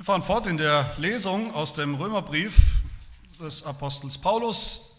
Wir 0.00 0.04
fahren 0.04 0.22
fort 0.22 0.46
in 0.46 0.56
der 0.56 0.94
Lesung 0.96 1.52
aus 1.52 1.74
dem 1.74 1.94
Römerbrief 1.94 2.78
des 3.38 3.64
Apostels 3.64 4.16
Paulus 4.16 4.96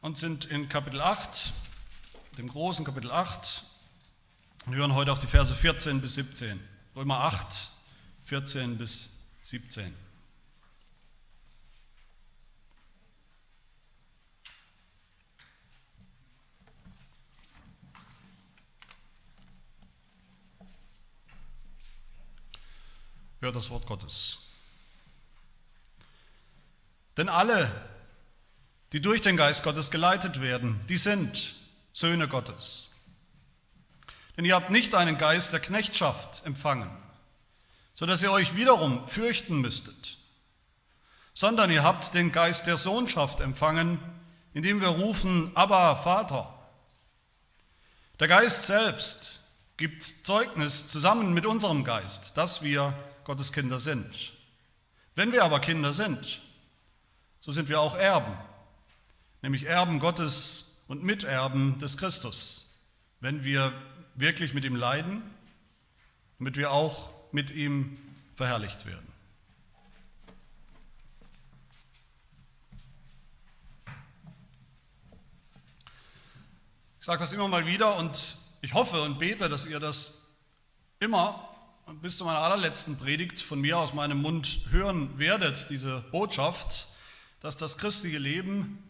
und 0.00 0.16
sind 0.16 0.46
in 0.46 0.70
Kapitel 0.70 1.02
8, 1.02 1.52
dem 2.38 2.48
großen 2.48 2.82
Kapitel 2.82 3.10
8, 3.10 3.62
und 4.64 4.74
hören 4.74 4.94
heute 4.94 5.12
auf 5.12 5.18
die 5.18 5.26
Verse 5.26 5.54
14 5.54 6.00
bis 6.00 6.14
17. 6.14 6.58
Römer 6.96 7.20
8, 7.20 7.72
14 8.22 8.78
bis 8.78 9.18
17. 9.42 9.94
Hört 23.44 23.56
das 23.56 23.68
Wort 23.68 23.84
Gottes. 23.84 24.38
Denn 27.18 27.28
alle, 27.28 27.70
die 28.92 29.02
durch 29.02 29.20
den 29.20 29.36
Geist 29.36 29.62
Gottes 29.64 29.90
geleitet 29.90 30.40
werden, 30.40 30.80
die 30.88 30.96
sind 30.96 31.54
Söhne 31.92 32.26
Gottes. 32.26 32.92
Denn 34.38 34.46
ihr 34.46 34.54
habt 34.54 34.70
nicht 34.70 34.94
einen 34.94 35.18
Geist 35.18 35.52
der 35.52 35.60
Knechtschaft 35.60 36.40
empfangen, 36.46 36.88
sodass 37.94 38.22
ihr 38.22 38.32
euch 38.32 38.56
wiederum 38.56 39.06
fürchten 39.06 39.60
müsstet, 39.60 40.16
sondern 41.34 41.70
ihr 41.70 41.82
habt 41.82 42.14
den 42.14 42.32
Geist 42.32 42.66
der 42.66 42.78
Sohnschaft 42.78 43.42
empfangen, 43.42 43.98
indem 44.54 44.80
wir 44.80 44.88
rufen, 44.88 45.54
aber 45.54 45.98
Vater. 45.98 46.50
Der 48.20 48.28
Geist 48.28 48.64
selbst 48.64 49.50
gibt 49.76 50.02
Zeugnis 50.02 50.88
zusammen 50.88 51.34
mit 51.34 51.44
unserem 51.44 51.84
Geist, 51.84 52.38
dass 52.38 52.62
wir 52.62 52.94
Gottes 53.24 53.52
Kinder 53.52 53.78
sind. 53.78 54.32
Wenn 55.14 55.32
wir 55.32 55.44
aber 55.44 55.60
Kinder 55.60 55.92
sind, 55.92 56.42
so 57.40 57.52
sind 57.52 57.68
wir 57.68 57.80
auch 57.80 57.96
Erben, 57.96 58.36
nämlich 59.42 59.66
Erben 59.66 60.00
Gottes 60.00 60.82
und 60.88 61.02
Miterben 61.02 61.78
des 61.78 61.96
Christus, 61.96 62.74
wenn 63.20 63.44
wir 63.44 63.72
wirklich 64.14 64.54
mit 64.54 64.64
ihm 64.64 64.76
leiden, 64.76 65.22
damit 66.38 66.56
wir 66.56 66.72
auch 66.72 67.12
mit 67.32 67.50
ihm 67.50 67.98
verherrlicht 68.34 68.86
werden. 68.86 69.06
Ich 77.00 77.06
sage 77.06 77.20
das 77.20 77.32
immer 77.34 77.48
mal 77.48 77.66
wieder 77.66 77.96
und 77.96 78.38
ich 78.62 78.72
hoffe 78.72 79.02
und 79.02 79.18
bete, 79.18 79.50
dass 79.50 79.66
ihr 79.66 79.78
das 79.78 80.26
immer 81.00 81.53
bis 82.00 82.16
zu 82.16 82.24
meiner 82.24 82.38
allerletzten 82.38 82.98
Predigt 82.98 83.40
von 83.40 83.60
mir 83.60 83.78
aus 83.78 83.92
meinem 83.92 84.20
Mund 84.20 84.60
hören 84.70 85.18
werdet, 85.18 85.70
diese 85.70 86.04
Botschaft, 86.12 86.88
dass 87.40 87.56
das 87.56 87.78
christliche 87.78 88.18
Leben, 88.18 88.82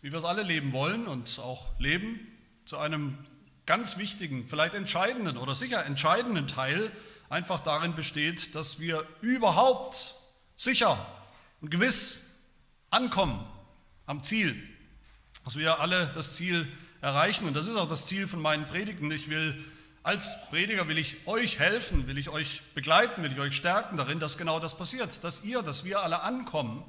wie 0.00 0.10
wir 0.10 0.18
es 0.18 0.24
alle 0.24 0.42
leben 0.42 0.72
wollen 0.72 1.06
und 1.06 1.38
auch 1.38 1.78
leben, 1.78 2.20
zu 2.64 2.78
einem 2.78 3.18
ganz 3.66 3.98
wichtigen, 3.98 4.46
vielleicht 4.46 4.74
entscheidenden 4.74 5.36
oder 5.36 5.54
sicher 5.54 5.84
entscheidenden 5.84 6.46
Teil 6.46 6.90
einfach 7.28 7.60
darin 7.60 7.94
besteht, 7.94 8.54
dass 8.54 8.80
wir 8.80 9.06
überhaupt 9.20 10.14
sicher 10.56 10.98
und 11.60 11.70
gewiss 11.70 12.36
ankommen 12.90 13.44
am 14.06 14.22
Ziel, 14.22 14.62
dass 15.44 15.56
wir 15.56 15.80
alle 15.80 16.08
das 16.14 16.36
Ziel 16.36 16.70
erreichen. 17.00 17.46
Und 17.46 17.54
das 17.54 17.66
ist 17.66 17.76
auch 17.76 17.88
das 17.88 18.06
Ziel 18.06 18.26
von 18.26 18.40
meinen 18.40 18.66
Predigten. 18.66 19.10
Ich 19.10 19.28
will 19.28 19.62
als 20.04 20.48
Prediger 20.50 20.86
will 20.86 20.98
ich 20.98 21.26
euch 21.26 21.58
helfen, 21.58 22.06
will 22.06 22.18
ich 22.18 22.28
euch 22.28 22.60
begleiten, 22.74 23.22
will 23.22 23.32
ich 23.32 23.38
euch 23.40 23.56
stärken 23.56 23.96
darin, 23.96 24.20
dass 24.20 24.36
genau 24.36 24.60
das 24.60 24.76
passiert, 24.76 25.24
dass 25.24 25.42
ihr, 25.44 25.62
dass 25.62 25.84
wir 25.84 26.02
alle 26.02 26.20
ankommen, 26.20 26.84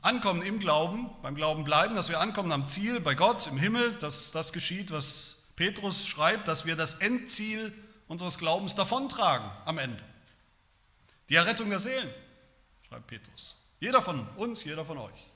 ankommen 0.00 0.40
im 0.40 0.58
Glauben, 0.58 1.10
beim 1.20 1.34
Glauben 1.34 1.62
bleiben, 1.62 1.94
dass 1.94 2.08
wir 2.08 2.20
ankommen 2.20 2.50
am 2.50 2.66
Ziel 2.66 3.00
bei 3.00 3.14
Gott 3.14 3.46
im 3.48 3.58
Himmel, 3.58 3.92
dass 3.98 4.32
das 4.32 4.54
geschieht, 4.54 4.90
was 4.92 5.52
Petrus 5.56 6.06
schreibt, 6.08 6.48
dass 6.48 6.64
wir 6.64 6.74
das 6.74 6.94
Endziel 6.94 7.70
unseres 8.08 8.38
Glaubens 8.38 8.74
davontragen 8.74 9.50
am 9.66 9.76
Ende. 9.76 10.02
Die 11.28 11.34
Errettung 11.34 11.68
der 11.68 11.80
Seelen, 11.80 12.10
schreibt 12.88 13.08
Petrus. 13.08 13.56
Jeder 13.78 14.00
von 14.00 14.26
uns, 14.36 14.64
jeder 14.64 14.86
von 14.86 14.96
euch. 14.96 15.28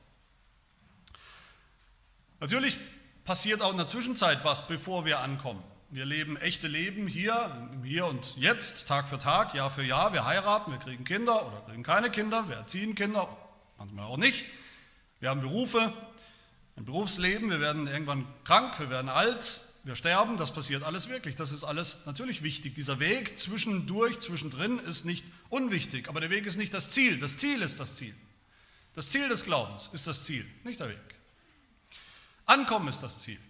Natürlich 2.40 2.78
passiert 3.24 3.60
auch 3.60 3.72
in 3.72 3.76
der 3.76 3.86
Zwischenzeit 3.86 4.42
was, 4.44 4.66
bevor 4.66 5.04
wir 5.04 5.20
ankommen. 5.20 5.62
Wir 5.96 6.04
leben 6.04 6.36
echte 6.36 6.68
Leben 6.68 7.06
hier, 7.06 7.70
hier 7.82 8.04
und 8.04 8.36
jetzt, 8.36 8.86
Tag 8.86 9.08
für 9.08 9.16
Tag, 9.16 9.54
Jahr 9.54 9.70
für 9.70 9.82
Jahr. 9.82 10.12
Wir 10.12 10.26
heiraten, 10.26 10.70
wir 10.70 10.78
kriegen 10.78 11.04
Kinder 11.04 11.46
oder 11.46 11.62
kriegen 11.62 11.82
keine 11.82 12.10
Kinder, 12.10 12.46
wir 12.50 12.56
erziehen 12.56 12.94
Kinder, 12.94 13.34
manchmal 13.78 14.04
auch 14.04 14.18
nicht. 14.18 14.44
Wir 15.20 15.30
haben 15.30 15.40
Berufe, 15.40 15.94
ein 16.76 16.84
Berufsleben, 16.84 17.48
wir 17.48 17.60
werden 17.60 17.86
irgendwann 17.86 18.26
krank, 18.44 18.78
wir 18.78 18.90
werden 18.90 19.08
alt, 19.08 19.62
wir 19.84 19.94
sterben, 19.94 20.36
das 20.36 20.52
passiert 20.52 20.82
alles 20.82 21.08
wirklich. 21.08 21.34
Das 21.34 21.50
ist 21.50 21.64
alles 21.64 22.04
natürlich 22.04 22.42
wichtig. 22.42 22.74
Dieser 22.74 22.98
Weg 22.98 23.38
zwischendurch, 23.38 24.20
zwischendrin 24.20 24.78
ist 24.78 25.06
nicht 25.06 25.24
unwichtig, 25.48 26.10
aber 26.10 26.20
der 26.20 26.28
Weg 26.28 26.44
ist 26.44 26.58
nicht 26.58 26.74
das 26.74 26.90
Ziel. 26.90 27.18
Das 27.18 27.38
Ziel 27.38 27.62
ist 27.62 27.80
das 27.80 27.94
Ziel. 27.94 28.14
Das 28.94 29.08
Ziel 29.08 29.30
des 29.30 29.44
Glaubens 29.44 29.88
ist 29.94 30.06
das 30.06 30.26
Ziel, 30.26 30.44
nicht 30.62 30.78
der 30.78 30.90
Weg. 30.90 31.14
Ankommen 32.44 32.88
ist 32.88 33.02
das 33.02 33.22
Ziel. 33.22 33.40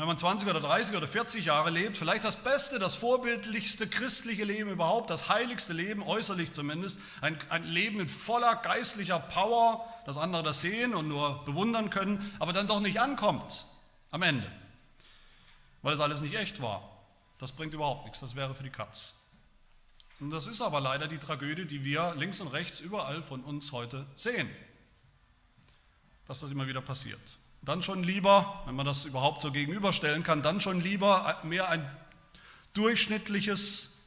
Wenn 0.00 0.06
man 0.06 0.16
20 0.16 0.48
oder 0.48 0.62
30 0.62 0.96
oder 0.96 1.06
40 1.06 1.44
Jahre 1.44 1.68
lebt, 1.68 1.98
vielleicht 1.98 2.24
das 2.24 2.42
beste, 2.42 2.78
das 2.78 2.94
vorbildlichste 2.94 3.86
christliche 3.86 4.44
Leben 4.44 4.70
überhaupt, 4.70 5.10
das 5.10 5.28
heiligste 5.28 5.74
Leben, 5.74 6.02
äußerlich 6.02 6.52
zumindest, 6.52 6.98
ein, 7.20 7.36
ein 7.50 7.64
Leben 7.64 7.98
mit 7.98 8.10
voller 8.10 8.56
geistlicher 8.56 9.18
Power, 9.18 9.86
dass 10.06 10.16
andere 10.16 10.42
das 10.42 10.62
sehen 10.62 10.94
und 10.94 11.06
nur 11.06 11.44
bewundern 11.44 11.90
können, 11.90 12.34
aber 12.38 12.54
dann 12.54 12.66
doch 12.66 12.80
nicht 12.80 12.98
ankommt 12.98 13.66
am 14.10 14.22
Ende, 14.22 14.50
weil 15.82 15.92
es 15.92 16.00
alles 16.00 16.22
nicht 16.22 16.34
echt 16.34 16.62
war. 16.62 16.82
Das 17.36 17.52
bringt 17.52 17.74
überhaupt 17.74 18.04
nichts, 18.04 18.20
das 18.20 18.34
wäre 18.34 18.54
für 18.54 18.62
die 18.62 18.70
Katz. 18.70 19.16
Und 20.18 20.30
das 20.30 20.46
ist 20.46 20.62
aber 20.62 20.80
leider 20.80 21.08
die 21.08 21.18
Tragödie, 21.18 21.66
die 21.66 21.84
wir 21.84 22.14
links 22.14 22.40
und 22.40 22.48
rechts 22.48 22.80
überall 22.80 23.22
von 23.22 23.44
uns 23.44 23.70
heute 23.72 24.06
sehen, 24.16 24.48
dass 26.24 26.40
das 26.40 26.50
immer 26.52 26.66
wieder 26.66 26.80
passiert. 26.80 27.20
Dann 27.62 27.82
schon 27.82 28.02
lieber, 28.02 28.62
wenn 28.66 28.74
man 28.74 28.86
das 28.86 29.04
überhaupt 29.04 29.42
so 29.42 29.52
gegenüberstellen 29.52 30.22
kann, 30.22 30.42
dann 30.42 30.60
schon 30.60 30.80
lieber 30.80 31.38
mehr 31.42 31.68
ein 31.68 31.88
durchschnittliches 32.72 33.98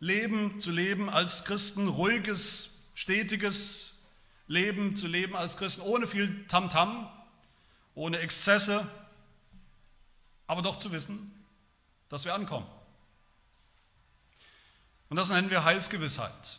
Leben 0.00 0.58
zu 0.58 0.70
leben 0.70 1.08
als 1.08 1.44
Christen, 1.44 1.88
ruhiges, 1.88 2.90
stetiges 2.94 4.06
Leben 4.46 4.96
zu 4.96 5.06
leben 5.06 5.36
als 5.36 5.56
Christen, 5.56 5.82
ohne 5.82 6.06
viel 6.06 6.46
Tamtam, 6.48 7.04
-Tam, 7.04 7.08
ohne 7.94 8.18
Exzesse, 8.18 8.88
aber 10.46 10.62
doch 10.62 10.76
zu 10.76 10.90
wissen, 10.90 11.32
dass 12.08 12.24
wir 12.24 12.34
ankommen. 12.34 12.66
Und 15.08 15.16
das 15.16 15.30
nennen 15.30 15.50
wir 15.50 15.64
Heilsgewissheit. 15.64 16.58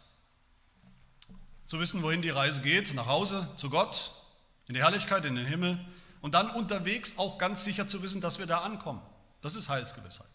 Zu 1.66 1.80
wissen, 1.80 2.02
wohin 2.03 2.22
die 2.22 2.30
Reise 2.30 2.62
geht, 2.62 2.94
nach 2.94 3.08
Hause, 3.08 3.50
zu 3.56 3.70
Gott, 3.70 4.12
in 4.68 4.75
die 4.75 4.81
Herrlichkeit, 4.81 5.25
in 5.25 5.36
den 5.36 5.46
Himmel 5.46 5.84
und 6.22 6.34
dann 6.34 6.50
unterwegs 6.50 7.18
auch 7.18 7.38
ganz 7.38 7.64
sicher 7.64 7.88
zu 7.88 8.04
wissen, 8.04 8.22
dass 8.22 8.40
wir 8.40 8.46
da 8.46 8.59
ankommen. 8.59 9.02
Das 9.42 9.56
ist 9.56 9.70
Heilsgewissheit. 9.70 10.28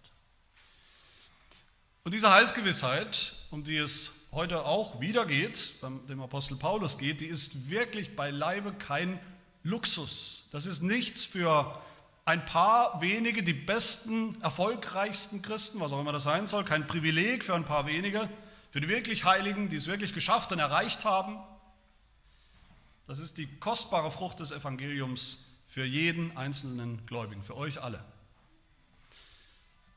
Und 2.05 2.13
diese 2.13 2.33
Heilsgewissheit, 2.33 3.35
um 3.51 3.65
die 3.65 3.77
es 3.77 4.13
heute 4.33 4.65
auch 4.65 5.01
wieder 5.01 5.27
geht, 5.27 5.81
beim 5.81 6.07
dem 6.07 6.21
Apostel 6.21 6.57
Paulus 6.57 6.99
geht, 6.99 7.21
die 7.21 7.27
ist 7.27 7.71
wirklich 7.71 8.15
beileibe 8.15 8.73
kein 8.73 9.19
Luxus. 9.63 10.49
Das 10.53 10.67
ist 10.67 10.83
nichts 10.83 11.25
für 11.25 11.81
ein 12.25 12.45
paar 12.45 13.01
wenige, 13.01 13.43
die 13.43 13.53
besten, 13.53 14.41
erfolgreichsten 14.43 15.43
Christen, 15.43 15.81
was 15.81 15.93
auch 15.93 16.01
immer 16.01 16.13
das 16.13 16.25
sein 16.25 16.47
soll, 16.47 16.65
kein 16.65 16.87
Privileg 16.87 17.45
für 17.45 17.55
ein 17.55 17.65
paar 17.65 17.87
wenige, 17.87 18.29
für 18.71 18.81
die 18.81 18.89
wirklich 18.89 19.25
Heiligen, 19.25 19.69
die 19.69 19.77
es 19.77 19.87
wirklich 19.87 20.12
geschafft 20.12 20.53
und 20.53 20.59
erreicht 20.59 21.05
haben. 21.05 21.39
Das 23.06 23.21
ist 23.21 23.39
die 23.39 23.47
kostbare 23.59 24.11
Frucht 24.11 24.41
des 24.41 24.50
Evangeliums 24.50 25.45
für 25.76 25.84
jeden 25.84 26.34
einzelnen 26.38 27.05
Gläubigen, 27.05 27.43
für 27.43 27.55
euch 27.55 27.82
alle. 27.82 28.02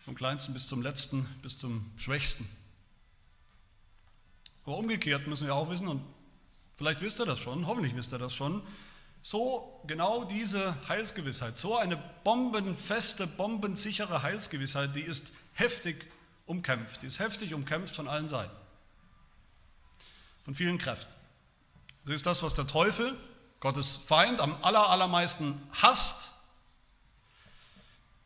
Vom 0.04 0.14
kleinsten 0.14 0.52
bis 0.54 0.68
zum 0.68 0.82
letzten, 0.82 1.24
bis 1.42 1.58
zum 1.58 1.90
schwächsten. 1.96 2.46
Aber 4.66 4.76
umgekehrt 4.76 5.26
müssen 5.28 5.48
wir 5.48 5.56
auch 5.56 5.70
wissen, 5.70 5.88
und 5.88 6.04
vielleicht 6.76 7.00
wisst 7.00 7.22
ihr 7.22 7.26
das 7.26 7.40
schon, 7.40 7.66
hoffentlich 7.66 7.96
wisst 7.96 8.12
ihr 8.12 8.18
das 8.18 8.36
schon, 8.36 8.62
so 9.22 9.82
genau 9.88 10.26
diese 10.26 10.76
Heilsgewissheit, 10.90 11.58
so 11.58 11.78
eine 11.78 11.96
bombenfeste, 12.26 13.26
bombensichere 13.26 14.22
Heilsgewissheit, 14.22 14.98
die 14.98 15.04
ist 15.04 15.32
heftig 15.54 16.12
umkämpft. 16.46 17.04
Die 17.04 17.08
ist 17.08 17.20
heftig 17.20 17.54
umkämpft 17.54 17.96
von 17.96 18.10
allen 18.10 18.28
Seiten, 18.28 18.58
von 20.44 20.54
vielen 20.54 20.78
Kräften. 20.78 21.14
Das 22.04 22.16
ist 22.16 22.26
das, 22.26 22.44
was 22.44 22.54
der 22.54 22.68
Teufel 22.68 23.18
Gottes 23.60 23.98
Feind 23.98 24.40
am 24.40 24.56
allermeisten 24.64 25.62
hasst. 25.82 26.34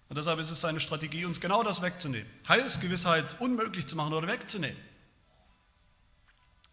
Und 0.10 0.18
deshalb 0.18 0.40
ist 0.40 0.52
es 0.52 0.62
seine 0.62 0.80
Strategie, 0.80 1.26
uns 1.26 1.42
genau 1.42 1.64
das 1.64 1.82
wegzunehmen. 1.82 2.30
Heilsgewissheit 2.48 3.40
unmöglich 3.40 3.88
zu 3.88 3.96
machen 3.96 4.14
oder 4.14 4.28
wegzunehmen. 4.28 4.78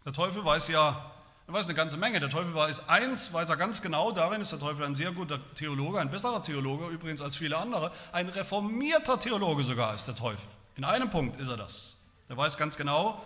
Der 0.05 0.13
Teufel 0.13 0.45
weiß 0.45 0.67
ja, 0.67 1.11
er 1.47 1.53
weiß 1.53 1.65
eine 1.65 1.75
ganze 1.75 1.97
Menge. 1.97 2.19
Der 2.19 2.29
Teufel 2.29 2.53
weiß 2.53 2.87
eins, 2.87 3.33
weiß 3.33 3.49
er 3.49 3.57
ganz 3.57 3.81
genau, 3.81 4.11
darin 4.11 4.41
ist 4.41 4.51
der 4.51 4.59
Teufel 4.59 4.85
ein 4.85 4.95
sehr 4.95 5.11
guter 5.11 5.39
Theologe, 5.55 5.99
ein 5.99 6.09
besserer 6.09 6.41
Theologe 6.41 6.87
übrigens 6.87 7.19
als 7.19 7.35
viele 7.35 7.57
andere, 7.57 7.91
ein 8.11 8.29
reformierter 8.29 9.19
Theologe 9.19 9.63
sogar 9.63 9.93
ist 9.93 10.07
der 10.07 10.15
Teufel. 10.15 10.47
In 10.75 10.85
einem 10.85 11.09
Punkt 11.09 11.39
ist 11.39 11.47
er 11.47 11.57
das. 11.57 11.97
Er 12.29 12.37
weiß 12.37 12.57
ganz 12.57 12.77
genau, 12.77 13.21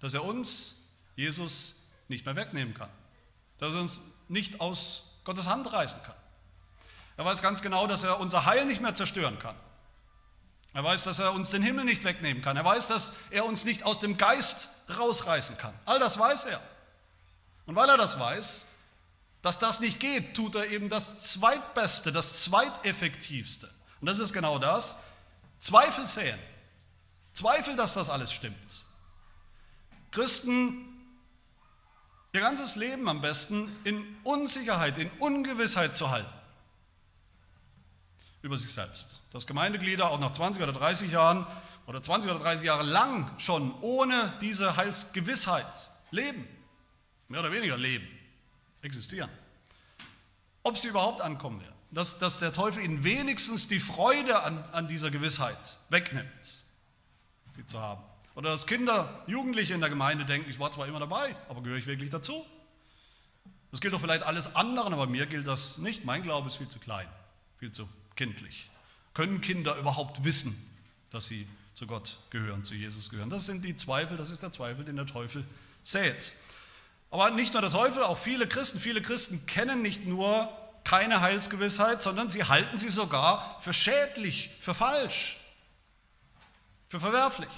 dass 0.00 0.14
er 0.14 0.24
uns, 0.24 0.88
Jesus, 1.14 1.88
nicht 2.08 2.26
mehr 2.26 2.36
wegnehmen 2.36 2.74
kann. 2.74 2.90
Dass 3.58 3.74
er 3.74 3.80
uns 3.80 4.15
nicht 4.28 4.60
aus 4.60 5.18
Gottes 5.24 5.46
Hand 5.46 5.72
reißen 5.72 6.02
kann. 6.02 6.14
Er 7.16 7.24
weiß 7.24 7.42
ganz 7.42 7.62
genau, 7.62 7.86
dass 7.86 8.02
er 8.02 8.20
unser 8.20 8.44
Heil 8.44 8.66
nicht 8.66 8.80
mehr 8.80 8.94
zerstören 8.94 9.38
kann. 9.38 9.56
Er 10.74 10.84
weiß, 10.84 11.04
dass 11.04 11.18
er 11.18 11.32
uns 11.32 11.50
den 11.50 11.62
Himmel 11.62 11.86
nicht 11.86 12.04
wegnehmen 12.04 12.42
kann. 12.42 12.56
Er 12.56 12.64
weiß, 12.64 12.88
dass 12.88 13.14
er 13.30 13.46
uns 13.46 13.64
nicht 13.64 13.84
aus 13.84 13.98
dem 13.98 14.18
Geist 14.18 14.68
rausreißen 14.98 15.56
kann. 15.56 15.72
All 15.86 15.98
das 15.98 16.18
weiß 16.18 16.44
er. 16.44 16.60
Und 17.64 17.74
weil 17.74 17.88
er 17.88 17.96
das 17.96 18.18
weiß, 18.18 18.66
dass 19.40 19.58
das 19.58 19.80
nicht 19.80 20.00
geht, 20.00 20.34
tut 20.34 20.54
er 20.54 20.68
eben 20.68 20.88
das 20.88 21.32
Zweitbeste, 21.32 22.12
das 22.12 22.44
Zweiteffektivste. 22.44 23.70
Und 24.00 24.06
das 24.06 24.18
ist 24.18 24.32
genau 24.34 24.58
das, 24.58 24.98
Zweifel 25.58 26.06
säen. 26.06 26.38
Zweifel, 27.32 27.74
dass 27.76 27.94
das 27.94 28.10
alles 28.10 28.32
stimmt. 28.32 28.84
Christen 30.10 30.85
ihr 32.36 32.42
ganzes 32.42 32.76
Leben 32.76 33.08
am 33.08 33.20
besten 33.20 33.74
in 33.84 34.04
Unsicherheit, 34.22 34.98
in 34.98 35.10
Ungewissheit 35.18 35.96
zu 35.96 36.10
halten 36.10 36.30
über 38.46 38.56
sich 38.56 38.72
selbst. 38.72 39.20
Dass 39.32 39.46
Gemeindeglieder 39.46 40.10
auch 40.10 40.20
nach 40.20 40.30
20 40.30 40.62
oder 40.62 40.72
30 40.72 41.10
Jahren 41.10 41.46
oder 41.86 42.00
20 42.00 42.30
oder 42.30 42.40
30 42.40 42.66
Jahre 42.66 42.84
lang 42.84 43.30
schon 43.38 43.74
ohne 43.80 44.32
diese 44.40 44.76
Heilsgewissheit 44.76 45.90
leben, 46.10 46.46
mehr 47.28 47.40
oder 47.40 47.52
weniger 47.52 47.76
leben, 47.76 48.06
existieren. 48.82 49.30
Ob 50.62 50.78
sie 50.78 50.88
überhaupt 50.88 51.20
ankommen 51.20 51.60
werden. 51.60 51.74
Dass, 51.90 52.18
dass 52.18 52.38
der 52.38 52.52
Teufel 52.52 52.84
ihnen 52.84 53.04
wenigstens 53.04 53.68
die 53.68 53.78
Freude 53.78 54.42
an, 54.42 54.62
an 54.72 54.88
dieser 54.88 55.10
Gewissheit 55.10 55.78
wegnimmt, 55.88 56.64
sie 57.54 57.64
zu 57.64 57.80
haben. 57.80 58.02
Oder 58.36 58.50
dass 58.50 58.66
Kinder, 58.66 59.24
Jugendliche 59.26 59.72
in 59.72 59.80
der 59.80 59.88
Gemeinde 59.88 60.26
denken, 60.26 60.50
ich 60.50 60.58
war 60.58 60.70
zwar 60.70 60.86
immer 60.86 61.00
dabei, 61.00 61.34
aber 61.48 61.62
gehöre 61.62 61.78
ich 61.78 61.86
wirklich 61.86 62.10
dazu? 62.10 62.44
Das 63.70 63.80
gilt 63.80 63.94
doch 63.94 64.00
vielleicht 64.00 64.22
alles 64.22 64.54
anderen, 64.54 64.92
aber 64.92 65.06
mir 65.06 65.26
gilt 65.26 65.46
das 65.46 65.78
nicht. 65.78 66.04
Mein 66.04 66.22
Glaube 66.22 66.46
ist 66.46 66.56
viel 66.56 66.68
zu 66.68 66.78
klein, 66.78 67.08
viel 67.58 67.72
zu 67.72 67.88
kindlich. 68.14 68.70
Können 69.14 69.40
Kinder 69.40 69.76
überhaupt 69.76 70.22
wissen, 70.22 70.54
dass 71.10 71.26
sie 71.26 71.48
zu 71.72 71.86
Gott 71.86 72.18
gehören, 72.28 72.62
zu 72.62 72.74
Jesus 72.74 73.08
gehören? 73.08 73.30
Das 73.30 73.46
sind 73.46 73.64
die 73.64 73.74
Zweifel, 73.74 74.18
das 74.18 74.30
ist 74.30 74.42
der 74.42 74.52
Zweifel, 74.52 74.84
den 74.84 74.96
der 74.96 75.06
Teufel 75.06 75.42
sät. 75.82 76.34
Aber 77.10 77.30
nicht 77.30 77.54
nur 77.54 77.62
der 77.62 77.70
Teufel, 77.70 78.02
auch 78.02 78.18
viele 78.18 78.46
Christen, 78.46 78.78
viele 78.78 79.00
Christen 79.00 79.46
kennen 79.46 79.80
nicht 79.80 80.04
nur 80.04 80.50
keine 80.84 81.22
Heilsgewissheit, 81.22 82.02
sondern 82.02 82.28
sie 82.28 82.44
halten 82.44 82.76
sie 82.76 82.90
sogar 82.90 83.58
für 83.60 83.72
schädlich, 83.72 84.50
für 84.60 84.74
falsch, 84.74 85.38
für 86.88 87.00
verwerflich. 87.00 87.48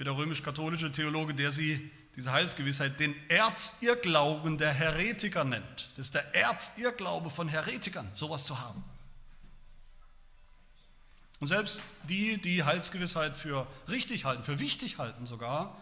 Wie 0.00 0.04
der 0.04 0.16
römisch-katholische 0.16 0.90
Theologe, 0.90 1.34
der 1.34 1.50
sie 1.50 1.90
diese 2.16 2.32
Heilsgewissheit, 2.32 2.98
den 2.98 3.14
Erzirrglauben 3.28 4.56
der 4.56 4.72
Heretiker 4.72 5.44
nennt. 5.44 5.90
Das 5.94 6.06
ist 6.06 6.14
der 6.14 6.34
Erzirrglaube 6.34 7.28
von 7.28 7.48
Heretikern, 7.48 8.10
sowas 8.14 8.46
zu 8.46 8.58
haben. 8.58 8.82
Und 11.38 11.48
selbst 11.48 11.84
die, 12.08 12.40
die 12.40 12.64
Heilsgewissheit 12.64 13.36
für 13.36 13.66
richtig 13.90 14.24
halten, 14.24 14.42
für 14.42 14.58
wichtig 14.58 14.96
halten 14.96 15.26
sogar, 15.26 15.76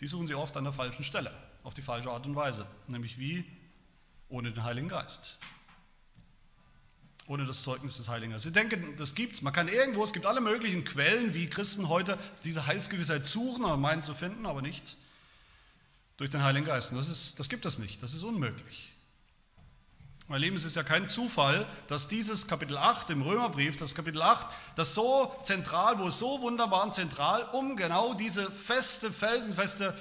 die 0.00 0.06
suchen 0.06 0.26
sie 0.26 0.34
oft 0.34 0.56
an 0.56 0.64
der 0.64 0.72
falschen 0.72 1.04
Stelle, 1.04 1.30
auf 1.64 1.74
die 1.74 1.82
falsche 1.82 2.10
Art 2.10 2.24
und 2.24 2.34
Weise, 2.34 2.66
nämlich 2.86 3.18
wie 3.18 3.44
ohne 4.30 4.52
den 4.52 4.64
Heiligen 4.64 4.88
Geist. 4.88 5.38
Ohne 7.28 7.44
das 7.44 7.62
Zeugnis 7.62 7.98
des 7.98 8.08
Heiligen 8.08 8.32
Geistes. 8.32 8.48
Sie 8.48 8.52
denken, 8.52 8.96
das 8.96 9.14
gibt 9.14 9.34
es. 9.34 9.42
Man 9.42 9.52
kann 9.52 9.68
irgendwo, 9.68 10.02
es 10.02 10.14
gibt 10.14 10.26
alle 10.26 10.40
möglichen 10.40 10.84
Quellen, 10.84 11.34
wie 11.34 11.46
Christen 11.48 11.88
heute 11.88 12.18
diese 12.42 12.66
Heilsgewissheit 12.66 13.26
suchen 13.26 13.64
oder 13.64 13.76
meinen 13.76 14.02
zu 14.02 14.14
finden, 14.14 14.46
aber 14.46 14.62
nicht 14.62 14.96
durch 16.16 16.30
den 16.30 16.42
Heiligen 16.42 16.64
Geist. 16.64 16.92
Das, 16.92 17.08
ist, 17.08 17.38
das 17.38 17.50
gibt 17.50 17.66
es 17.66 17.78
nicht, 17.78 18.02
das 18.02 18.14
ist 18.14 18.22
unmöglich. 18.22 18.94
Mein 20.30 20.42
Lieben, 20.42 20.56
es 20.56 20.64
ist 20.64 20.76
ja 20.76 20.82
kein 20.82 21.08
Zufall, 21.08 21.66
dass 21.86 22.06
dieses 22.06 22.48
Kapitel 22.48 22.76
8 22.76 23.08
im 23.10 23.22
Römerbrief, 23.22 23.76
das 23.76 23.94
Kapitel 23.94 24.20
8, 24.20 24.46
das 24.76 24.94
so 24.94 25.34
zentral, 25.42 25.98
wo 25.98 26.08
es 26.08 26.18
so 26.18 26.42
wunderbar 26.42 26.82
und 26.82 26.94
zentral 26.94 27.44
um 27.52 27.76
genau 27.76 28.12
diese 28.12 28.50
feste, 28.50 29.10
felsenfeste 29.10 29.94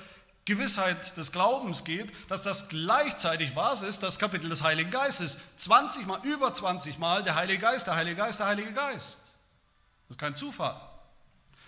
Gewissheit 0.47 1.17
des 1.17 1.33
Glaubens 1.33 1.83
geht, 1.83 2.09
dass 2.29 2.43
das 2.43 2.69
gleichzeitig 2.69 3.53
was 3.57 3.81
ist, 3.81 4.01
das 4.01 4.17
Kapitel 4.17 4.49
des 4.49 4.63
Heiligen 4.63 4.89
Geistes. 4.89 5.39
20 5.57 6.05
Mal, 6.05 6.21
über 6.23 6.53
20 6.53 6.97
Mal 6.99 7.21
der 7.21 7.35
Heilige 7.35 7.59
Geist, 7.59 7.85
der 7.85 7.97
Heilige 7.97 8.15
Geist, 8.15 8.39
der 8.39 8.47
Heilige 8.47 8.71
Geist. 8.71 9.19
Das 10.07 10.15
ist 10.15 10.19
kein 10.19 10.37
Zufall. 10.37 10.79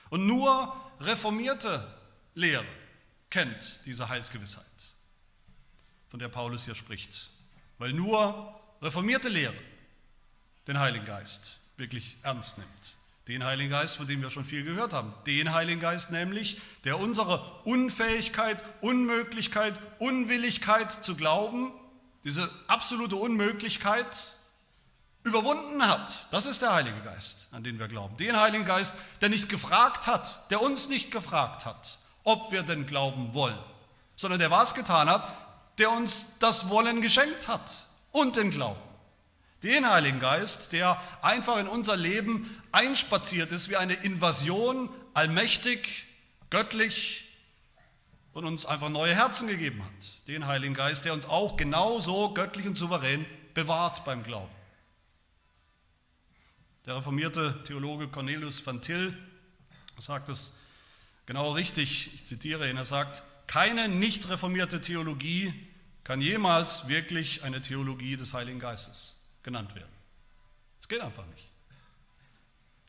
Und 0.09 0.25
nur 0.25 0.73
reformierte 1.01 1.85
Lehre 2.35 2.65
kennt 3.29 3.81
diese 3.85 4.07
Heilsgewissheit, 4.07 4.63
von 6.07 6.21
der 6.21 6.29
Paulus 6.29 6.63
hier 6.63 6.75
spricht. 6.75 7.31
Weil 7.79 7.91
nur 7.91 8.61
reformierte 8.81 9.27
Lehre 9.27 9.59
den 10.67 10.79
Heiligen 10.79 11.05
Geist 11.05 11.59
wirklich 11.75 12.15
ernst 12.23 12.57
nimmt. 12.57 12.95
Den 13.29 13.43
Heiligen 13.43 13.69
Geist, 13.69 13.97
von 13.97 14.07
dem 14.07 14.23
wir 14.23 14.31
schon 14.31 14.43
viel 14.43 14.63
gehört 14.63 14.91
haben. 14.91 15.13
Den 15.27 15.53
Heiligen 15.53 15.79
Geist 15.79 16.09
nämlich, 16.09 16.59
der 16.83 16.99
unsere 16.99 17.39
Unfähigkeit, 17.63 18.63
Unmöglichkeit, 18.81 19.79
Unwilligkeit 19.99 20.91
zu 20.91 21.15
glauben, 21.15 21.71
diese 22.23 22.49
absolute 22.65 23.15
Unmöglichkeit 23.17 24.33
überwunden 25.21 25.87
hat. 25.87 26.27
Das 26.31 26.47
ist 26.47 26.63
der 26.63 26.73
Heilige 26.73 26.99
Geist, 27.01 27.49
an 27.51 27.63
den 27.63 27.77
wir 27.77 27.87
glauben. 27.87 28.17
Den 28.17 28.35
Heiligen 28.35 28.65
Geist, 28.65 28.95
der 29.21 29.29
nicht 29.29 29.47
gefragt 29.47 30.07
hat, 30.07 30.49
der 30.49 30.63
uns 30.63 30.89
nicht 30.89 31.11
gefragt 31.11 31.65
hat, 31.65 31.99
ob 32.23 32.51
wir 32.51 32.63
denn 32.63 32.87
glauben 32.87 33.35
wollen, 33.35 33.59
sondern 34.15 34.39
der 34.39 34.49
was 34.49 34.73
getan 34.73 35.07
hat, 35.07 35.31
der 35.77 35.91
uns 35.91 36.39
das 36.39 36.69
Wollen 36.69 36.99
geschenkt 36.99 37.47
hat 37.47 37.85
und 38.11 38.37
den 38.37 38.49
Glauben. 38.49 38.88
Den 39.63 39.89
Heiligen 39.89 40.19
Geist, 40.19 40.71
der 40.71 41.01
einfach 41.21 41.57
in 41.57 41.67
unser 41.67 41.97
Leben 41.97 42.49
einspaziert 42.71 43.51
ist 43.51 43.69
wie 43.69 43.75
eine 43.75 43.93
Invasion, 43.93 44.89
allmächtig, 45.13 46.05
göttlich 46.49 47.25
und 48.31 48.45
uns 48.45 48.65
einfach 48.65 48.89
neue 48.89 49.13
Herzen 49.13 49.49
gegeben 49.49 49.83
hat. 49.83 50.27
Den 50.27 50.47
Heiligen 50.47 50.73
Geist, 50.73 51.03
der 51.03 51.13
uns 51.13 51.25
auch 51.25 51.57
genauso 51.57 52.33
göttlich 52.33 52.67
und 52.67 52.75
souverän 52.75 53.25
bewahrt 53.53 54.05
beim 54.05 54.23
Glauben. 54.23 54.55
Der 56.85 56.95
reformierte 56.95 57.61
Theologe 57.65 58.07
Cornelius 58.07 58.65
van 58.65 58.81
Til 58.81 59.17
sagt 59.97 60.29
es 60.29 60.57
genau 61.25 61.51
richtig, 61.51 62.13
ich 62.15 62.25
zitiere 62.25 62.69
ihn, 62.69 62.77
er 62.77 62.85
sagt, 62.85 63.23
keine 63.47 63.89
nicht 63.89 64.29
reformierte 64.29 64.79
Theologie 64.79 65.53
kann 66.05 66.21
jemals 66.21 66.87
wirklich 66.87 67.43
eine 67.43 67.61
Theologie 67.61 68.15
des 68.15 68.33
Heiligen 68.33 68.59
Geistes 68.59 69.18
genannt 69.43 69.75
werden. 69.75 69.91
Das 70.79 70.87
geht 70.87 71.01
einfach 71.01 71.25
nicht. 71.27 71.47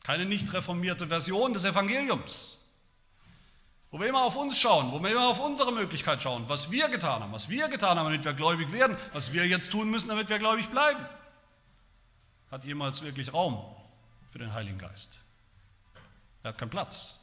Keine 0.03 0.25
nicht 0.25 0.51
reformierte 0.53 1.07
Version 1.07 1.53
des 1.53 1.63
Evangeliums. 1.63 2.57
Wo 3.91 3.99
wir 3.99 4.07
immer 4.07 4.23
auf 4.23 4.37
uns 4.37 4.57
schauen, 4.57 4.91
wo 4.91 4.99
wir 5.03 5.11
immer 5.11 5.27
auf 5.27 5.39
unsere 5.39 5.71
Möglichkeit 5.71 6.21
schauen, 6.21 6.47
was 6.47 6.71
wir 6.71 6.87
getan 6.87 7.21
haben, 7.21 7.33
was 7.33 7.49
wir 7.49 7.67
getan 7.67 7.99
haben, 7.99 8.05
damit 8.05 8.23
wir 8.23 8.33
gläubig 8.33 8.71
werden, 8.71 8.95
was 9.11 9.33
wir 9.33 9.45
jetzt 9.45 9.71
tun 9.71 9.91
müssen, 9.91 10.07
damit 10.07 10.29
wir 10.29 10.39
gläubig 10.39 10.69
bleiben, 10.69 11.05
hat 12.49 12.63
jemals 12.63 13.01
wirklich 13.01 13.33
Raum 13.33 13.63
für 14.31 14.39
den 14.39 14.53
Heiligen 14.53 14.77
Geist. 14.77 15.23
Er 16.43 16.49
hat 16.49 16.57
keinen 16.57 16.69
Platz. 16.69 17.19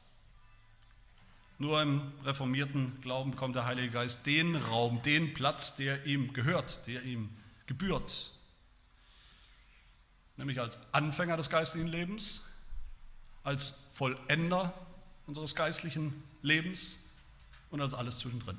Nur 1.56 1.82
im 1.82 2.12
reformierten 2.25 3.00
Glauben 3.00 3.32
bekommt 3.32 3.56
der 3.56 3.64
Heilige 3.64 3.90
Geist 3.90 4.26
den 4.26 4.54
Raum, 4.54 5.02
den 5.02 5.35
Platz, 5.35 5.75
der 5.75 6.06
ihm 6.06 6.32
gehört, 6.32 6.87
der 6.87 7.02
ihm 7.02 7.30
gebührt. 7.66 8.32
Nämlich 10.38 10.61
als 10.61 10.78
Anfänger 10.92 11.37
des 11.37 11.50
geistlichen 11.50 11.88
Lebens, 11.88 12.49
als 13.45 13.85
Vollender 13.92 14.73
unseres 15.26 15.54
geistlichen 15.54 16.23
Lebens 16.40 17.00
und 17.71 17.83
als 17.83 17.92
alles 17.92 18.18
zwischendrin. 18.18 18.59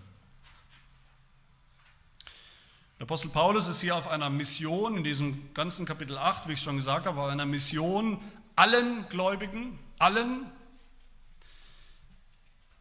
Der 3.00 3.06
Apostel 3.06 3.30
Paulus 3.30 3.68
ist 3.68 3.82
hier 3.82 3.96
auf 3.96 4.08
einer 4.08 4.30
Mission, 4.30 4.98
in 4.98 5.04
diesem 5.04 5.54
ganzen 5.54 5.86
Kapitel 5.86 6.18
8, 6.18 6.48
wie 6.48 6.54
ich 6.54 6.62
schon 6.62 6.76
gesagt 6.76 7.08
habe, 7.08 7.20
auf 7.20 7.30
einer 7.30 7.46
Mission 7.46 8.22
allen 8.56 9.08
Gläubigen, 9.10 9.80
allen 9.98 10.46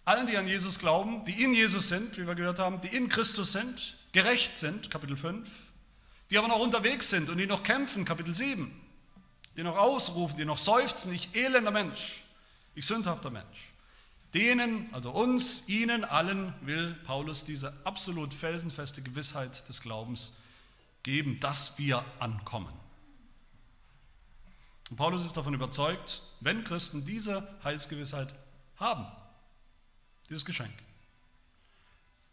allen, 0.09 0.27
die 0.27 0.39
an 0.39 0.49
Jesus 0.49 0.79
glauben, 0.79 1.25
die 1.27 1.43
in 1.43 1.53
Jesus 1.53 1.89
sind, 1.89 2.17
wie 2.17 2.27
wir 2.27 2.35
gehört 2.35 2.59
haben, 2.59 2.81
die 2.81 2.89
in 2.89 3.11
Christus 3.11 3.53
sind, 3.53 3.95
gerecht 4.13 4.57
sind, 4.57 4.91
Kapitel 4.91 5.19
5, 5.19 5.49
die 6.31 6.39
aber 6.39 6.49
noch 6.49 6.61
unterwegs 6.61 7.11
sind 7.11 7.29
und 7.29 7.37
die 7.37 7.47
noch 7.47 7.63
kämpfen, 7.63 8.07
Kapitel 8.07 8.35
7, 8.35 8.73
die 9.59 9.65
noch 9.65 9.77
ausrufen, 9.77 10.37
die 10.37 10.45
noch 10.45 10.57
seufzen, 10.57 11.13
ich 11.13 11.35
elender 11.35 11.73
Mensch, 11.73 12.23
ich 12.77 12.87
sündhafter 12.87 13.29
Mensch. 13.29 13.73
Denen, 14.33 14.89
also 14.95 15.11
uns, 15.11 15.69
ihnen 15.69 16.05
allen 16.05 16.55
will 16.61 16.95
Paulus 17.05 17.45
diese 17.45 17.73
absolut 17.83 18.33
felsenfeste 18.33 19.03
Gewissheit 19.03 19.69
des 19.69 19.81
Glaubens 19.81 20.35
geben, 21.03 21.41
dass 21.41 21.77
wir 21.77 22.05
ankommen. 22.21 22.73
Und 24.91 24.97
Paulus 24.97 25.25
ist 25.25 25.37
davon 25.37 25.55
überzeugt, 25.55 26.23
wenn 26.39 26.63
Christen 26.63 27.05
diese 27.05 27.53
Heilsgewissheit 27.65 28.33
haben, 28.77 29.07
dieses 30.29 30.45
Geschenk, 30.45 30.73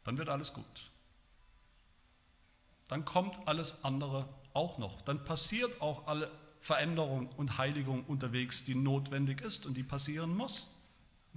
dann 0.04 0.20
wird 0.20 0.30
alles 0.30 0.54
gut. 0.54 0.92
Dann 2.88 3.04
kommt 3.04 3.48
alles 3.48 3.84
andere 3.84 4.30
auch 4.54 4.78
noch. 4.78 5.02
Dann 5.02 5.26
passiert 5.26 5.82
auch 5.82 6.06
alle 6.06 6.30
Veränderung 6.66 7.30
und 7.38 7.60
Heiligung 7.60 8.06
unterwegs, 8.06 8.64
die 8.64 8.74
notwendig 8.74 9.42
ist 9.42 9.68
und 9.68 9.76
die 9.76 9.84
passieren 9.84 10.36
muss 10.36 10.76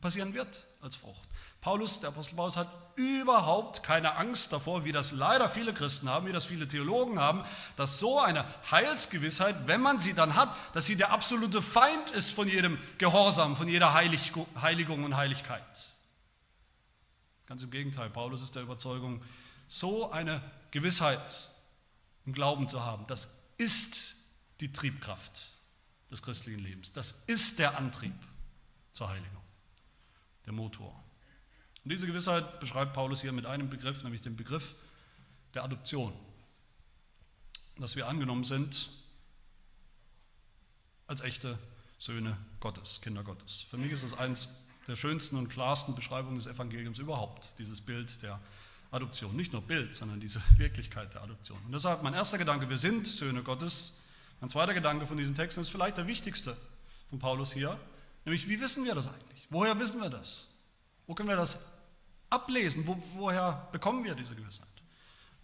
passieren 0.00 0.32
wird 0.32 0.64
als 0.80 0.96
Frucht. 0.96 1.28
Paulus, 1.60 2.00
der 2.00 2.10
Apostel 2.10 2.36
Paulus 2.36 2.56
hat 2.56 2.70
überhaupt 2.96 3.82
keine 3.82 4.16
Angst 4.16 4.52
davor, 4.52 4.84
wie 4.84 4.92
das 4.92 5.12
leider 5.12 5.48
viele 5.48 5.74
Christen 5.74 6.08
haben, 6.08 6.26
wie 6.26 6.32
das 6.32 6.44
viele 6.44 6.68
Theologen 6.68 7.18
haben, 7.18 7.42
dass 7.76 7.98
so 7.98 8.20
eine 8.20 8.44
Heilsgewissheit, 8.70 9.66
wenn 9.66 9.80
man 9.80 9.98
sie 9.98 10.14
dann 10.14 10.34
hat, 10.34 10.54
dass 10.72 10.86
sie 10.86 10.96
der 10.96 11.10
absolute 11.10 11.62
Feind 11.62 12.10
ist 12.12 12.30
von 12.30 12.48
jedem 12.48 12.78
Gehorsam, 12.98 13.56
von 13.56 13.68
jeder 13.68 13.92
Heiligung 13.92 15.04
und 15.04 15.16
Heiligkeit. 15.16 15.62
Ganz 17.46 17.62
im 17.62 17.70
Gegenteil, 17.70 18.08
Paulus 18.08 18.42
ist 18.42 18.54
der 18.54 18.62
Überzeugung, 18.62 19.20
so 19.66 20.10
eine 20.10 20.40
Gewissheit 20.70 21.50
im 22.24 22.32
Glauben 22.32 22.68
zu 22.68 22.84
haben, 22.84 23.06
das 23.08 23.42
ist 23.58 24.17
die 24.60 24.72
Triebkraft 24.72 25.52
des 26.10 26.22
christlichen 26.22 26.60
Lebens. 26.60 26.92
Das 26.92 27.24
ist 27.26 27.58
der 27.58 27.76
Antrieb 27.76 28.14
zur 28.92 29.08
Heiligung, 29.08 29.42
der 30.46 30.52
Motor. 30.52 31.04
Und 31.84 31.90
diese 31.90 32.06
Gewissheit 32.06 32.60
beschreibt 32.60 32.92
Paulus 32.92 33.20
hier 33.20 33.32
mit 33.32 33.46
einem 33.46 33.70
Begriff, 33.70 34.02
nämlich 34.02 34.22
dem 34.22 34.36
Begriff 34.36 34.74
der 35.54 35.64
Adoption. 35.64 36.12
Dass 37.76 37.96
wir 37.96 38.08
angenommen 38.08 38.44
sind 38.44 38.90
als 41.06 41.20
echte 41.20 41.58
Söhne 41.98 42.36
Gottes, 42.60 43.00
Kinder 43.00 43.22
Gottes. 43.22 43.66
Für 43.70 43.78
mich 43.78 43.92
ist 43.92 44.04
das 44.04 44.14
eines 44.14 44.64
der 44.86 44.96
schönsten 44.96 45.36
und 45.36 45.48
klarsten 45.48 45.94
Beschreibungen 45.94 46.36
des 46.36 46.46
Evangeliums 46.46 46.98
überhaupt, 46.98 47.50
dieses 47.58 47.80
Bild 47.80 48.22
der 48.22 48.40
Adoption. 48.90 49.36
Nicht 49.36 49.52
nur 49.52 49.62
Bild, 49.62 49.94
sondern 49.94 50.20
diese 50.20 50.40
Wirklichkeit 50.56 51.14
der 51.14 51.22
Adoption. 51.22 51.58
Und 51.64 51.72
deshalb 51.72 52.02
mein 52.02 52.14
erster 52.14 52.38
Gedanke, 52.38 52.68
wir 52.68 52.78
sind 52.78 53.06
Söhne 53.06 53.42
Gottes. 53.42 53.98
Mein 54.40 54.50
zweiter 54.50 54.74
Gedanke 54.74 55.06
von 55.06 55.16
diesen 55.16 55.34
Texten 55.34 55.60
ist 55.60 55.70
vielleicht 55.70 55.96
der 55.96 56.06
wichtigste 56.06 56.56
von 57.10 57.18
Paulus 57.18 57.52
hier, 57.52 57.78
nämlich 58.24 58.48
wie 58.48 58.60
wissen 58.60 58.84
wir 58.84 58.94
das 58.94 59.06
eigentlich? 59.06 59.46
Woher 59.50 59.78
wissen 59.78 60.00
wir 60.00 60.10
das? 60.10 60.48
Wo 61.06 61.14
können 61.14 61.28
wir 61.28 61.36
das 61.36 61.72
ablesen? 62.30 62.86
Wo, 62.86 63.02
woher 63.14 63.68
bekommen 63.72 64.04
wir 64.04 64.14
diese 64.14 64.34
Gewissheit? 64.34 64.68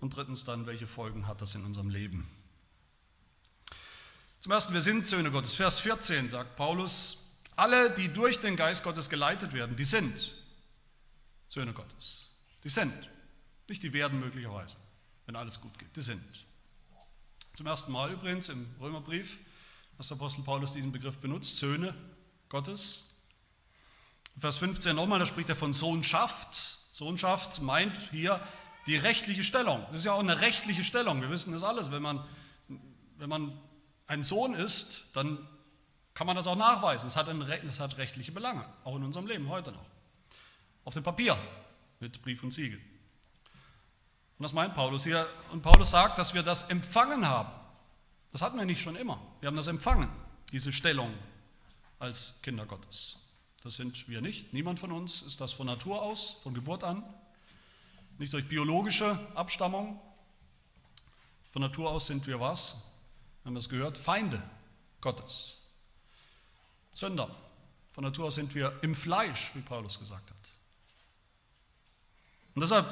Und 0.01 0.15
drittens 0.15 0.45
dann, 0.45 0.67
welche 0.67 0.87
Folgen 0.87 1.27
hat 1.27 1.41
das 1.41 1.55
in 1.55 1.65
unserem 1.65 1.89
Leben? 1.89 2.29
Zum 4.41 4.53
Ersten, 4.53 4.75
wir 4.75 4.83
sind 4.83 5.07
Söhne 5.07 5.31
Gottes. 5.31 5.55
Vers 5.55 5.79
14 5.81 6.29
sagt 6.29 6.57
Paulus, 6.57 7.31
alle, 7.57 7.91
die 7.91 8.13
durch 8.13 8.41
den 8.41 8.57
Geist 8.57 8.85
Gottes 8.85 9.09
geleitet 9.09 9.55
werden, 9.55 9.75
die 9.77 9.85
sind 9.85 10.35
Söhne 11.49 11.73
Gottes. 11.73 12.31
Die 12.63 12.69
sind. 12.69 13.11
Nicht 13.69 13.83
die 13.83 13.93
werden 13.93 14.21
möglicherweise, 14.21 14.77
wenn 15.25 15.37
alles 15.37 15.61
gut 15.61 15.79
geht. 15.79 15.97
Die 15.97 16.03
sind. 16.03 16.45
Zum 17.55 17.69
ersten 17.69 17.93
Mal 17.93 18.11
übrigens 18.11 18.49
im 18.49 18.67
Römerbrief, 18.81 19.39
dass 19.97 20.09
der 20.09 20.17
Apostel 20.17 20.43
Paulus 20.43 20.73
diesen 20.73 20.91
Begriff 20.91 21.19
benutzt, 21.19 21.57
Söhne 21.59 21.95
Gottes. 22.49 23.15
Vers 24.37 24.57
15 24.57 24.97
nochmal, 24.97 25.21
da 25.21 25.27
spricht 25.27 25.51
er 25.51 25.55
von 25.55 25.73
Sohnschaft. 25.73 26.53
Sohnschaft 26.91 27.63
meint 27.63 27.97
hier 28.11 28.45
die 28.89 28.97
rechtliche 28.97 29.45
Stellung. 29.45 29.87
Das 29.93 30.01
ist 30.01 30.07
ja 30.07 30.15
auch 30.15 30.21
eine 30.21 30.41
rechtliche 30.41 30.83
Stellung. 30.83 31.21
Wir 31.21 31.31
wissen 31.31 31.53
das 31.53 31.63
alles. 31.63 31.93
Wenn 31.93 32.03
man, 32.03 32.27
wenn 33.19 33.29
man 33.29 33.57
ein 34.09 34.25
Sohn 34.25 34.55
ist, 34.55 35.11
dann 35.15 35.39
kann 36.13 36.27
man 36.27 36.35
das 36.35 36.49
auch 36.49 36.57
nachweisen. 36.57 37.07
Es 37.07 37.17
hat, 37.17 37.29
es 37.29 37.79
hat 37.79 37.99
rechtliche 37.99 38.33
Belange, 38.33 38.65
auch 38.83 38.97
in 38.97 39.05
unserem 39.05 39.29
Leben 39.29 39.49
heute 39.49 39.71
noch. 39.71 39.87
Auf 40.85 40.95
dem 40.95 41.05
Papier 41.05 41.39
mit 42.01 42.21
Brief 42.21 42.43
und 42.43 42.51
Siegel. 42.51 42.81
Und 44.39 44.43
das 44.43 44.53
meint 44.53 44.75
Paulus 44.75 45.05
hier. 45.05 45.27
Und 45.53 45.63
Paulus 45.63 45.91
sagt, 45.91 46.19
dass 46.19 46.35
wir 46.35 46.43
das 46.43 46.71
empfangen 46.71 47.27
haben. 47.27 47.51
Das 48.33 48.43
hatten 48.43 48.59
wir 48.59 48.65
nicht 48.65 48.83
schon 48.83 48.97
immer. 48.97 49.21
Wir 49.41 49.47
haben 49.47 49.57
das 49.57 49.69
empfangen, 49.69 50.11
diese 50.51 50.73
Stellung 50.73 51.15
als 52.01 52.41
Kinder 52.43 52.67
Gottes. 52.67 53.19
Das 53.63 53.77
sind 53.77 54.09
wir 54.09 54.21
nicht. 54.21 54.53
Niemand 54.53 54.81
von 54.81 54.93
uns 54.93 55.23
ist 55.23 55.41
das 55.41 55.53
von 55.53 55.67
Natur 55.67 56.03
aus, 56.03 56.39
von 56.43 56.53
Geburt 56.53 56.85
an. 56.85 57.03
Nicht 58.19 58.33
durch 58.33 58.49
biologische 58.49 59.19
Abstammung. 59.35 60.01
Von 61.53 61.63
Natur 61.63 61.91
aus 61.91 62.09
sind 62.09 62.27
wir 62.27 62.41
was? 62.41 62.91
Wir 63.43 63.51
haben 63.51 63.55
das 63.55 63.69
gehört? 63.69 63.97
Feinde 63.97 64.43
Gottes. 65.01 65.59
Sünder. 66.93 67.31
Von 67.93 68.03
Natur 68.03 68.27
aus 68.27 68.35
sind 68.35 68.55
wir 68.55 68.77
im 68.83 68.95
Fleisch, 68.95 69.53
wie 69.55 69.61
Paulus 69.61 69.99
gesagt 69.99 70.31
hat. 70.31 70.51
Und 72.55 72.63
deshalb 72.63 72.87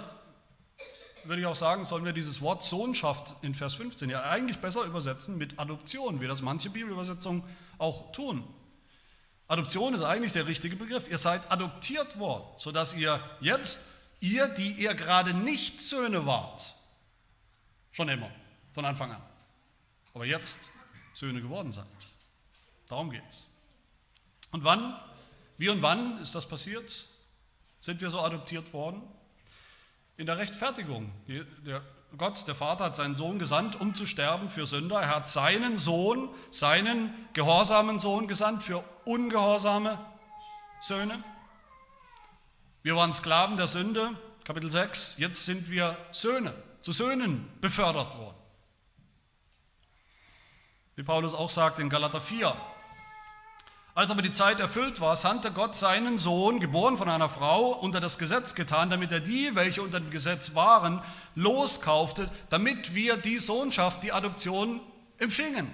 würde 1.24 1.40
ich 1.40 1.46
auch 1.46 1.56
sagen, 1.56 1.84
sollen 1.84 2.04
wir 2.04 2.12
dieses 2.12 2.40
Wort 2.40 2.62
Sohnschaft 2.62 3.34
in 3.42 3.54
Vers 3.54 3.74
15 3.74 4.10
ja 4.10 4.22
eigentlich 4.22 4.58
besser 4.58 4.84
übersetzen 4.84 5.38
mit 5.38 5.58
Adoption, 5.58 6.20
wie 6.20 6.26
das 6.26 6.42
manche 6.42 6.70
Bibelübersetzungen 6.70 7.42
auch 7.78 8.12
tun. 8.12 8.44
Adoption 9.48 9.94
ist 9.94 10.02
eigentlich 10.02 10.32
der 10.32 10.46
richtige 10.46 10.76
Begriff. 10.76 11.10
Ihr 11.10 11.18
seid 11.18 11.50
adoptiert 11.50 12.18
worden, 12.18 12.44
sodass 12.56 12.94
ihr 12.94 13.20
jetzt, 13.40 13.90
ihr, 14.20 14.48
die 14.48 14.72
ihr 14.72 14.94
gerade 14.94 15.34
nicht 15.34 15.82
Söhne 15.82 16.26
wart, 16.26 16.74
schon 17.90 18.08
immer, 18.08 18.30
von 18.72 18.84
Anfang 18.84 19.12
an, 19.12 19.22
aber 20.14 20.24
jetzt 20.24 20.70
Söhne 21.14 21.42
geworden 21.42 21.72
seid. 21.72 21.86
Darum 22.88 23.10
geht 23.10 23.22
es. 23.28 23.48
Und 24.52 24.64
wann, 24.64 24.98
wie 25.56 25.68
und 25.68 25.82
wann 25.82 26.18
ist 26.18 26.34
das 26.34 26.48
passiert? 26.48 27.06
Sind 27.80 28.00
wir 28.00 28.10
so 28.10 28.20
adoptiert 28.20 28.72
worden? 28.72 29.02
In 30.22 30.26
der 30.26 30.38
Rechtfertigung. 30.38 31.10
Der 31.66 31.82
Gott, 32.16 32.46
der 32.46 32.54
Vater, 32.54 32.84
hat 32.84 32.94
seinen 32.94 33.16
Sohn 33.16 33.40
gesandt, 33.40 33.80
um 33.80 33.92
zu 33.92 34.06
sterben 34.06 34.48
für 34.48 34.66
Sünder. 34.66 35.00
Er 35.00 35.16
hat 35.16 35.26
seinen 35.26 35.76
Sohn, 35.76 36.28
seinen 36.52 37.12
gehorsamen 37.32 37.98
Sohn 37.98 38.28
gesandt 38.28 38.62
für 38.62 38.84
ungehorsame 39.04 39.98
Söhne. 40.80 41.24
Wir 42.84 42.94
waren 42.94 43.12
Sklaven 43.12 43.56
der 43.56 43.66
Sünde, 43.66 44.10
Kapitel 44.44 44.70
6. 44.70 45.18
Jetzt 45.18 45.44
sind 45.44 45.68
wir 45.72 45.98
Söhne, 46.12 46.54
zu 46.82 46.92
Söhnen 46.92 47.50
befördert 47.60 48.16
worden. 48.16 48.38
Wie 50.94 51.02
Paulus 51.02 51.34
auch 51.34 51.50
sagt 51.50 51.80
in 51.80 51.88
Galater 51.90 52.20
4, 52.20 52.54
als 53.94 54.10
aber 54.10 54.22
die 54.22 54.32
Zeit 54.32 54.58
erfüllt 54.58 55.00
war, 55.00 55.16
sandte 55.16 55.52
Gott 55.52 55.76
seinen 55.76 56.16
Sohn, 56.16 56.60
geboren 56.60 56.96
von 56.96 57.10
einer 57.10 57.28
Frau, 57.28 57.72
unter 57.72 58.00
das 58.00 58.18
Gesetz 58.18 58.54
getan, 58.54 58.88
damit 58.88 59.12
er 59.12 59.20
die, 59.20 59.54
welche 59.54 59.82
unter 59.82 60.00
dem 60.00 60.10
Gesetz 60.10 60.54
waren, 60.54 61.02
loskaufte, 61.34 62.30
damit 62.48 62.94
wir 62.94 63.18
die 63.18 63.38
Sohnschaft, 63.38 64.02
die 64.02 64.12
Adoption 64.12 64.80
empfingen. 65.18 65.70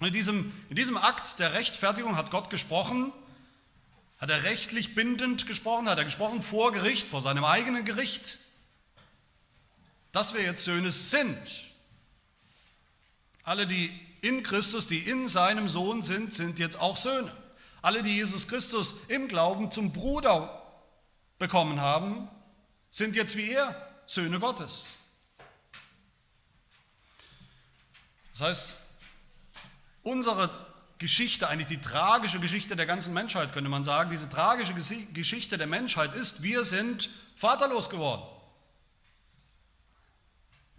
in 0.00 0.14
diesem, 0.14 0.50
in 0.70 0.76
diesem 0.76 0.96
Akt 0.96 1.38
der 1.38 1.52
Rechtfertigung 1.52 2.16
hat 2.16 2.30
Gott 2.30 2.48
gesprochen, 2.48 3.12
hat 4.18 4.30
er 4.30 4.44
rechtlich 4.44 4.94
bindend 4.94 5.46
gesprochen, 5.46 5.90
hat 5.90 5.98
er 5.98 6.04
gesprochen 6.04 6.40
vor 6.40 6.72
Gericht, 6.72 7.06
vor 7.06 7.20
seinem 7.20 7.44
eigenen 7.44 7.84
Gericht, 7.84 8.38
dass 10.12 10.32
wir 10.32 10.42
jetzt 10.42 10.64
Söhne 10.64 10.90
sind. 10.90 11.38
Alle, 13.42 13.66
die 13.66 13.90
in 14.22 14.42
Christus, 14.42 14.86
die 14.86 14.98
in 14.98 15.28
seinem 15.28 15.68
Sohn 15.68 16.02
sind, 16.02 16.32
sind 16.32 16.58
jetzt 16.58 16.80
auch 16.80 16.96
Söhne. 16.96 17.32
Alle, 17.82 18.02
die 18.02 18.14
Jesus 18.16 18.48
Christus 18.48 19.08
im 19.08 19.28
Glauben 19.28 19.70
zum 19.70 19.92
Bruder 19.92 20.62
bekommen 21.38 21.80
haben, 21.80 22.28
sind 22.90 23.16
jetzt 23.16 23.36
wie 23.36 23.50
er 23.50 23.74
Söhne 24.06 24.38
Gottes. 24.38 25.00
Das 28.32 28.40
heißt, 28.42 28.76
unsere 30.02 30.50
Geschichte, 30.98 31.48
eigentlich 31.48 31.68
die 31.68 31.80
tragische 31.80 32.40
Geschichte 32.40 32.76
der 32.76 32.86
ganzen 32.86 33.14
Menschheit, 33.14 33.52
könnte 33.52 33.70
man 33.70 33.84
sagen, 33.84 34.10
diese 34.10 34.28
tragische 34.28 34.74
Geschichte 35.14 35.56
der 35.56 35.66
Menschheit 35.66 36.14
ist, 36.14 36.42
wir 36.42 36.64
sind 36.64 37.08
vaterlos 37.36 37.88
geworden. 37.88 38.22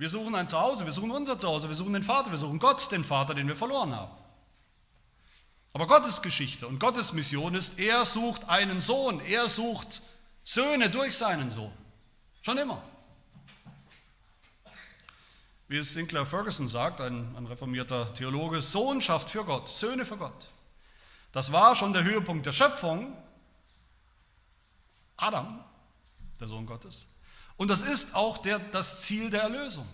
Wir 0.01 0.09
suchen 0.09 0.33
ein 0.33 0.47
Zuhause, 0.49 0.83
wir 0.83 0.91
suchen 0.91 1.11
unser 1.11 1.37
Zuhause, 1.37 1.67
wir 1.67 1.75
suchen 1.75 1.93
den 1.93 2.01
Vater, 2.01 2.31
wir 2.31 2.37
suchen 2.39 2.57
Gott, 2.57 2.91
den 2.91 3.03
Vater, 3.03 3.35
den 3.35 3.47
wir 3.47 3.55
verloren 3.55 3.95
haben. 3.95 4.11
Aber 5.73 5.85
Gottes 5.85 6.23
Geschichte 6.23 6.67
und 6.67 6.79
Gottes 6.79 7.13
Mission 7.13 7.53
ist, 7.53 7.77
er 7.77 8.03
sucht 8.03 8.49
einen 8.49 8.81
Sohn, 8.81 9.19
er 9.19 9.47
sucht 9.47 10.01
Söhne 10.43 10.89
durch 10.89 11.15
seinen 11.15 11.51
Sohn. 11.51 11.71
Schon 12.41 12.57
immer. 12.57 12.81
Wie 15.67 15.77
es 15.77 15.93
Sinclair 15.93 16.25
Ferguson 16.25 16.67
sagt, 16.67 16.99
ein, 16.99 17.35
ein 17.35 17.45
reformierter 17.45 18.11
Theologe, 18.15 18.63
Sohnschaft 18.63 19.29
für 19.29 19.45
Gott, 19.45 19.69
Söhne 19.69 20.03
für 20.03 20.17
Gott. 20.17 20.47
Das 21.31 21.51
war 21.51 21.75
schon 21.75 21.93
der 21.93 22.03
Höhepunkt 22.03 22.47
der 22.47 22.53
Schöpfung. 22.53 23.15
Adam, 25.15 25.63
der 26.39 26.47
Sohn 26.47 26.65
Gottes. 26.65 27.10
Und 27.57 27.69
das 27.69 27.83
ist 27.83 28.15
auch 28.15 28.37
der, 28.39 28.59
das 28.59 29.01
Ziel 29.01 29.29
der 29.29 29.43
Erlösung. 29.43 29.87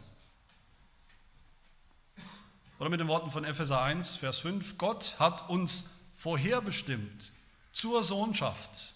Oder 2.80 2.90
mit 2.90 3.00
den 3.00 3.08
Worten 3.08 3.32
von 3.32 3.44
Epheser 3.44 3.82
1, 3.82 4.16
Vers 4.16 4.40
5, 4.40 4.78
Gott 4.78 5.16
hat 5.20 5.50
uns 5.50 5.96
vorherbestimmt 6.16 7.32
zur 7.72 8.04
Sohnschaft 8.04 8.94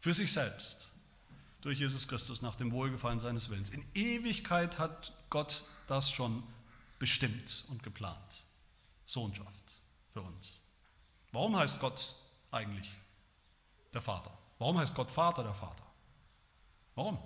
für 0.00 0.12
sich 0.12 0.32
selbst 0.32 0.92
durch 1.62 1.78
Jesus 1.78 2.06
Christus 2.06 2.42
nach 2.42 2.56
dem 2.56 2.72
Wohlgefallen 2.72 3.20
seines 3.20 3.48
Willens. 3.48 3.70
In 3.70 3.84
Ewigkeit 3.94 4.78
hat 4.78 5.14
Gott 5.30 5.64
das 5.86 6.10
schon 6.10 6.42
bestimmt 6.98 7.64
und 7.68 7.82
geplant. 7.82 8.44
Sohnschaft 9.06 9.80
für 10.12 10.20
uns. 10.20 10.60
Warum 11.32 11.56
heißt 11.56 11.80
Gott 11.80 12.14
eigentlich 12.50 12.90
der 13.92 14.02
Vater? 14.02 14.30
Warum 14.58 14.78
heißt 14.78 14.94
Gott 14.94 15.10
Vater 15.10 15.42
der 15.42 15.54
Vater? 15.54 15.84
Warum? 16.94 17.18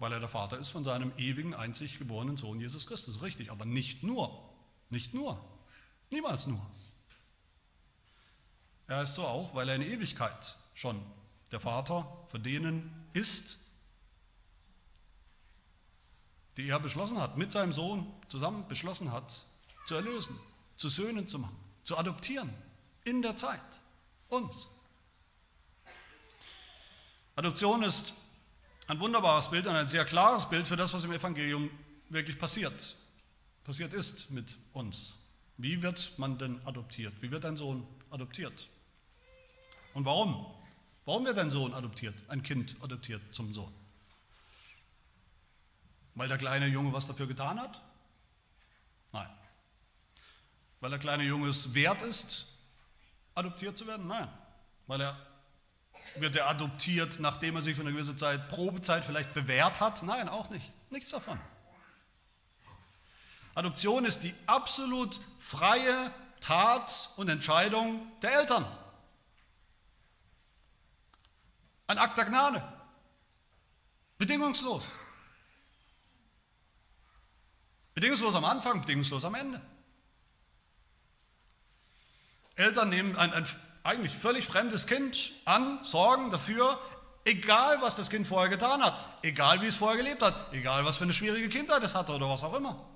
Weil 0.00 0.14
er 0.14 0.18
der 0.18 0.28
Vater 0.28 0.58
ist 0.58 0.70
von 0.70 0.82
seinem 0.82 1.12
ewigen, 1.18 1.54
einzig 1.54 1.98
geborenen 1.98 2.36
Sohn 2.36 2.58
Jesus 2.58 2.86
Christus. 2.86 3.22
Richtig, 3.22 3.52
aber 3.52 3.66
nicht 3.66 4.02
nur. 4.02 4.50
Nicht 4.88 5.14
nur. 5.14 5.38
Niemals 6.10 6.46
nur. 6.46 6.66
Er 8.88 8.96
heißt 8.96 9.14
so 9.14 9.24
auch, 9.24 9.54
weil 9.54 9.68
er 9.68 9.76
in 9.76 9.82
Ewigkeit 9.82 10.56
schon 10.74 11.00
der 11.52 11.60
Vater 11.60 12.26
für 12.28 12.40
denen 12.40 13.08
ist, 13.12 13.58
die 16.56 16.68
er 16.68 16.80
beschlossen 16.80 17.18
hat, 17.18 17.36
mit 17.36 17.52
seinem 17.52 17.74
Sohn 17.74 18.10
zusammen 18.28 18.66
beschlossen 18.68 19.12
hat, 19.12 19.44
zu 19.84 19.96
erlösen, 19.96 20.36
zu 20.76 20.88
Söhnen 20.88 21.28
zu 21.28 21.38
machen, 21.38 21.56
zu 21.82 21.98
adoptieren, 21.98 22.50
in 23.04 23.20
der 23.20 23.36
Zeit, 23.36 23.80
uns. 24.28 24.70
Adoption 27.36 27.82
ist 27.82 28.14
ein 28.90 28.98
wunderbares 28.98 29.48
Bild 29.48 29.68
und 29.68 29.76
ein 29.76 29.86
sehr 29.86 30.04
klares 30.04 30.48
Bild 30.48 30.66
für 30.66 30.74
das, 30.74 30.92
was 30.92 31.04
im 31.04 31.12
Evangelium 31.12 31.70
wirklich 32.08 32.36
passiert, 32.36 32.96
passiert 33.62 33.94
ist 33.94 34.32
mit 34.32 34.56
uns. 34.72 35.16
Wie 35.58 35.80
wird 35.80 36.18
man 36.18 36.38
denn 36.38 36.60
adoptiert? 36.66 37.14
Wie 37.20 37.30
wird 37.30 37.44
ein 37.44 37.56
Sohn 37.56 37.86
adoptiert? 38.10 38.68
Und 39.94 40.04
warum? 40.04 40.44
Warum 41.04 41.24
wird 41.24 41.38
ein 41.38 41.50
Sohn 41.50 41.72
adoptiert, 41.72 42.16
ein 42.26 42.42
Kind 42.42 42.74
adoptiert 42.80 43.22
zum 43.32 43.54
Sohn? 43.54 43.72
Weil 46.16 46.26
der 46.26 46.38
kleine 46.38 46.66
Junge 46.66 46.92
was 46.92 47.06
dafür 47.06 47.28
getan 47.28 47.60
hat? 47.60 47.80
Nein. 49.12 49.30
Weil 50.80 50.90
der 50.90 50.98
kleine 50.98 51.22
Junge 51.22 51.48
es 51.48 51.74
wert 51.74 52.02
ist, 52.02 52.48
adoptiert 53.36 53.78
zu 53.78 53.86
werden? 53.86 54.08
Nein. 54.08 54.28
Weil 54.88 55.02
er 55.02 55.29
wird 56.16 56.36
er 56.36 56.48
adoptiert, 56.48 57.20
nachdem 57.20 57.56
er 57.56 57.62
sich 57.62 57.76
für 57.76 57.82
eine 57.82 57.92
gewisse 57.92 58.16
Zeit, 58.16 58.48
Probezeit 58.48 59.04
vielleicht 59.04 59.34
bewährt 59.34 59.80
hat? 59.80 60.02
Nein, 60.02 60.28
auch 60.28 60.50
nicht. 60.50 60.66
Nichts 60.90 61.10
davon. 61.10 61.38
Adoption 63.54 64.04
ist 64.04 64.22
die 64.24 64.34
absolut 64.46 65.20
freie 65.38 66.12
Tat 66.40 67.10
und 67.16 67.28
Entscheidung 67.28 68.06
der 68.22 68.32
Eltern. 68.32 68.66
Ein 71.86 71.98
Akt 71.98 72.16
der 72.18 72.24
Gnade. 72.24 72.62
Bedingungslos. 74.18 74.88
Bedingungslos 77.94 78.34
am 78.34 78.44
Anfang, 78.44 78.80
bedingungslos 78.80 79.24
am 79.24 79.34
Ende. 79.34 79.60
Eltern 82.54 82.90
nehmen 82.90 83.16
ein, 83.16 83.32
ein 83.32 83.46
eigentlich 83.82 84.14
völlig 84.14 84.46
fremdes 84.46 84.86
Kind 84.86 85.32
an, 85.44 85.84
sorgen 85.84 86.30
dafür, 86.30 86.78
egal 87.24 87.80
was 87.80 87.96
das 87.96 88.10
Kind 88.10 88.26
vorher 88.26 88.48
getan 88.48 88.82
hat, 88.82 88.94
egal 89.22 89.62
wie 89.62 89.66
es 89.66 89.76
vorher 89.76 89.96
gelebt 89.96 90.22
hat, 90.22 90.52
egal 90.52 90.84
was 90.84 90.96
für 90.96 91.04
eine 91.04 91.12
schwierige 91.12 91.48
Kindheit 91.48 91.82
es 91.82 91.94
hatte 91.94 92.12
oder 92.12 92.28
was 92.28 92.42
auch 92.42 92.54
immer. 92.54 92.86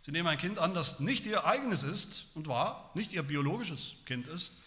Sie 0.00 0.12
nehmen 0.12 0.28
ein 0.28 0.38
Kind 0.38 0.58
an, 0.58 0.72
das 0.72 1.00
nicht 1.00 1.26
ihr 1.26 1.44
eigenes 1.44 1.82
ist 1.82 2.28
und 2.34 2.46
war, 2.46 2.90
nicht 2.94 3.12
ihr 3.12 3.22
biologisches 3.22 3.96
Kind 4.06 4.26
ist, 4.26 4.62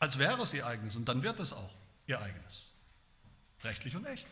als 0.00 0.18
wäre 0.18 0.42
es 0.42 0.52
ihr 0.54 0.66
eigenes 0.66 0.96
und 0.96 1.08
dann 1.08 1.22
wird 1.22 1.38
es 1.40 1.52
auch 1.52 1.70
ihr 2.06 2.20
eigenes. 2.20 2.72
Rechtlich 3.62 3.94
und 3.96 4.04
echt. 4.06 4.28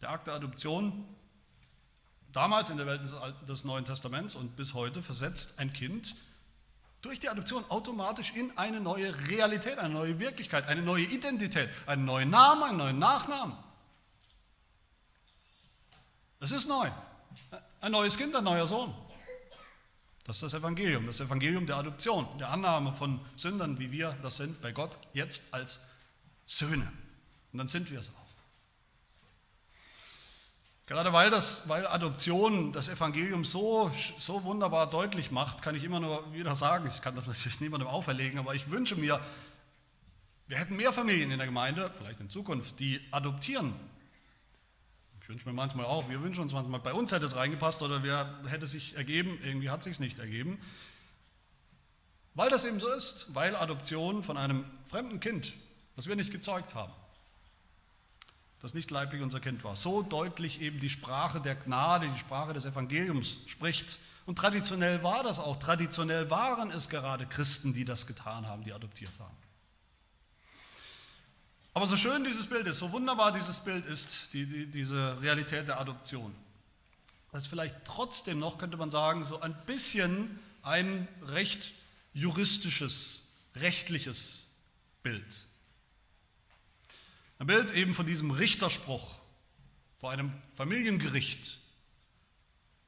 Der 0.00 0.10
Akt 0.10 0.26
der 0.28 0.34
Adoption, 0.34 1.06
damals 2.32 2.70
in 2.70 2.78
der 2.78 2.86
Welt 2.86 3.02
des, 3.48 3.64
Neuen 3.64 3.84
Testaments 3.84 4.34
und 4.34 4.56
bis 4.56 4.74
heute, 4.74 5.02
versetzt 5.02 5.58
ein 5.58 5.72
Kind 5.72 6.16
durch 7.02 7.20
die 7.20 7.28
Adoption 7.28 7.64
automatisch 7.68 8.34
in 8.34 8.56
eine 8.58 8.80
neue 8.80 9.14
Realität, 9.28 9.78
eine 9.78 9.94
neue 9.94 10.18
Wirklichkeit, 10.18 10.66
eine 10.66 10.82
neue 10.82 11.04
Identität, 11.04 11.70
einen 11.86 12.04
neuen 12.04 12.30
Namen, 12.30 12.62
einen 12.62 12.78
neuen 12.78 12.98
Nachnamen. 12.98 13.56
Das 16.38 16.50
ist 16.50 16.68
neu. 16.68 16.90
Ein 17.80 17.92
neues 17.92 18.16
Kind, 18.16 18.34
ein 18.34 18.44
neuer 18.44 18.66
Sohn. 18.66 18.94
Das 20.24 20.36
ist 20.36 20.42
das 20.42 20.54
Evangelium, 20.54 21.06
das 21.06 21.20
Evangelium 21.20 21.66
der 21.66 21.76
Adoption, 21.76 22.26
der 22.38 22.50
Annahme 22.50 22.92
von 22.92 23.20
Sündern, 23.36 23.78
wie 23.78 23.90
wir 23.90 24.16
das 24.22 24.36
sind, 24.36 24.60
bei 24.60 24.72
Gott 24.72 24.98
jetzt 25.12 25.52
als 25.52 25.80
Söhne. 26.46 26.92
Und 27.52 27.58
dann 27.58 27.68
sind 27.68 27.90
wir 27.90 27.98
es 27.98 28.10
auch. 28.10 28.29
Gerade 30.90 31.14
weil, 31.14 31.30
das, 31.30 31.70
weil 31.70 31.86
Adoption 31.86 32.72
das 32.72 32.90
Evangelium 32.90 33.46
so, 33.46 33.90
so 34.18 34.44
wunderbar 34.44 34.90
deutlich 34.90 35.30
macht, 35.30 35.62
kann 35.62 35.74
ich 35.74 35.84
immer 35.84 36.00
nur 36.00 36.34
wieder 36.34 36.54
sagen, 36.54 36.86
ich 36.86 37.00
kann 37.00 37.14
das 37.14 37.28
natürlich 37.28 37.60
niemandem 37.60 37.88
auferlegen, 37.88 38.38
aber 38.38 38.54
ich 38.54 38.70
wünsche 38.70 38.96
mir, 38.96 39.18
wir 40.48 40.58
hätten 40.58 40.76
mehr 40.76 40.92
Familien 40.92 41.30
in 41.30 41.38
der 41.38 41.46
Gemeinde, 41.46 41.90
vielleicht 41.96 42.20
in 42.20 42.28
Zukunft, 42.28 42.78
die 42.80 43.00
adoptieren 43.10 43.72
wünsche 45.30 45.48
mir 45.48 45.54
manchmal 45.54 45.86
auch, 45.86 46.08
wir 46.10 46.20
wünschen 46.22 46.42
uns 46.42 46.52
manchmal, 46.52 46.80
bei 46.80 46.92
uns 46.92 47.12
hätte 47.12 47.24
es 47.24 47.36
reingepasst 47.36 47.82
oder 47.82 48.02
wir, 48.02 48.40
hätte 48.48 48.66
sich 48.66 48.96
ergeben, 48.96 49.38
irgendwie 49.44 49.70
hat 49.70 49.78
es 49.78 49.84
sich 49.84 50.00
nicht 50.00 50.18
ergeben. 50.18 50.60
Weil 52.34 52.50
das 52.50 52.64
eben 52.64 52.80
so 52.80 52.92
ist, 52.92 53.32
weil 53.32 53.54
Adoption 53.54 54.22
von 54.24 54.36
einem 54.36 54.64
fremden 54.84 55.20
Kind, 55.20 55.54
das 55.94 56.08
wir 56.08 56.16
nicht 56.16 56.32
gezeugt 56.32 56.74
haben, 56.74 56.92
das 58.60 58.74
nicht 58.74 58.90
leiblich 58.90 59.22
unser 59.22 59.40
Kind 59.40 59.64
war, 59.64 59.74
so 59.74 60.02
deutlich 60.02 60.60
eben 60.60 60.78
die 60.80 60.90
Sprache 60.90 61.40
der 61.40 61.54
Gnade, 61.54 62.08
die 62.08 62.18
Sprache 62.18 62.52
des 62.52 62.66
Evangeliums 62.66 63.40
spricht. 63.46 63.98
Und 64.26 64.36
traditionell 64.36 65.02
war 65.02 65.22
das 65.22 65.38
auch, 65.38 65.56
traditionell 65.56 66.30
waren 66.30 66.70
es 66.70 66.88
gerade 66.88 67.26
Christen, 67.26 67.72
die 67.72 67.84
das 67.84 68.06
getan 68.06 68.46
haben, 68.46 68.62
die 68.62 68.72
adoptiert 68.72 69.12
haben. 69.18 69.36
Aber 71.72 71.86
so 71.86 71.96
schön 71.96 72.24
dieses 72.24 72.46
Bild 72.46 72.66
ist, 72.66 72.78
so 72.78 72.92
wunderbar 72.92 73.32
dieses 73.32 73.60
Bild 73.60 73.86
ist, 73.86 74.34
die, 74.34 74.46
die, 74.46 74.66
diese 74.66 75.20
Realität 75.22 75.68
der 75.68 75.80
Adoption, 75.80 76.34
das 77.32 77.44
ist 77.44 77.48
vielleicht 77.48 77.84
trotzdem 77.84 78.40
noch, 78.40 78.58
könnte 78.58 78.76
man 78.76 78.90
sagen, 78.90 79.24
so 79.24 79.40
ein 79.40 79.54
bisschen 79.66 80.38
ein 80.62 81.08
recht 81.22 81.72
juristisches, 82.12 83.22
rechtliches 83.54 84.48
Bild. 85.02 85.46
Ein 87.40 87.46
Bild 87.46 87.72
eben 87.72 87.94
von 87.94 88.04
diesem 88.06 88.30
Richterspruch 88.30 89.18
vor 89.98 90.10
einem 90.10 90.30
Familiengericht, 90.52 91.58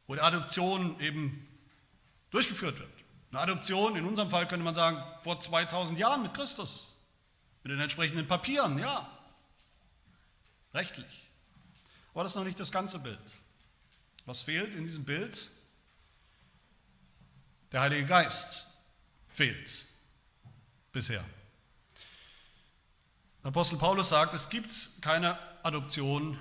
wo 0.06 0.14
die 0.14 0.20
Adoption 0.20 1.00
eben 1.00 1.48
durchgeführt 2.30 2.78
wird. 2.78 2.90
Eine 3.30 3.40
Adoption, 3.40 3.96
in 3.96 4.04
unserem 4.04 4.28
Fall 4.28 4.46
könnte 4.46 4.62
man 4.62 4.74
sagen, 4.74 5.02
vor 5.22 5.40
2000 5.40 5.98
Jahren 5.98 6.22
mit 6.22 6.34
Christus. 6.34 6.98
Mit 7.62 7.72
den 7.72 7.80
entsprechenden 7.80 8.26
Papieren, 8.26 8.78
ja. 8.78 9.10
Rechtlich. 10.74 11.30
Aber 12.12 12.24
das 12.24 12.32
ist 12.32 12.36
noch 12.36 12.44
nicht 12.44 12.60
das 12.60 12.70
ganze 12.70 12.98
Bild. 12.98 13.38
Was 14.26 14.42
fehlt 14.42 14.74
in 14.74 14.84
diesem 14.84 15.06
Bild? 15.06 15.50
Der 17.72 17.80
Heilige 17.80 18.04
Geist 18.04 18.66
fehlt 19.30 19.86
bisher. 20.92 21.24
Apostel 23.42 23.76
Paulus 23.76 24.08
sagt, 24.10 24.34
es 24.34 24.50
gibt 24.50 24.72
keine 25.00 25.36
Adoption 25.64 26.38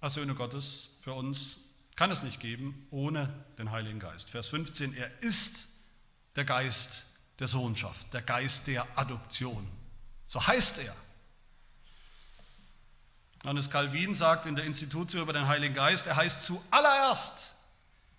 als 0.00 0.14
Söhne 0.14 0.34
Gottes 0.34 0.98
für 1.02 1.12
uns, 1.12 1.70
kann 1.96 2.10
es 2.10 2.22
nicht 2.22 2.40
geben 2.40 2.86
ohne 2.90 3.28
den 3.58 3.70
Heiligen 3.70 3.98
Geist. 4.00 4.30
Vers 4.30 4.48
15, 4.48 4.96
er 4.96 5.22
ist 5.22 5.68
der 6.34 6.44
Geist 6.44 7.06
der 7.38 7.46
Sohnschaft, 7.46 8.12
der 8.14 8.22
Geist 8.22 8.66
der 8.66 8.86
Adoption. 8.96 9.68
So 10.26 10.44
heißt 10.44 10.78
er. 10.78 10.96
Johannes 13.42 13.70
Calvin 13.70 14.14
sagt 14.14 14.46
in 14.46 14.56
der 14.56 14.64
Institutio 14.64 15.20
über 15.20 15.34
den 15.34 15.46
Heiligen 15.46 15.74
Geist, 15.74 16.06
er 16.06 16.16
heißt 16.16 16.42
zuallererst 16.42 17.54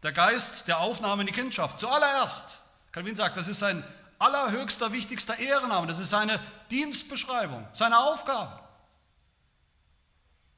der 0.03 0.11
Geist 0.11 0.67
der 0.67 0.79
Aufnahme 0.79 1.23
in 1.23 1.27
die 1.27 1.33
Kindschaft. 1.33 1.79
Zuallererst. 1.79 2.63
Calvin 2.91 3.15
sagt, 3.15 3.37
das 3.37 3.47
ist 3.47 3.57
sein 3.57 3.83
allerhöchster, 4.19 4.91
wichtigster 4.91 5.37
Ehrenname, 5.39 5.87
das 5.87 5.99
ist 5.99 6.09
seine 6.09 6.39
Dienstbeschreibung, 6.71 7.67
seine 7.73 7.99
Aufgabe. 7.99 8.59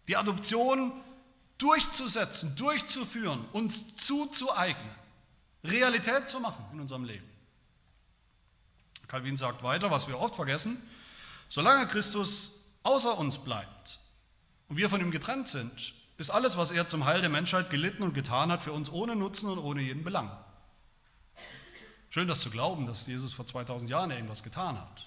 Die 0.08 0.16
Adoption 0.16 0.92
durchzusetzen, 1.58 2.56
durchzuführen, 2.56 3.46
uns 3.52 3.98
zuzueignen. 3.98 4.96
Realität 5.64 6.30
zu 6.30 6.40
machen 6.40 6.64
in 6.74 6.80
unserem 6.80 7.04
Leben. 7.04 7.28
Calvin 9.08 9.38
sagt 9.38 9.64
weiter, 9.64 9.90
was 9.90 10.08
wir 10.08 10.20
oft 10.20 10.36
vergessen, 10.36 10.82
solange 11.50 11.88
Christus 11.88 12.64
außer 12.84 13.18
uns 13.18 13.40
bleibt 13.40 14.00
und 14.68 14.78
wir 14.78 14.90
von 14.90 15.02
ihm 15.02 15.12
getrennt 15.12 15.48
sind, 15.48 15.94
ist 16.18 16.30
alles, 16.30 16.58
was 16.58 16.72
er 16.72 16.88
zum 16.88 17.06
Heil 17.06 17.22
der 17.22 17.30
Menschheit 17.30 17.70
gelitten 17.70 18.04
und 18.04 18.14
getan 18.14 18.52
hat, 18.52 18.64
für 18.64 18.72
uns 18.72 18.92
ohne 18.92 19.16
Nutzen 19.16 19.50
und 19.50 19.60
ohne 19.60 19.82
jeden 19.82 20.04
Belang. 20.04 20.32
Schön, 22.18 22.28
das 22.28 22.40
zu 22.40 22.50
glauben, 22.50 22.88
dass 22.88 23.06
Jesus 23.06 23.32
vor 23.32 23.46
2000 23.46 23.92
Jahren 23.92 24.10
irgendwas 24.10 24.42
getan 24.42 24.76
hat. 24.76 25.06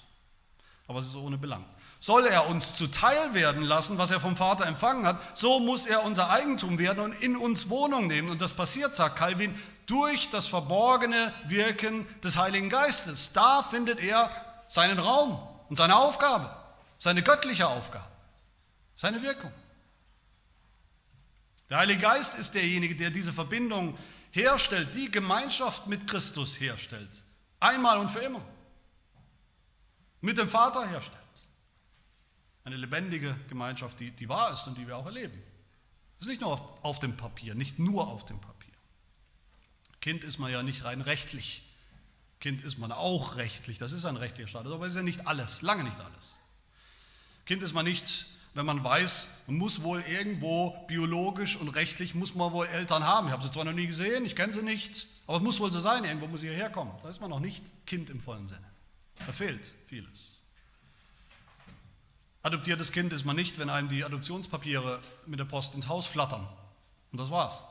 Aber 0.86 1.00
es 1.00 1.08
ist 1.08 1.16
ohne 1.16 1.38
Belang. 1.38 1.64
Soll 1.98 2.24
er 2.24 2.48
uns 2.48 2.76
zuteil 2.76 3.34
werden 3.34 3.64
lassen, 3.64 3.98
was 3.98 4.12
er 4.12 4.20
vom 4.20 4.36
Vater 4.36 4.64
empfangen 4.64 5.04
hat, 5.04 5.36
so 5.36 5.58
muss 5.58 5.86
er 5.86 6.04
unser 6.04 6.30
Eigentum 6.30 6.78
werden 6.78 7.02
und 7.02 7.12
in 7.14 7.36
uns 7.36 7.68
Wohnung 7.68 8.06
nehmen. 8.06 8.30
Und 8.30 8.40
das 8.40 8.52
passiert, 8.52 8.94
sagt 8.94 9.16
Calvin, 9.16 9.60
durch 9.86 10.30
das 10.30 10.46
verborgene 10.46 11.34
Wirken 11.48 12.06
des 12.22 12.36
Heiligen 12.36 12.68
Geistes. 12.68 13.32
Da 13.32 13.64
findet 13.64 13.98
er 13.98 14.30
seinen 14.68 15.00
Raum 15.00 15.36
und 15.68 15.74
seine 15.74 15.96
Aufgabe, 15.96 16.48
seine 16.96 17.24
göttliche 17.24 17.66
Aufgabe, 17.66 18.06
seine 18.94 19.20
Wirkung. 19.20 19.50
Der 21.70 21.78
Heilige 21.78 22.02
Geist 22.02 22.38
ist 22.38 22.54
derjenige, 22.54 22.94
der 22.94 23.10
diese 23.10 23.32
Verbindung 23.32 23.98
herstellt, 24.30 24.94
die 24.94 25.10
Gemeinschaft 25.10 25.86
mit 25.86 26.06
Christus 26.06 26.60
herstellt. 26.60 27.24
Einmal 27.58 27.98
und 27.98 28.10
für 28.10 28.20
immer. 28.20 28.42
Mit 30.20 30.38
dem 30.38 30.48
Vater 30.48 30.86
herstellt. 30.86 31.18
Eine 32.64 32.76
lebendige 32.76 33.34
Gemeinschaft, 33.48 34.00
die, 34.00 34.10
die 34.10 34.28
wahr 34.28 34.52
ist 34.52 34.66
und 34.66 34.76
die 34.76 34.86
wir 34.86 34.96
auch 34.96 35.06
erleben. 35.06 35.42
Das 36.18 36.26
ist 36.26 36.28
nicht 36.28 36.40
nur 36.42 36.52
auf, 36.52 36.84
auf 36.84 36.98
dem 36.98 37.16
Papier, 37.16 37.54
nicht 37.54 37.78
nur 37.78 38.06
auf 38.06 38.26
dem 38.26 38.40
Papier. 38.40 38.74
Kind 40.00 40.24
ist 40.24 40.38
man 40.38 40.52
ja 40.52 40.62
nicht 40.62 40.84
rein 40.84 41.00
rechtlich. 41.00 41.62
Kind 42.40 42.62
ist 42.62 42.78
man 42.78 42.90
auch 42.90 43.36
rechtlich, 43.36 43.76
das 43.76 43.92
ist 43.92 44.06
ein 44.06 44.16
rechtlicher 44.16 44.48
Status, 44.48 44.72
aber 44.72 44.86
es 44.86 44.92
ist 44.92 44.96
ja 44.96 45.02
nicht 45.02 45.26
alles, 45.26 45.60
lange 45.60 45.84
nicht 45.84 46.00
alles. 46.00 46.38
Kind 47.44 47.62
ist 47.62 47.74
man 47.74 47.84
nicht, 47.84 48.26
wenn 48.54 48.66
man 48.66 48.82
weiß, 48.82 49.28
man 49.46 49.56
muss 49.58 49.82
wohl 49.82 50.00
irgendwo 50.02 50.70
biologisch 50.88 51.56
und 51.56 51.68
rechtlich, 51.68 52.14
muss 52.14 52.34
man 52.34 52.52
wohl 52.52 52.66
Eltern 52.66 53.04
haben. 53.04 53.28
Ich 53.28 53.32
habe 53.32 53.42
sie 53.42 53.50
zwar 53.50 53.64
noch 53.64 53.72
nie 53.72 53.86
gesehen, 53.86 54.24
ich 54.24 54.34
kenne 54.34 54.52
sie 54.52 54.62
nicht, 54.62 55.06
aber 55.26 55.38
es 55.38 55.42
muss 55.42 55.60
wohl 55.60 55.70
so 55.70 55.78
sein, 55.78 56.04
irgendwo 56.04 56.26
muss 56.26 56.40
sie 56.40 56.48
hierher 56.48 56.70
kommen. 56.70 56.92
Da 57.02 57.10
ist 57.10 57.20
man 57.20 57.30
noch 57.30 57.40
nicht 57.40 57.64
Kind 57.86 58.10
im 58.10 58.20
vollen 58.20 58.48
Sinne. 58.48 58.66
Da 59.26 59.32
fehlt 59.32 59.72
vieles. 59.86 60.40
Adoptiertes 62.42 62.90
Kind 62.90 63.12
ist 63.12 63.24
man 63.24 63.36
nicht, 63.36 63.58
wenn 63.58 63.70
einem 63.70 63.88
die 63.88 64.02
Adoptionspapiere 64.02 65.00
mit 65.26 65.38
der 65.38 65.44
Post 65.44 65.74
ins 65.74 65.88
Haus 65.88 66.06
flattern. 66.06 66.48
Und 67.12 67.20
das 67.20 67.30
war's. 67.30 67.62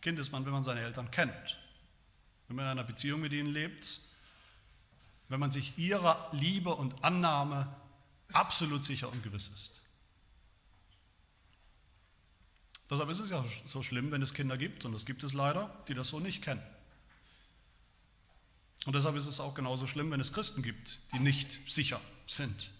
Kind 0.00 0.18
ist 0.18 0.32
man, 0.32 0.44
wenn 0.46 0.52
man 0.52 0.64
seine 0.64 0.80
Eltern 0.80 1.10
kennt, 1.10 1.58
wenn 2.48 2.56
man 2.56 2.64
in 2.66 2.70
einer 2.70 2.84
Beziehung 2.84 3.20
mit 3.20 3.32
ihnen 3.32 3.52
lebt, 3.52 4.00
wenn 5.28 5.40
man 5.40 5.50
sich 5.52 5.76
ihrer 5.78 6.28
Liebe 6.32 6.74
und 6.74 7.04
Annahme 7.04 7.74
absolut 8.34 8.84
sicher 8.84 9.10
und 9.10 9.22
gewiss 9.22 9.48
ist. 9.48 9.82
Deshalb 12.90 13.08
ist 13.08 13.20
es 13.20 13.30
ja 13.30 13.44
so 13.64 13.82
schlimm, 13.82 14.10
wenn 14.10 14.20
es 14.20 14.34
Kinder 14.34 14.58
gibt, 14.58 14.84
und 14.84 14.94
es 14.94 15.06
gibt 15.06 15.24
es 15.24 15.32
leider, 15.32 15.74
die 15.88 15.94
das 15.94 16.08
so 16.08 16.20
nicht 16.20 16.42
kennen. 16.42 16.62
Und 18.84 18.94
deshalb 18.94 19.16
ist 19.16 19.26
es 19.26 19.40
auch 19.40 19.54
genauso 19.54 19.86
schlimm, 19.86 20.10
wenn 20.10 20.20
es 20.20 20.32
Christen 20.32 20.62
gibt, 20.62 20.98
die 21.12 21.18
nicht 21.18 21.58
sicher 21.70 22.00
sind, 22.26 22.72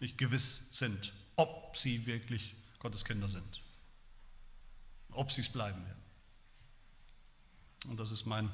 nicht 0.00 0.18
gewiss 0.18 0.76
sind, 0.76 1.12
ob 1.36 1.76
sie 1.76 2.06
wirklich 2.06 2.54
Gottes 2.78 3.04
Kinder 3.04 3.28
sind, 3.28 3.60
ob 5.10 5.30
sie 5.30 5.42
es 5.42 5.48
bleiben 5.48 5.84
werden. 5.84 6.02
Und 7.88 8.00
das 8.00 8.10
ist 8.10 8.26
mein 8.26 8.50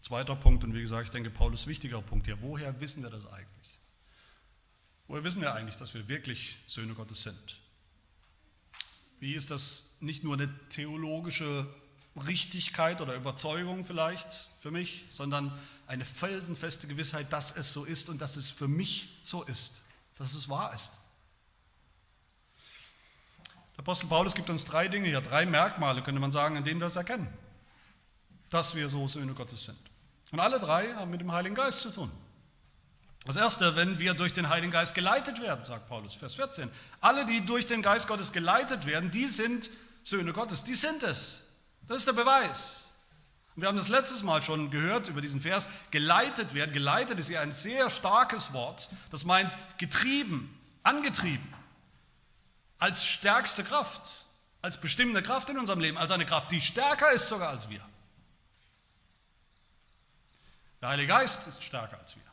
zweiter 0.00 0.36
Punkt. 0.36 0.64
Und 0.64 0.74
wie 0.74 0.80
gesagt, 0.80 1.08
ich 1.08 1.10
denke, 1.10 1.30
Paulus 1.30 1.66
wichtiger 1.66 2.00
Punkt 2.00 2.26
hier. 2.26 2.40
Woher 2.40 2.80
wissen 2.80 3.02
wir 3.02 3.10
das 3.10 3.26
eigentlich? 3.26 3.59
Woher 5.10 5.24
wissen 5.24 5.42
wir 5.42 5.52
eigentlich, 5.52 5.76
dass 5.76 5.92
wir 5.92 6.06
wirklich 6.06 6.58
Söhne 6.68 6.94
Gottes 6.94 7.24
sind? 7.24 7.56
Wie 9.18 9.34
ist 9.34 9.50
das 9.50 9.96
nicht 9.98 10.22
nur 10.22 10.34
eine 10.34 10.48
theologische 10.68 11.66
Richtigkeit 12.28 13.00
oder 13.00 13.16
Überzeugung 13.16 13.84
vielleicht 13.84 14.48
für 14.60 14.70
mich, 14.70 15.04
sondern 15.10 15.52
eine 15.88 16.04
felsenfeste 16.04 16.86
Gewissheit, 16.86 17.32
dass 17.32 17.56
es 17.56 17.72
so 17.72 17.84
ist 17.84 18.08
und 18.08 18.20
dass 18.20 18.36
es 18.36 18.50
für 18.50 18.68
mich 18.68 19.18
so 19.24 19.42
ist, 19.42 19.82
dass 20.14 20.34
es 20.34 20.48
wahr 20.48 20.72
ist. 20.74 20.92
Der 23.74 23.80
Apostel 23.80 24.06
Paulus 24.06 24.36
gibt 24.36 24.48
uns 24.48 24.64
drei 24.64 24.86
Dinge 24.86 25.08
hier, 25.08 25.20
drei 25.20 25.44
Merkmale, 25.44 26.04
könnte 26.04 26.20
man 26.20 26.30
sagen, 26.30 26.56
an 26.56 26.62
denen 26.62 26.78
wir 26.78 26.86
es 26.86 26.94
erkennen 26.94 27.26
dass 28.48 28.76
wir 28.76 28.88
so 28.88 29.08
Söhne 29.08 29.32
Gottes 29.32 29.64
sind. 29.64 29.78
Und 30.30 30.38
alle 30.40 30.60
drei 30.60 30.92
haben 30.94 31.10
mit 31.10 31.20
dem 31.20 31.32
Heiligen 31.32 31.56
Geist 31.56 31.80
zu 31.80 31.90
tun. 31.90 32.10
Das 33.26 33.36
erste, 33.36 33.76
wenn 33.76 33.98
wir 33.98 34.14
durch 34.14 34.32
den 34.32 34.48
Heiligen 34.48 34.72
Geist 34.72 34.94
geleitet 34.94 35.42
werden, 35.42 35.62
sagt 35.62 35.88
Paulus, 35.88 36.14
Vers 36.14 36.34
14. 36.34 36.70
Alle, 37.00 37.26
die 37.26 37.44
durch 37.44 37.66
den 37.66 37.82
Geist 37.82 38.08
Gottes 38.08 38.32
geleitet 38.32 38.86
werden, 38.86 39.10
die 39.10 39.26
sind 39.26 39.68
Söhne 40.02 40.32
Gottes, 40.32 40.64
die 40.64 40.74
sind 40.74 41.02
es. 41.02 41.52
Das 41.86 41.98
ist 41.98 42.06
der 42.06 42.14
Beweis. 42.14 42.90
Wir 43.56 43.68
haben 43.68 43.76
das 43.76 43.88
letztes 43.88 44.22
Mal 44.22 44.42
schon 44.42 44.70
gehört 44.70 45.08
über 45.08 45.20
diesen 45.20 45.42
Vers, 45.42 45.68
geleitet 45.90 46.54
werden. 46.54 46.72
Geleitet 46.72 47.18
ist 47.18 47.28
ja 47.28 47.42
ein 47.42 47.52
sehr 47.52 47.90
starkes 47.90 48.54
Wort, 48.54 48.88
das 49.10 49.24
meint 49.24 49.58
getrieben, 49.76 50.58
angetrieben, 50.82 51.52
als 52.78 53.04
stärkste 53.04 53.64
Kraft, 53.64 54.02
als 54.62 54.80
bestimmende 54.80 55.22
Kraft 55.22 55.50
in 55.50 55.58
unserem 55.58 55.80
Leben, 55.80 55.98
als 55.98 56.10
eine 56.10 56.24
Kraft, 56.24 56.52
die 56.52 56.60
stärker 56.60 57.12
ist 57.12 57.28
sogar 57.28 57.50
als 57.50 57.68
wir. 57.68 57.84
Der 60.80 60.88
Heilige 60.88 61.08
Geist 61.08 61.46
ist 61.46 61.62
stärker 61.62 61.98
als 61.98 62.16
wir. 62.16 62.29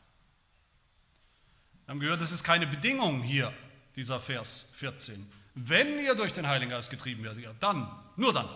Wir 1.88 1.92
haben 1.92 2.00
gehört, 2.00 2.20
das 2.20 2.32
ist 2.32 2.44
keine 2.44 2.66
Bedingung 2.66 3.22
hier, 3.22 3.50
dieser 3.96 4.20
Vers 4.20 4.68
14. 4.72 5.26
Wenn 5.54 5.98
ihr 5.98 6.14
durch 6.14 6.34
den 6.34 6.46
Heiligen 6.46 6.70
Geist 6.70 6.90
getrieben 6.90 7.24
werdet, 7.24 7.42
ja, 7.42 7.54
dann, 7.60 7.90
nur 8.14 8.34
dann, 8.34 8.46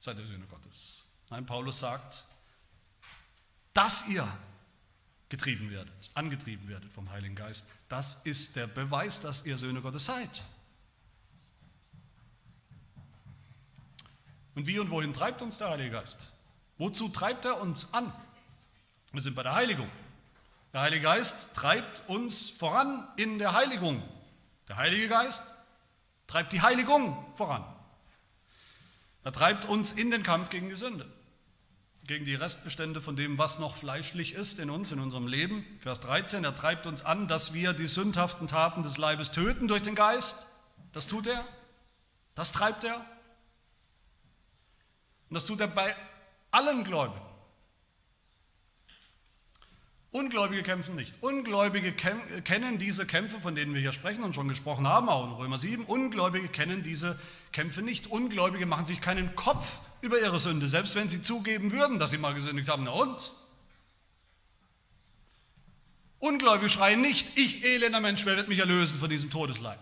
seid 0.00 0.18
ihr 0.18 0.26
Söhne 0.26 0.46
Gottes. 0.46 1.04
Nein, 1.28 1.44
Paulus 1.44 1.80
sagt, 1.80 2.24
dass 3.74 4.08
ihr 4.08 4.26
getrieben 5.28 5.70
werdet, 5.70 5.92
angetrieben 6.14 6.66
werdet 6.66 6.90
vom 6.94 7.10
Heiligen 7.10 7.34
Geist, 7.34 7.68
das 7.90 8.24
ist 8.24 8.56
der 8.56 8.68
Beweis, 8.68 9.20
dass 9.20 9.44
ihr 9.44 9.58
Söhne 9.58 9.82
Gottes 9.82 10.06
seid. 10.06 10.44
Und 14.54 14.66
wie 14.66 14.78
und 14.78 14.88
wohin 14.88 15.12
treibt 15.12 15.42
uns 15.42 15.58
der 15.58 15.68
Heilige 15.68 15.90
Geist? 15.90 16.32
Wozu 16.78 17.10
treibt 17.10 17.44
er 17.44 17.60
uns 17.60 17.92
an? 17.92 18.10
Wir 19.12 19.20
sind 19.20 19.36
bei 19.36 19.42
der 19.42 19.54
Heiligung. 19.54 19.90
Der 20.74 20.80
Heilige 20.80 21.04
Geist 21.04 21.54
treibt 21.54 22.02
uns 22.08 22.50
voran 22.50 23.06
in 23.14 23.38
der 23.38 23.54
Heiligung. 23.54 24.02
Der 24.66 24.76
Heilige 24.76 25.08
Geist 25.08 25.44
treibt 26.26 26.52
die 26.52 26.62
Heiligung 26.62 27.16
voran. 27.36 27.64
Er 29.22 29.30
treibt 29.30 29.66
uns 29.66 29.92
in 29.92 30.10
den 30.10 30.24
Kampf 30.24 30.50
gegen 30.50 30.68
die 30.68 30.74
Sünde, 30.74 31.06
gegen 32.08 32.24
die 32.24 32.34
Restbestände 32.34 33.00
von 33.00 33.14
dem, 33.14 33.38
was 33.38 33.60
noch 33.60 33.76
fleischlich 33.76 34.34
ist 34.34 34.58
in 34.58 34.68
uns, 34.68 34.90
in 34.90 34.98
unserem 34.98 35.28
Leben. 35.28 35.64
Vers 35.78 36.00
13, 36.00 36.42
er 36.42 36.56
treibt 36.56 36.88
uns 36.88 37.04
an, 37.04 37.28
dass 37.28 37.54
wir 37.54 37.72
die 37.72 37.86
sündhaften 37.86 38.48
Taten 38.48 38.82
des 38.82 38.98
Leibes 38.98 39.30
töten 39.30 39.68
durch 39.68 39.82
den 39.82 39.94
Geist. 39.94 40.48
Das 40.92 41.06
tut 41.06 41.28
er, 41.28 41.46
das 42.34 42.50
treibt 42.50 42.82
er. 42.82 42.96
Und 45.28 45.36
das 45.36 45.46
tut 45.46 45.60
er 45.60 45.68
bei 45.68 45.94
allen 46.50 46.82
Gläubigen. 46.82 47.33
Ungläubige 50.14 50.62
kämpfen 50.62 50.94
nicht. 50.94 51.16
Ungläubige 51.22 51.92
kennen 51.92 52.78
diese 52.78 53.04
Kämpfe, 53.04 53.40
von 53.40 53.56
denen 53.56 53.74
wir 53.74 53.80
hier 53.80 53.92
sprechen 53.92 54.22
und 54.22 54.32
schon 54.32 54.46
gesprochen 54.46 54.86
haben, 54.86 55.08
auch 55.08 55.26
in 55.26 55.32
Römer 55.32 55.58
7. 55.58 55.84
Ungläubige 55.86 56.46
kennen 56.46 56.84
diese 56.84 57.18
Kämpfe 57.50 57.82
nicht. 57.82 58.12
Ungläubige 58.12 58.64
machen 58.64 58.86
sich 58.86 59.00
keinen 59.00 59.34
Kopf 59.34 59.80
über 60.02 60.20
ihre 60.20 60.38
Sünde, 60.38 60.68
selbst 60.68 60.94
wenn 60.94 61.08
sie 61.08 61.20
zugeben 61.20 61.72
würden, 61.72 61.98
dass 61.98 62.10
sie 62.10 62.18
mal 62.18 62.32
gesündigt 62.32 62.68
haben. 62.68 62.84
Na 62.84 62.92
und? 62.92 63.34
Ungläubige 66.20 66.70
schreien 66.70 67.00
nicht, 67.00 67.36
ich 67.36 67.64
elender 67.64 67.98
Mensch, 67.98 68.24
wer 68.24 68.36
wird 68.36 68.46
mich 68.46 68.60
erlösen 68.60 69.00
von 69.00 69.10
diesem 69.10 69.32
Todesleib? 69.32 69.80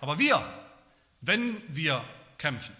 Aber 0.00 0.20
wir, 0.20 0.40
wenn 1.20 1.60
wir 1.66 2.04
kämpfen, 2.38 2.76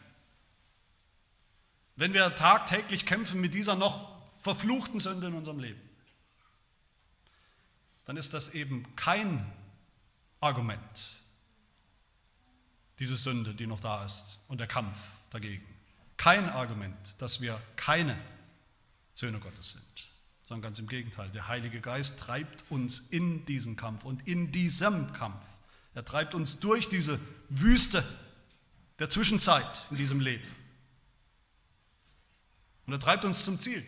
wenn 1.96 2.14
wir 2.14 2.36
tagtäglich 2.36 3.04
kämpfen 3.04 3.40
mit 3.40 3.52
dieser 3.52 3.74
noch 3.74 4.09
verfluchten 4.40 5.00
Sünde 5.00 5.28
in 5.28 5.34
unserem 5.34 5.58
Leben, 5.58 5.80
dann 8.06 8.16
ist 8.16 8.34
das 8.34 8.54
eben 8.54 8.96
kein 8.96 9.46
Argument, 10.40 11.20
diese 12.98 13.16
Sünde, 13.16 13.54
die 13.54 13.66
noch 13.66 13.80
da 13.80 14.04
ist 14.04 14.40
und 14.48 14.58
der 14.58 14.66
Kampf 14.66 14.98
dagegen. 15.30 15.64
Kein 16.16 16.48
Argument, 16.50 16.96
dass 17.18 17.40
wir 17.40 17.60
keine 17.76 18.18
Söhne 19.14 19.38
Gottes 19.38 19.72
sind, 19.72 20.08
sondern 20.42 20.62
ganz 20.62 20.78
im 20.78 20.86
Gegenteil. 20.86 21.30
Der 21.30 21.48
Heilige 21.48 21.80
Geist 21.80 22.18
treibt 22.18 22.64
uns 22.70 23.00
in 23.10 23.46
diesen 23.46 23.76
Kampf 23.76 24.04
und 24.04 24.26
in 24.26 24.52
diesem 24.52 25.12
Kampf. 25.12 25.46
Er 25.94 26.04
treibt 26.04 26.34
uns 26.34 26.60
durch 26.60 26.88
diese 26.88 27.20
Wüste 27.48 28.04
der 28.98 29.08
Zwischenzeit 29.08 29.86
in 29.90 29.96
diesem 29.96 30.20
Leben 30.20 30.46
Und 32.86 32.92
er 32.92 32.98
treibt 32.98 33.24
uns 33.24 33.44
zum 33.44 33.58
Ziel. 33.58 33.86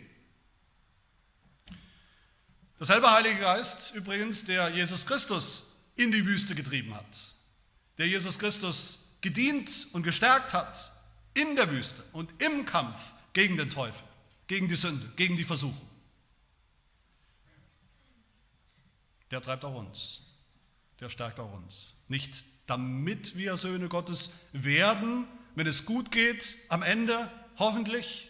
Derselbe 2.83 3.13
Heilige 3.13 3.39
Geist 3.39 3.95
übrigens, 3.95 4.45
der 4.45 4.71
Jesus 4.71 5.07
Christus 5.07 5.75
in 5.95 6.11
die 6.11 6.27
Wüste 6.27 6.57
getrieben 6.57 6.93
hat, 6.93 7.17
der 7.97 8.09
Jesus 8.09 8.41
Christus 8.41 9.05
gedient 9.21 9.87
und 9.93 10.03
gestärkt 10.03 10.53
hat 10.53 10.91
in 11.33 11.55
der 11.55 11.71
Wüste 11.71 12.03
und 12.13 12.43
im 12.43 12.67
Kampf 12.67 13.13
gegen 13.35 13.57
den 13.57 13.71
Teufel, 13.71 14.03
gegen 14.49 14.67
die 14.67 14.75
Sünde, 14.75 15.07
gegen 15.15 15.37
die 15.37 15.45
Versuchung. 15.45 15.89
Der 19.31 19.41
treibt 19.41 19.65
auch 19.65 19.77
uns, 19.77 20.23
der 20.99 21.09
stärkt 21.09 21.39
auch 21.39 21.53
uns. 21.53 22.03
Nicht 22.09 22.45
damit 22.67 23.37
wir 23.37 23.57
Söhne 23.57 23.87
Gottes 23.87 24.41
werden, 24.51 25.29
wenn 25.55 25.69
es 25.69 25.87
gut 25.87 26.11
geht, 26.11 26.57
am 26.69 26.83
Ende 26.83 27.31
hoffentlich, 27.59 28.29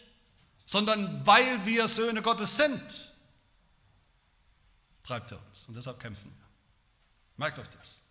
sondern 0.67 1.25
weil 1.25 1.65
wir 1.65 1.87
Söhne 1.87 2.21
Gottes 2.21 2.55
sind, 2.55 3.12
treibt 5.03 5.31
er 5.31 5.39
uns. 5.47 5.67
Und 5.67 5.75
deshalb 5.75 5.99
kämpfen 5.99 6.31
wir. 6.35 6.45
Merkt 7.37 7.59
euch 7.59 7.69
das. 7.69 8.01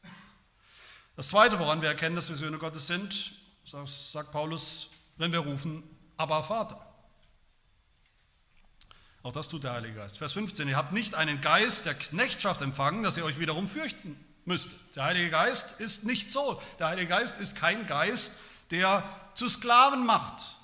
Das 1.16 1.28
Zweite, 1.28 1.58
woran 1.58 1.82
wir 1.82 1.88
erkennen, 1.88 2.16
dass 2.16 2.28
wir 2.28 2.36
Söhne 2.36 2.58
Gottes 2.58 2.86
sind, 2.86 3.32
sagt 3.64 4.32
Paulus, 4.32 4.90
wenn 5.16 5.32
wir 5.32 5.40
rufen, 5.40 5.82
aber 6.16 6.42
Vater. 6.42 6.86
Auch 9.22 9.32
das 9.32 9.48
tut 9.48 9.64
der 9.64 9.72
Heilige 9.74 9.94
Geist. 9.94 10.18
Vers 10.18 10.32
15, 10.32 10.68
ihr 10.68 10.76
habt 10.76 10.92
nicht 10.92 11.14
einen 11.14 11.40
Geist 11.40 11.86
der 11.86 11.94
Knechtschaft 11.94 12.60
empfangen, 12.62 13.02
dass 13.02 13.16
ihr 13.16 13.24
euch 13.24 13.38
wiederum 13.38 13.68
fürchten 13.68 14.18
müsst. 14.44 14.70
Der 14.96 15.04
Heilige 15.04 15.30
Geist 15.30 15.80
ist 15.80 16.04
nicht 16.04 16.30
so. 16.30 16.60
Der 16.78 16.88
Heilige 16.88 17.08
Geist 17.08 17.38
ist 17.38 17.56
kein 17.56 17.86
Geist, 17.86 18.40
der 18.70 19.04
zu 19.34 19.48
Sklaven 19.48 20.04
macht, 20.04 20.56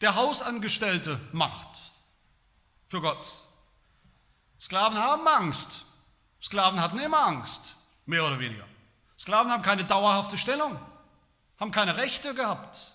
der 0.00 0.14
Hausangestellte 0.14 1.18
macht 1.32 1.78
für 2.88 3.00
Gott. 3.00 3.43
Sklaven 4.64 4.96
haben 4.96 5.28
Angst. 5.28 5.84
Sklaven 6.42 6.80
hatten 6.80 6.98
immer 6.98 7.26
Angst, 7.26 7.76
mehr 8.06 8.24
oder 8.24 8.38
weniger. 8.38 8.64
Sklaven 9.18 9.52
haben 9.52 9.62
keine 9.62 9.84
dauerhafte 9.84 10.38
Stellung, 10.38 10.80
haben 11.60 11.70
keine 11.70 11.98
Rechte 11.98 12.34
gehabt. 12.34 12.92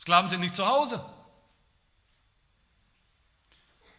Sklaven 0.00 0.30
sind 0.30 0.40
nicht 0.40 0.56
zu 0.56 0.66
Hause. 0.66 1.04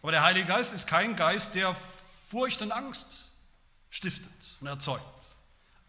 Aber 0.01 0.11
der 0.11 0.23
Heilige 0.23 0.47
Geist 0.47 0.73
ist 0.73 0.87
kein 0.87 1.15
Geist, 1.15 1.53
der 1.53 1.75
Furcht 1.75 2.63
und 2.63 2.71
Angst 2.71 3.31
stiftet 3.91 4.57
und 4.59 4.65
erzeugt. 4.65 5.03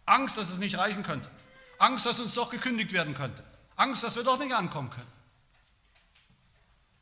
Angst, 0.05 0.37
dass 0.37 0.51
es 0.51 0.59
nicht 0.59 0.77
reichen 0.77 1.01
könnte. 1.01 1.31
Angst, 1.79 2.05
dass 2.05 2.19
uns 2.19 2.35
doch 2.35 2.51
gekündigt 2.51 2.93
werden 2.93 3.15
könnte. 3.15 3.43
Angst, 3.77 4.03
dass 4.03 4.15
wir 4.15 4.23
doch 4.23 4.37
nicht 4.37 4.53
ankommen 4.53 4.91
können. 4.91 5.11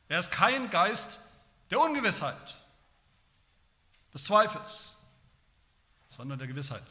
Er 0.08 0.18
ist 0.18 0.32
kein 0.32 0.70
Geist 0.70 1.20
der 1.70 1.80
Ungewissheit, 1.80 2.57
des 4.12 4.24
Zweifels, 4.24 4.96
sondern 6.08 6.38
der 6.38 6.48
Gewissheit. 6.48 6.86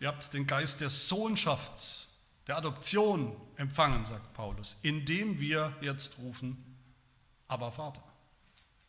Ihr 0.00 0.08
habt 0.08 0.32
den 0.34 0.46
Geist 0.46 0.80
der 0.80 0.90
Sohnschaft, 0.90 2.08
der 2.46 2.58
Adoption 2.58 3.34
empfangen, 3.56 4.04
sagt 4.04 4.34
Paulus, 4.34 4.78
indem 4.82 5.40
wir 5.40 5.74
jetzt 5.80 6.18
rufen, 6.18 6.76
aber 7.48 7.72
Vater. 7.72 8.02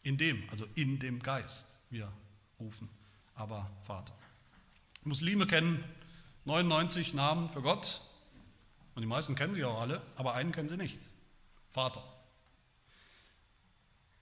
In 0.03 0.17
dem, 0.17 0.47
also 0.49 0.67
in 0.75 0.99
dem 0.99 1.21
Geist, 1.21 1.67
wir 1.89 2.11
rufen, 2.59 2.89
aber 3.35 3.69
Vater. 3.81 4.13
Muslime 5.03 5.47
kennen 5.47 5.83
99 6.45 7.13
Namen 7.13 7.49
für 7.49 7.61
Gott 7.61 8.01
und 8.93 9.01
die 9.01 9.07
meisten 9.07 9.35
kennen 9.35 9.53
sie 9.53 9.63
auch 9.63 9.79
alle, 9.79 10.01
aber 10.15 10.33
einen 10.33 10.51
kennen 10.51 10.69
sie 10.69 10.77
nicht, 10.77 10.99
Vater. 11.69 12.03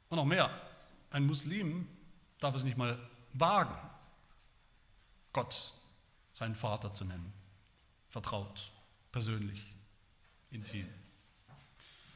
Und 0.10 0.18
noch 0.18 0.26
mehr, 0.26 0.50
ein 1.14 1.26
Muslim 1.26 1.88
darf 2.40 2.56
es 2.56 2.64
nicht 2.64 2.78
mal 2.78 2.98
wagen, 3.34 3.76
Gott 5.32 5.74
seinen 6.34 6.56
Vater 6.56 6.94
zu 6.94 7.06
nennen, 7.06 7.32
vertraut, 8.10 8.72
persönlich, 9.12 9.62
intim. 10.52 10.88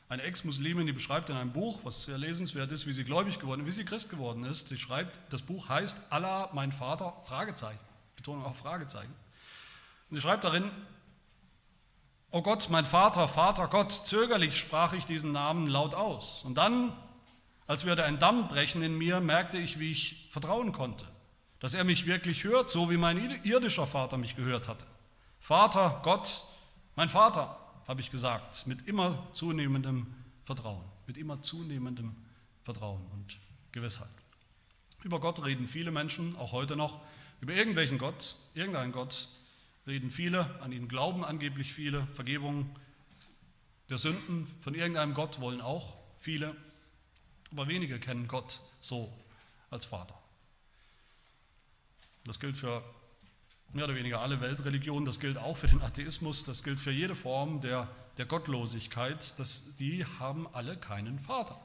Eine 0.09 0.23
Ex-Muslimin, 0.23 0.87
die 0.87 0.93
beschreibt 0.93 1.29
in 1.29 1.35
einem 1.35 1.51
Buch, 1.51 1.81
was 1.83 2.03
sehr 2.03 2.17
lesenswert 2.17 2.71
ist, 2.71 2.87
wie 2.87 2.93
sie 2.93 3.03
gläubig 3.03 3.39
geworden 3.39 3.61
ist, 3.61 3.67
wie 3.67 3.71
sie 3.71 3.85
Christ 3.85 4.09
geworden 4.09 4.45
ist. 4.45 4.69
Sie 4.69 4.77
schreibt, 4.77 5.19
das 5.31 5.41
Buch 5.41 5.67
heißt 5.67 6.11
Allah, 6.11 6.49
mein 6.53 6.71
Vater, 6.71 7.21
Fragezeichen. 7.25 7.79
Betonung 8.15 8.45
auf 8.45 8.57
Fragezeichen. 8.57 9.13
Und 10.09 10.15
sie 10.15 10.21
schreibt 10.21 10.45
darin, 10.45 10.71
Oh 12.31 12.41
Gott, 12.41 12.69
mein 12.69 12.85
Vater, 12.85 13.27
Vater 13.27 13.67
Gott, 13.67 13.91
zögerlich 13.91 14.57
sprach 14.57 14.93
ich 14.93 15.05
diesen 15.05 15.31
Namen 15.31 15.67
laut 15.67 15.95
aus. 15.95 16.43
Und 16.43 16.55
dann, 16.55 16.91
als 17.67 17.85
würde 17.85 18.05
ein 18.05 18.17
Damm 18.17 18.47
brechen 18.47 18.81
in 18.81 18.97
mir, 18.97 19.19
merkte 19.19 19.57
ich, 19.57 19.79
wie 19.79 19.91
ich 19.91 20.27
vertrauen 20.29 20.71
konnte, 20.71 21.05
dass 21.59 21.73
er 21.73 21.83
mich 21.83 22.05
wirklich 22.05 22.43
hört, 22.45 22.69
so 22.69 22.89
wie 22.89 22.97
mein 22.97 23.43
irdischer 23.43 23.85
Vater 23.85 24.17
mich 24.17 24.35
gehört 24.35 24.67
hatte. 24.67 24.85
Vater, 25.39 25.99
Gott, 26.03 26.45
mein 26.95 27.09
Vater 27.09 27.59
habe 27.87 28.01
ich 28.01 28.09
gesagt, 28.09 28.67
mit 28.67 28.87
immer 28.87 29.27
zunehmendem 29.33 30.07
Vertrauen, 30.43 30.83
mit 31.05 31.17
immer 31.17 31.41
zunehmendem 31.41 32.15
Vertrauen 32.63 33.05
und 33.13 33.37
Gewissheit. 33.71 34.09
Über 35.03 35.19
Gott 35.19 35.45
reden 35.45 35.67
viele 35.67 35.91
Menschen, 35.91 36.35
auch 36.37 36.53
heute 36.53 36.75
noch, 36.75 37.01
über 37.39 37.53
irgendwelchen 37.53 37.97
Gott, 37.97 38.35
irgendeinen 38.55 38.91
Gott 38.91 39.27
reden 39.85 40.09
viele, 40.09 40.59
an 40.61 40.71
ihn 40.71 40.87
glauben 40.87 41.23
angeblich 41.23 41.73
viele, 41.73 42.07
Vergebung 42.13 42.69
der 43.89 43.97
Sünden 43.97 44.47
von 44.61 44.73
irgendeinem 44.73 45.13
Gott 45.13 45.39
wollen 45.39 45.61
auch 45.61 45.95
viele, 46.17 46.55
aber 47.51 47.67
wenige 47.67 47.99
kennen 47.99 48.27
Gott 48.27 48.61
so 48.79 49.11
als 49.69 49.85
Vater. 49.85 50.17
Das 52.25 52.39
gilt 52.39 52.57
für 52.57 52.83
mehr 53.73 53.85
oder 53.85 53.95
weniger 53.95 54.21
alle 54.21 54.41
Weltreligionen, 54.41 55.05
das 55.05 55.19
gilt 55.19 55.37
auch 55.37 55.55
für 55.55 55.67
den 55.67 55.81
Atheismus, 55.81 56.43
das 56.45 56.63
gilt 56.63 56.79
für 56.79 56.91
jede 56.91 57.15
Form 57.15 57.61
der, 57.61 57.87
der 58.17 58.25
Gottlosigkeit, 58.25 59.37
das, 59.39 59.75
die 59.75 60.05
haben 60.19 60.47
alle 60.53 60.77
keinen 60.77 61.19
Vater. 61.19 61.59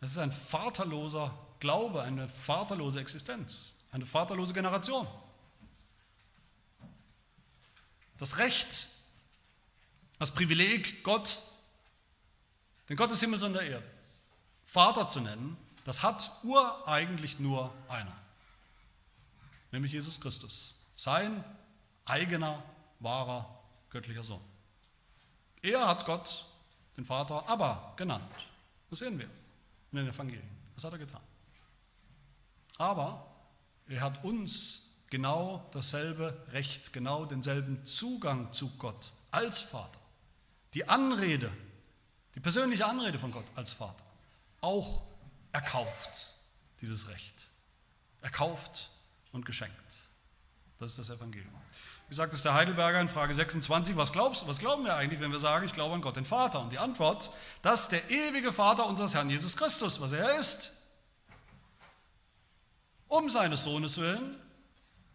Das 0.00 0.10
ist 0.12 0.18
ein 0.18 0.32
vaterloser 0.32 1.36
Glaube, 1.60 2.02
eine 2.02 2.28
vaterlose 2.28 3.00
Existenz, 3.00 3.74
eine 3.90 4.06
vaterlose 4.06 4.54
Generation. 4.54 5.06
Das 8.16 8.38
Recht, 8.38 8.88
das 10.18 10.32
Privileg, 10.32 11.02
Gott, 11.02 11.42
den 12.88 12.96
Gott 12.96 13.10
des 13.10 13.20
Himmels 13.20 13.42
und 13.42 13.52
der 13.52 13.62
Erde, 13.62 13.90
Vater 14.64 15.08
zu 15.08 15.20
nennen, 15.20 15.56
das 15.84 16.02
hat 16.02 16.30
ureigentlich 16.42 17.38
nur 17.38 17.72
einer 17.88 18.16
nämlich 19.72 19.92
Jesus 19.92 20.20
Christus, 20.20 20.76
sein 20.96 21.44
eigener, 22.04 22.62
wahrer, 23.00 23.62
göttlicher 23.90 24.24
Sohn. 24.24 24.40
Er 25.62 25.86
hat 25.86 26.04
Gott, 26.04 26.46
den 26.96 27.04
Vater, 27.04 27.48
aber 27.48 27.92
genannt. 27.96 28.24
Das 28.90 29.00
sehen 29.00 29.18
wir 29.18 29.28
in 29.92 29.98
den 29.98 30.08
Evangelien. 30.08 30.48
Das 30.74 30.84
hat 30.84 30.92
er 30.92 30.98
getan. 30.98 31.20
Aber 32.78 33.26
er 33.88 34.00
hat 34.00 34.24
uns 34.24 34.94
genau 35.10 35.68
dasselbe 35.72 36.46
Recht, 36.52 36.92
genau 36.92 37.24
denselben 37.24 37.84
Zugang 37.84 38.52
zu 38.52 38.70
Gott 38.78 39.12
als 39.30 39.60
Vater. 39.60 39.98
Die 40.74 40.88
Anrede, 40.88 41.50
die 42.38 42.40
persönliche 42.40 42.86
Anrede 42.86 43.18
von 43.18 43.32
Gott 43.32 43.46
als 43.56 43.72
Vater, 43.72 44.04
auch 44.60 45.02
erkauft, 45.50 46.34
dieses 46.80 47.08
Recht. 47.08 47.50
Erkauft 48.20 48.90
und 49.32 49.44
geschenkt. 49.44 49.74
Das 50.78 50.92
ist 50.92 51.00
das 51.00 51.10
Evangelium. 51.10 51.52
Wie 52.08 52.14
sagt 52.14 52.32
es 52.32 52.44
der 52.44 52.54
Heidelberger 52.54 53.00
in 53.00 53.08
Frage 53.08 53.34
26, 53.34 53.96
was, 53.96 54.12
glaubst, 54.12 54.46
was 54.46 54.60
glauben 54.60 54.84
wir 54.84 54.94
eigentlich, 54.94 55.18
wenn 55.18 55.32
wir 55.32 55.40
sagen, 55.40 55.64
ich 55.64 55.72
glaube 55.72 55.96
an 55.96 56.00
Gott, 56.00 56.14
den 56.14 56.24
Vater? 56.24 56.60
Und 56.60 56.70
die 56.70 56.78
Antwort, 56.78 57.32
dass 57.62 57.88
der 57.88 58.08
ewige 58.08 58.52
Vater 58.52 58.86
unseres 58.86 59.16
Herrn 59.16 59.30
Jesus 59.30 59.56
Christus, 59.56 60.00
was 60.00 60.12
er 60.12 60.38
ist, 60.38 60.74
um 63.08 63.28
seines 63.30 63.64
Sohnes 63.64 63.98
willen, 63.98 64.36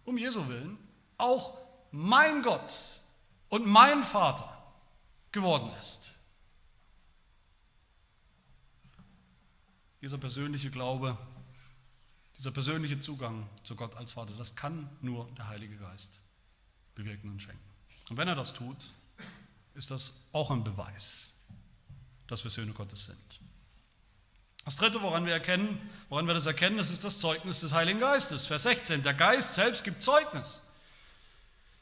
um 0.04 0.18
Jesu 0.18 0.50
willen, 0.50 0.78
auch 1.18 1.58
mein 1.92 2.44
Gott 2.44 3.00
und 3.48 3.66
mein 3.66 4.04
Vater 4.04 4.62
geworden 5.32 5.72
ist. 5.80 6.13
Dieser 10.04 10.20
persönliche 10.20 10.70
Glaube 10.70 11.18
dieser 12.38 12.52
persönliche 12.52 13.00
Zugang 13.00 13.48
zu 13.64 13.76
Gott 13.76 13.96
als 13.96 14.12
Vater, 14.12 14.34
das 14.38 14.56
kann 14.56 14.90
nur 15.02 15.30
der 15.38 15.48
Heilige 15.48 15.78
Geist 15.78 16.22
bewirken 16.96 17.30
und 17.32 17.42
schenken. 17.42 17.64
Und 18.10 18.18
wenn 18.18 18.28
er 18.28 18.36
das 18.36 18.54
tut, 18.54 18.78
ist 19.76 19.92
das 19.92 20.28
auch 20.34 20.52
ein 20.52 20.64
Beweis, 20.64 21.36
dass 22.28 22.44
wir 22.44 22.52
Söhne 22.52 22.74
Gottes 22.74 23.06
sind. 23.06 23.40
Das 24.66 24.76
dritte, 24.78 25.02
woran 25.02 25.26
wir 25.26 25.34
erkennen, 25.34 25.80
woran 26.10 26.26
wir 26.26 26.34
das 26.34 26.46
erkennen, 26.46 26.78
das 26.78 26.90
ist 26.90 27.04
das 27.04 27.20
Zeugnis 27.20 27.60
des 27.60 27.74
Heiligen 27.74 28.00
Geistes. 28.00 28.46
Vers 28.46 28.64
16. 28.64 29.04
Der 29.04 29.14
Geist 29.14 29.56
selbst 29.56 29.84
gibt 29.84 30.02
Zeugnis. 30.02 30.62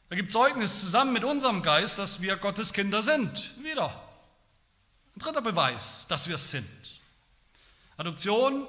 Er 0.10 0.18
gibt 0.18 0.32
Zeugnis 0.32 0.82
zusammen 0.82 1.14
mit 1.14 1.24
unserem 1.24 1.62
Geist, 1.62 1.98
dass 1.98 2.22
wir 2.22 2.36
Gottes 2.38 2.74
Kinder 2.74 3.02
sind. 3.02 3.56
Wieder 3.64 3.88
Ein 5.16 5.20
dritter 5.20 5.42
Beweis, 5.42 6.06
dass 6.08 6.28
wir 6.28 6.36
es 6.36 6.52
sind. 6.52 7.01
Adoption 8.02 8.66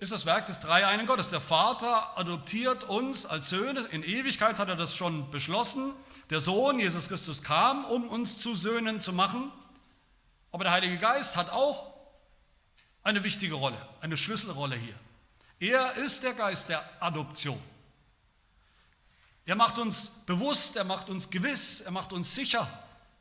ist 0.00 0.10
das 0.10 0.26
Werk 0.26 0.46
des 0.46 0.58
dreieinen 0.58 1.06
Gottes. 1.06 1.30
Der 1.30 1.40
Vater 1.40 2.18
adoptiert 2.18 2.82
uns 2.82 3.24
als 3.24 3.50
Söhne. 3.50 3.82
In 3.92 4.02
Ewigkeit 4.02 4.58
hat 4.58 4.68
er 4.68 4.74
das 4.74 4.96
schon 4.96 5.30
beschlossen. 5.30 5.92
Der 6.30 6.40
Sohn, 6.40 6.80
Jesus 6.80 7.06
Christus, 7.06 7.44
kam, 7.44 7.84
um 7.84 8.08
uns 8.08 8.38
zu 8.38 8.56
Söhnen 8.56 9.00
zu 9.00 9.12
machen. 9.12 9.52
Aber 10.50 10.64
der 10.64 10.72
Heilige 10.72 10.98
Geist 10.98 11.36
hat 11.36 11.50
auch 11.50 11.94
eine 13.04 13.22
wichtige 13.22 13.54
Rolle, 13.54 13.78
eine 14.00 14.16
Schlüsselrolle 14.16 14.74
hier. 14.74 14.98
Er 15.60 15.94
ist 15.94 16.24
der 16.24 16.32
Geist 16.32 16.68
der 16.68 16.82
Adoption. 17.00 17.62
Er 19.46 19.54
macht 19.54 19.78
uns 19.78 20.08
bewusst, 20.26 20.74
er 20.74 20.84
macht 20.84 21.08
uns 21.08 21.30
gewiss, 21.30 21.80
er 21.82 21.92
macht 21.92 22.12
uns 22.12 22.34
sicher, 22.34 22.66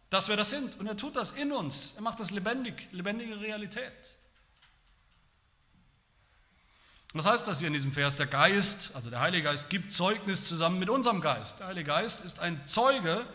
dass 0.09 0.29
wir 0.29 0.35
das 0.35 0.49
sind. 0.49 0.79
Und 0.79 0.87
er 0.87 0.97
tut 0.97 1.15
das 1.15 1.29
in 1.29 1.51
uns. 1.51 1.93
Er 1.95 2.01
macht 2.01 2.19
das 2.19 2.31
lebendig, 2.31 2.87
lebendige 2.91 3.39
Realität. 3.39 4.17
Was 7.13 7.25
heißt 7.25 7.47
das 7.47 7.59
hier 7.59 7.67
in 7.67 7.73
diesem 7.73 7.91
Vers? 7.91 8.15
Der 8.15 8.25
Geist, 8.25 8.95
also 8.95 9.09
der 9.09 9.19
Heilige 9.19 9.43
Geist, 9.43 9.69
gibt 9.69 9.91
Zeugnis 9.91 10.47
zusammen 10.47 10.79
mit 10.79 10.89
unserem 10.89 11.19
Geist. 11.19 11.59
Der 11.59 11.67
Heilige 11.67 11.87
Geist 11.87 12.23
ist 12.23 12.39
ein 12.39 12.65
Zeuge, 12.65 13.25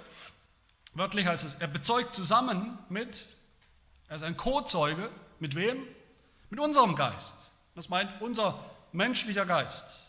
wörtlich 0.94 1.26
heißt 1.26 1.44
es, 1.44 1.56
er 1.56 1.68
bezeugt 1.68 2.14
zusammen 2.14 2.78
mit, 2.88 3.26
er 4.08 4.16
ist 4.16 4.22
ein 4.22 4.36
Co-Zeuge, 4.36 5.10
mit 5.40 5.54
wem? 5.54 5.82
Mit 6.48 6.58
unserem 6.58 6.96
Geist. 6.96 7.34
Das 7.74 7.90
meint 7.90 8.22
unser 8.22 8.58
menschlicher 8.92 9.44
Geist. 9.44 10.06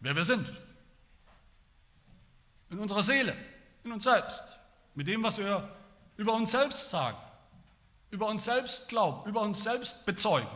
Wer 0.00 0.16
wir 0.16 0.24
sind. 0.24 0.46
In 2.70 2.78
unserer 2.78 3.02
Seele, 3.02 3.36
in 3.84 3.92
uns 3.92 4.04
selbst. 4.04 4.56
Mit 4.94 5.08
dem, 5.08 5.22
was 5.22 5.36
wir 5.36 5.68
über 6.16 6.32
uns 6.32 6.52
selbst 6.52 6.88
sagen, 6.88 7.18
über 8.10 8.28
uns 8.28 8.44
selbst 8.44 8.88
glauben, 8.88 9.28
über 9.28 9.42
uns 9.42 9.62
selbst 9.62 10.06
bezeugen. 10.06 10.48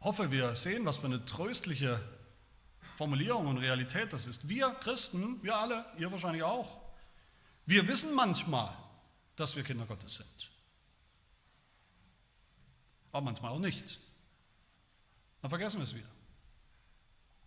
Hoffe, 0.00 0.30
wir 0.30 0.54
sehen, 0.54 0.84
was 0.86 0.98
für 0.98 1.06
eine 1.06 1.24
tröstliche 1.24 2.00
Formulierung 2.96 3.46
und 3.46 3.58
Realität 3.58 4.12
das 4.12 4.26
ist. 4.26 4.48
Wir 4.48 4.70
Christen, 4.74 5.42
wir 5.42 5.56
alle, 5.56 5.84
ihr 5.98 6.10
wahrscheinlich 6.10 6.42
auch, 6.42 6.80
wir 7.66 7.86
wissen 7.88 8.14
manchmal, 8.14 8.74
dass 9.36 9.56
wir 9.56 9.62
Kinder 9.62 9.86
Gottes 9.86 10.16
sind. 10.16 10.50
Aber 13.12 13.22
manchmal 13.22 13.52
auch 13.52 13.58
nicht. 13.58 13.98
Dann 15.40 15.48
vergessen 15.48 15.78
wir 15.78 15.84
es 15.84 15.94
wieder. 15.94 16.08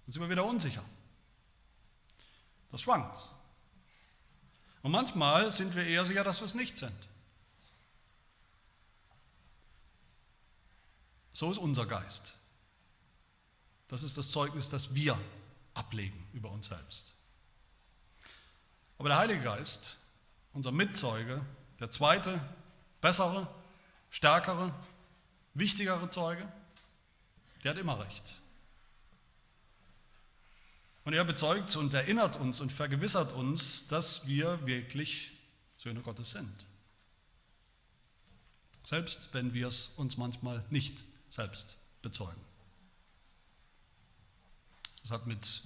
Dann 0.06 0.14
sind 0.14 0.22
wir 0.22 0.30
wieder 0.30 0.46
unsicher. 0.46 0.84
Das 2.72 2.82
schwankt. 2.82 3.18
Und 4.82 4.92
manchmal 4.92 5.52
sind 5.52 5.76
wir 5.76 5.86
eher 5.86 6.04
sicher, 6.06 6.24
dass 6.24 6.42
wir 6.42 6.46
es 6.46 6.56
nicht 6.56 6.78
sind. 6.78 7.08
So 11.34 11.52
ist 11.52 11.58
unser 11.58 11.86
Geist. 11.86 12.38
Das 13.94 14.02
ist 14.02 14.18
das 14.18 14.32
Zeugnis, 14.32 14.70
das 14.70 14.96
wir 14.96 15.16
ablegen 15.76 16.26
über 16.34 16.50
uns 16.50 16.66
selbst. 16.66 17.14
Aber 18.98 19.10
der 19.10 19.20
Heilige 19.20 19.44
Geist, 19.44 20.00
unser 20.52 20.72
Mitzeuge, 20.72 21.46
der 21.80 21.92
zweite, 21.92 22.42
bessere, 23.02 23.48
stärkere, 24.10 24.74
wichtigere 25.54 26.10
Zeuge, 26.10 26.52
der 27.64 27.70
hat 27.70 27.78
immer 27.78 28.00
recht. 28.00 28.42
Und 31.06 31.14
er 31.14 31.24
bezeugt 31.24 31.76
und 31.76 31.94
erinnert 31.94 32.38
uns 32.38 32.62
und 32.62 32.72
vergewissert 32.72 33.32
uns, 33.34 33.90
dass 33.90 34.26
wir 34.26 34.66
wirklich 34.66 35.34
Söhne 35.78 36.02
Gottes 36.02 36.32
sind. 36.32 36.66
Selbst 38.84 39.36
wenn 39.36 39.54
wir 39.54 39.68
es 39.68 39.90
uns 39.98 40.18
manchmal 40.18 40.66
nicht 40.72 41.04
selbst 41.30 41.78
bezeugen. 42.02 42.42
Das 45.04 45.12
hat 45.12 45.28
mit 45.28 45.62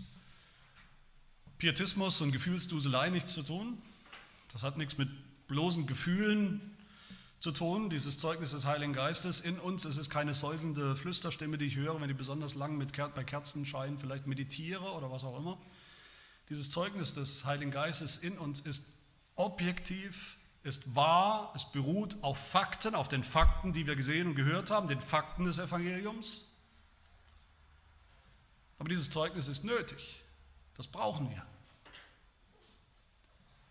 Pietismus 1.59 2.21
und 2.21 2.31
Gefühlsduselei 2.31 3.09
nichts 3.09 3.33
zu 3.33 3.43
tun. 3.43 3.77
Das 4.51 4.63
hat 4.63 4.77
nichts 4.77 4.97
mit 4.97 5.09
bloßen 5.47 5.85
Gefühlen 5.85 6.75
zu 7.39 7.51
tun, 7.51 7.91
dieses 7.91 8.17
Zeugnis 8.17 8.51
des 8.51 8.65
Heiligen 8.65 8.93
Geistes 8.93 9.39
in 9.41 9.59
uns. 9.59 9.85
Es 9.85 9.97
ist 9.97 10.09
keine 10.09 10.33
säusende 10.33 10.95
Flüsterstimme, 10.95 11.59
die 11.59 11.65
ich 11.65 11.75
höre, 11.75 12.01
wenn 12.01 12.09
ich 12.09 12.17
besonders 12.17 12.55
lang 12.55 12.77
mit, 12.77 12.93
bei 13.13 13.23
Kerzenschein 13.23 13.99
vielleicht 13.99 14.25
meditiere 14.25 14.91
oder 14.93 15.11
was 15.11 15.23
auch 15.23 15.37
immer. 15.37 15.59
Dieses 16.49 16.71
Zeugnis 16.71 17.13
des 17.13 17.45
Heiligen 17.45 17.69
Geistes 17.69 18.17
in 18.17 18.39
uns 18.39 18.61
ist 18.61 18.93
objektiv, 19.35 20.37
ist 20.63 20.95
wahr, 20.95 21.53
es 21.55 21.71
beruht 21.71 22.17
auf 22.23 22.39
Fakten, 22.39 22.95
auf 22.95 23.07
den 23.07 23.23
Fakten, 23.23 23.71
die 23.71 23.85
wir 23.85 23.95
gesehen 23.95 24.29
und 24.29 24.35
gehört 24.35 24.71
haben, 24.71 24.87
den 24.87 24.99
Fakten 24.99 25.45
des 25.45 25.59
Evangeliums. 25.59 26.46
Aber 28.77 28.89
dieses 28.89 29.09
Zeugnis 29.09 29.47
ist 29.47 29.63
nötig. 29.63 30.23
Das 30.75 30.87
brauchen 30.87 31.29
wir. 31.31 31.45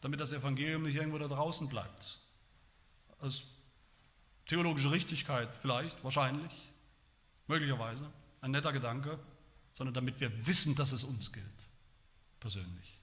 Damit 0.01 0.21
das 0.21 0.33
Evangelium 0.33 0.83
nicht 0.83 0.97
irgendwo 0.97 1.19
da 1.19 1.29
draußen 1.29 1.69
bleibt. 1.69 2.19
Als 3.19 3.45
theologische 4.47 4.91
Richtigkeit 4.91 5.55
vielleicht, 5.55 6.03
wahrscheinlich, 6.05 6.53
möglicherweise, 7.47 8.11
ein 8.41 8.51
netter 8.51 8.73
Gedanke, 8.73 9.19
sondern 9.73 9.95
damit 9.95 10.21
wir 10.21 10.47
wissen, 10.47 10.75
dass 10.77 10.93
es 10.93 11.05
uns 11.05 11.33
gilt, 11.33 11.69
persönlich. 12.41 13.01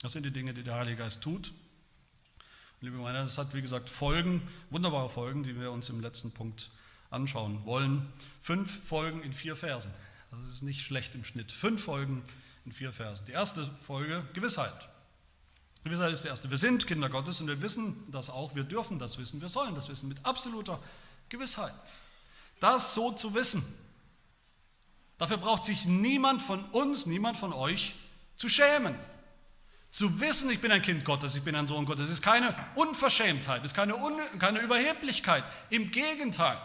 Das 0.00 0.12
sind 0.12 0.24
die 0.24 0.30
Dinge, 0.30 0.54
die 0.54 0.62
der 0.62 0.74
Heilige 0.74 0.98
Geist 0.98 1.22
tut. 1.22 1.52
Liebe 2.80 2.96
Gemeinde, 2.96 3.22
das 3.22 3.38
hat 3.38 3.54
wie 3.54 3.62
gesagt 3.62 3.88
Folgen, 3.88 4.42
wunderbare 4.70 5.08
Folgen, 5.08 5.42
die 5.42 5.58
wir 5.58 5.72
uns 5.72 5.88
im 5.88 6.00
letzten 6.00 6.32
Punkt 6.32 6.70
anschauen 7.10 7.64
wollen. 7.64 8.12
Fünf 8.40 8.86
Folgen 8.86 9.22
in 9.22 9.32
vier 9.32 9.56
Versen. 9.56 9.90
Das 10.42 10.54
ist 10.54 10.62
nicht 10.62 10.82
schlecht 10.82 11.14
im 11.14 11.24
Schnitt. 11.24 11.52
Fünf 11.52 11.84
Folgen 11.84 12.22
in 12.64 12.72
vier 12.72 12.92
Versen. 12.92 13.26
Die 13.26 13.32
erste 13.32 13.68
Folge, 13.86 14.26
Gewissheit. 14.32 14.88
Gewissheit 15.84 16.12
ist 16.12 16.24
die 16.24 16.28
erste. 16.28 16.50
Wir 16.50 16.56
sind 16.56 16.86
Kinder 16.86 17.10
Gottes 17.10 17.40
und 17.40 17.46
wir 17.46 17.60
wissen 17.60 18.10
das 18.10 18.30
auch. 18.30 18.54
Wir 18.54 18.64
dürfen 18.64 18.98
das 18.98 19.18
wissen. 19.18 19.40
Wir 19.40 19.50
sollen 19.50 19.74
das 19.74 19.88
wissen 19.88 20.08
mit 20.08 20.24
absoluter 20.24 20.80
Gewissheit. 21.28 21.74
Das 22.58 22.94
so 22.94 23.12
zu 23.12 23.34
wissen. 23.34 23.62
Dafür 25.18 25.36
braucht 25.36 25.64
sich 25.64 25.86
niemand 25.86 26.42
von 26.42 26.64
uns, 26.70 27.06
niemand 27.06 27.36
von 27.36 27.52
euch 27.52 27.94
zu 28.36 28.48
schämen. 28.48 28.98
Zu 29.90 30.20
wissen, 30.20 30.50
ich 30.50 30.60
bin 30.60 30.72
ein 30.72 30.82
Kind 30.82 31.04
Gottes, 31.04 31.36
ich 31.36 31.42
bin 31.42 31.54
ein 31.54 31.68
Sohn 31.68 31.84
Gottes, 31.84 32.10
ist 32.10 32.22
keine 32.22 32.54
Unverschämtheit, 32.74 33.64
ist 33.64 33.74
keine, 33.74 33.94
Un 33.94 34.18
keine 34.40 34.60
Überheblichkeit. 34.60 35.44
Im 35.70 35.92
Gegenteil. 35.92 36.58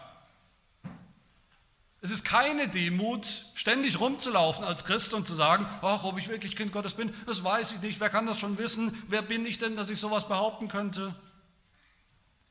Es 2.02 2.12
ist 2.12 2.24
keine 2.24 2.70
Demut, 2.70 3.26
ständig 3.56 4.00
rumzulaufen 4.00 4.64
als 4.64 4.86
Christ 4.86 5.14
und 5.14 5.28
zu 5.28 5.36
sagen, 5.36 5.66
ach, 5.82 6.04
ob 6.06 6.18
ich 6.18 6.30
wirklich 6.30 6.56
Kind 6.56 6.72
Gottes 6.72 6.94
bin, 6.94 7.14
das 7.26 7.44
weiß 7.44 7.74
ich 7.74 7.82
nicht, 7.82 8.00
wer 8.00 8.10
kann 8.10 8.26
das 8.26 8.40
schon 8.40 8.58
wissen, 8.58 9.04
wer 9.08 9.22
bin 9.22 9.46
ich 9.46 9.58
denn, 9.58 9.76
dass 9.76 9.90
ich 9.90 10.00
sowas 10.00 10.28
behaupten 10.28 10.70
könnte. 10.70 11.14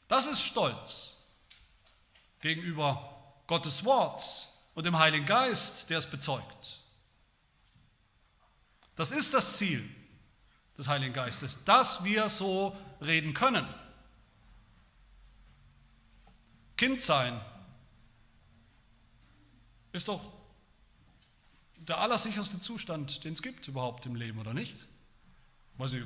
Das 0.06 0.26
ist 0.26 0.42
Stolz 0.42 1.16
gegenüber 2.40 3.34
Gottes 3.46 3.84
Wort 3.84 4.48
und 4.74 4.84
dem 4.84 4.98
Heiligen 4.98 5.26
Geist, 5.26 5.88
der 5.88 5.98
es 5.98 6.06
bezeugt. 6.06 6.82
Das 8.96 9.12
ist 9.12 9.32
das 9.32 9.56
Ziel 9.56 9.88
des 10.76 10.88
Heiligen 10.88 11.14
Geistes, 11.14 11.64
dass 11.64 12.04
wir 12.04 12.28
so 12.28 12.76
reden 13.00 13.32
können. 13.32 13.66
Kind 16.76 17.00
sein 17.00 17.40
ist 19.98 20.08
doch 20.08 20.20
der 21.76 21.98
allersicherste 21.98 22.60
Zustand, 22.60 23.24
den 23.24 23.32
es 23.32 23.42
gibt 23.42 23.66
überhaupt 23.66 24.06
im 24.06 24.14
Leben, 24.14 24.38
oder 24.38 24.54
nicht? 24.54 24.86
Weiß 25.76 25.92
ich, 25.92 26.04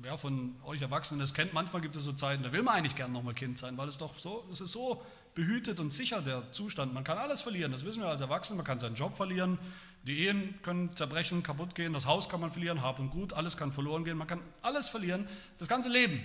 wer 0.00 0.16
von 0.16 0.54
euch 0.64 0.80
Erwachsenen 0.80 1.20
das 1.20 1.34
kennt, 1.34 1.52
manchmal 1.52 1.82
gibt 1.82 1.96
es 1.96 2.04
so 2.04 2.12
Zeiten, 2.12 2.44
da 2.44 2.52
will 2.52 2.62
man 2.62 2.76
eigentlich 2.76 2.94
gern 2.94 3.12
nochmal 3.12 3.34
Kind 3.34 3.58
sein, 3.58 3.76
weil 3.76 3.88
es 3.88 3.98
doch 3.98 4.16
so, 4.16 4.48
es 4.52 4.60
ist 4.60 4.72
so 4.72 5.04
behütet 5.34 5.80
und 5.80 5.90
sicher, 5.90 6.22
der 6.22 6.52
Zustand. 6.52 6.94
Man 6.94 7.02
kann 7.02 7.18
alles 7.18 7.42
verlieren, 7.42 7.72
das 7.72 7.84
wissen 7.84 8.00
wir 8.00 8.08
als 8.08 8.20
Erwachsene, 8.20 8.58
man 8.58 8.66
kann 8.66 8.78
seinen 8.78 8.94
Job 8.94 9.16
verlieren, 9.16 9.58
die 10.04 10.20
Ehen 10.26 10.58
können 10.62 10.94
zerbrechen, 10.94 11.42
kaputt 11.42 11.74
gehen, 11.74 11.92
das 11.92 12.06
Haus 12.06 12.28
kann 12.28 12.40
man 12.40 12.52
verlieren, 12.52 12.80
Hab 12.80 13.00
und 13.00 13.10
Gut, 13.10 13.32
alles 13.32 13.56
kann 13.56 13.72
verloren 13.72 14.04
gehen, 14.04 14.16
man 14.16 14.28
kann 14.28 14.40
alles 14.62 14.88
verlieren, 14.88 15.28
das 15.58 15.68
ganze 15.68 15.88
Leben 15.88 16.24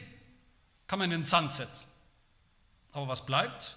kann 0.88 1.00
man 1.00 1.12
in 1.12 1.22
den 1.22 1.26
Sand 1.26 1.52
setzen. 1.54 1.88
Aber 2.92 3.08
was 3.08 3.26
bleibt? 3.26 3.76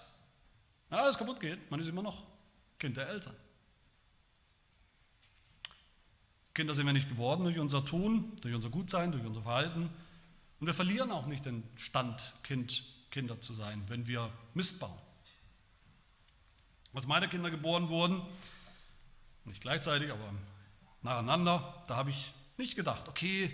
Wenn 0.91 0.99
alles 0.99 1.17
kaputt 1.17 1.41
geht, 1.41 1.71
man 1.71 1.81
ist 1.81 1.89
immer 1.89 2.03
noch 2.03 2.34
Kind 2.85 2.99
der 2.99 3.09
Eltern. 3.09 3.35
Kinder 6.53 6.75
sind 6.75 6.85
wir 6.85 6.93
nicht 6.93 7.09
geworden 7.09 7.45
durch 7.45 7.59
unser 7.59 7.83
Tun, 7.83 8.37
durch 8.43 8.55
unser 8.55 8.69
Gutsein, 8.69 9.11
durch 9.11 9.25
unser 9.25 9.41
Verhalten. 9.41 9.89
Und 10.61 10.67
wir 10.67 10.75
verlieren 10.75 11.11
auch 11.11 11.25
nicht 11.25 11.47
den 11.47 11.63
Stand, 11.77 12.35
kind, 12.43 12.85
Kinder 13.11 13.41
zu 13.41 13.55
sein, 13.55 13.83
wenn 13.89 14.07
wir 14.07 14.31
Mist 14.53 14.81
bauen. 14.81 14.99
Als 16.93 17.07
meine 17.07 17.27
Kinder 17.27 17.51
geboren 17.51 17.89
wurden, 17.89 18.21
nicht 19.47 19.63
gleichzeitig, 19.63 20.13
aber 20.13 20.35
nacheinander, 21.01 21.85
da 21.89 21.97
habe 21.97 22.11
ich 22.11 22.35
Nicht 22.59 22.77
gedacht, 22.77 23.09
okay, 23.09 23.51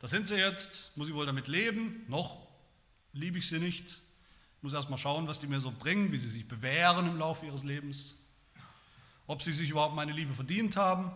da 0.00 0.06
sind 0.06 0.28
sie 0.28 0.36
jetzt, 0.36 0.94
muss 0.98 1.08
ich 1.08 1.14
wohl 1.14 1.24
damit 1.24 1.48
leben, 1.48 2.04
noch 2.08 2.46
liebe 3.14 3.38
ich 3.38 3.48
sie 3.48 3.58
nicht. 3.58 3.88
Ich 3.88 4.62
muss 4.62 4.74
erst 4.74 4.90
mal 4.90 4.98
schauen, 4.98 5.28
was 5.28 5.40
die 5.40 5.46
mir 5.46 5.62
so 5.62 5.70
bringen, 5.72 6.12
wie 6.12 6.18
sie 6.18 6.28
sich 6.28 6.46
bewähren 6.46 7.08
im 7.08 7.16
Laufe 7.16 7.46
ihres 7.46 7.64
Lebens, 7.64 8.25
ob 9.26 9.42
sie 9.42 9.52
sich 9.52 9.70
überhaupt 9.70 9.94
meine 9.94 10.12
Liebe 10.12 10.34
verdient 10.34 10.76
haben. 10.76 11.10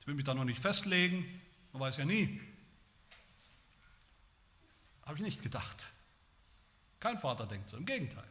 Ich 0.00 0.06
will 0.06 0.14
mich 0.14 0.24
da 0.24 0.34
noch 0.34 0.44
nicht 0.44 0.60
festlegen, 0.60 1.40
man 1.72 1.82
weiß 1.82 1.98
ja 1.98 2.04
nie. 2.04 2.40
Habe 5.06 5.16
ich 5.16 5.22
nicht 5.22 5.42
gedacht. 5.42 5.92
Kein 7.00 7.18
Vater 7.18 7.46
denkt 7.46 7.68
so, 7.68 7.76
im 7.76 7.84
Gegenteil. 7.84 8.24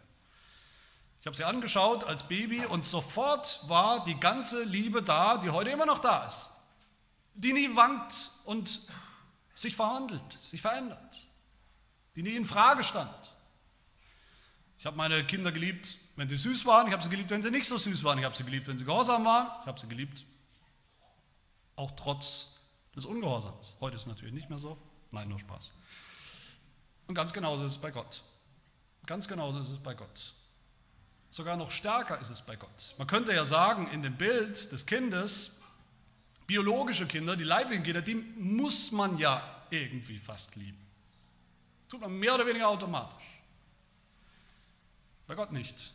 Ich 1.21 1.28
habe 1.28 1.38
sie 1.38 1.45
angeschaut 1.45 2.03
als 2.03 2.28
Baby 2.28 2.65
und 2.65 2.84
sofort 2.84 3.63
war 3.69 4.03
die 4.03 4.19
ganze 4.19 4.63
Liebe 4.63 5.01
da, 5.01 5.38
die 5.38 5.51
heute 5.51 5.69
immer 5.69 5.86
noch 5.86 5.99
da 5.99 6.26
ist. 6.26 6.49
Die 7.36 7.53
nie 7.53 7.76
wankt 7.76 8.32
und 8.45 8.82
sich 9.55 9.76
verwandelt, 9.76 10.34
sich 10.34 10.61
verändert. 10.61 11.26
Die 12.15 12.24
nie 12.24 12.36
in 12.36 12.45
Frage 12.45 12.84
stand. 12.84 13.32
Ich 14.78 14.86
habe 14.86 14.97
meine 14.97 15.26
Kinder 15.26 15.51
geliebt, 15.51 15.95
wenn 16.16 16.30
sie 16.30 16.36
süß 16.36 16.66
waren. 16.66 16.88
Ich 16.88 16.93
habe 16.93 17.03
sie 17.03 17.09
geliebt, 17.09 17.30
wenn 17.30 17.41
sie 17.41 17.51
nicht 17.51 17.68
so 17.68 17.78
süß 17.78 18.03
waren. 18.03 18.18
Ich 18.20 18.26
habe 18.26 18.36
sie 18.36 18.43
geliebt, 18.43 18.68
wenn 18.68 18.78
sie 18.78 18.86
gehorsam 18.86 19.26
waren. 19.26 19.47
Ich 19.61 19.68
habe 19.68 19.80
sie 19.80 19.88
geliebt, 19.88 20.26
auch 21.76 21.91
trotz 21.91 22.59
des 22.95 23.05
Ungehorsams. 23.05 23.78
Heute 23.80 23.95
ist 23.95 24.03
es 24.03 24.07
natürlich 24.07 24.34
nicht 24.34 24.49
mehr 24.49 24.59
so. 24.59 24.78
Nein, 25.11 25.30
nur 25.30 25.39
Spaß. 25.39 25.72
Und 27.07 27.16
ganz 27.16 27.34
genauso 27.34 27.66
ist 27.66 27.74
es 27.74 27.78
bei 27.78 27.91
Gott. 27.91 28.24
Ganz 29.05 29.28
genauso 29.28 29.59
ist 29.59 29.70
es 29.70 29.80
bei 29.80 29.93
Gott. 29.93 30.34
Sogar 31.30 31.57
noch 31.57 31.72
stärker 31.72 32.20
ist 32.20 32.30
es 32.30 32.41
bei 32.41 32.55
Gott. 32.55 32.95
Man 32.97 33.07
könnte 33.07 33.34
ja 33.34 33.43
sagen, 33.43 33.88
in 33.88 34.03
dem 34.03 34.16
Bild 34.18 34.72
des 34.72 34.86
Kindes, 34.86 35.61
biologische 36.45 37.07
Kinder, 37.07 37.36
die 37.36 37.43
leiblichen 37.43 37.84
Kinder, 37.84 38.01
die 38.01 38.16
muss 38.16 38.91
man 38.91 39.18
ja 39.18 39.66
irgendwie 39.70 40.20
fast 40.20 40.55
lieben. 40.55 40.80
Tut 41.89 42.01
man 42.01 42.11
mehr 42.14 42.36
oder 42.36 42.45
weniger 42.45 42.70
automatisch. 42.70 43.43
Bei 45.28 45.36
Gott 45.36 45.51
nicht. 45.51 45.93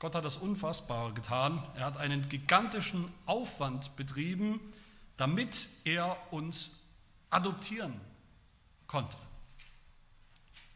Gott 0.00 0.14
hat 0.14 0.24
das 0.24 0.38
Unfassbare 0.38 1.12
getan. 1.12 1.62
Er 1.76 1.84
hat 1.84 1.96
einen 1.96 2.28
gigantischen 2.28 3.12
Aufwand 3.26 3.94
betrieben, 3.96 4.58
damit 5.16 5.68
er 5.84 6.16
uns 6.32 6.80
adoptieren 7.28 8.00
konnte. 8.86 9.16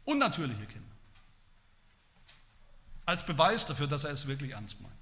Unnatürliche 0.04 0.66
Kinder 0.66 0.84
als 3.06 3.24
Beweis 3.26 3.66
dafür, 3.66 3.86
dass 3.86 4.04
er 4.04 4.12
es 4.12 4.26
wirklich 4.26 4.52
ernst 4.52 4.80
meint. 4.80 4.93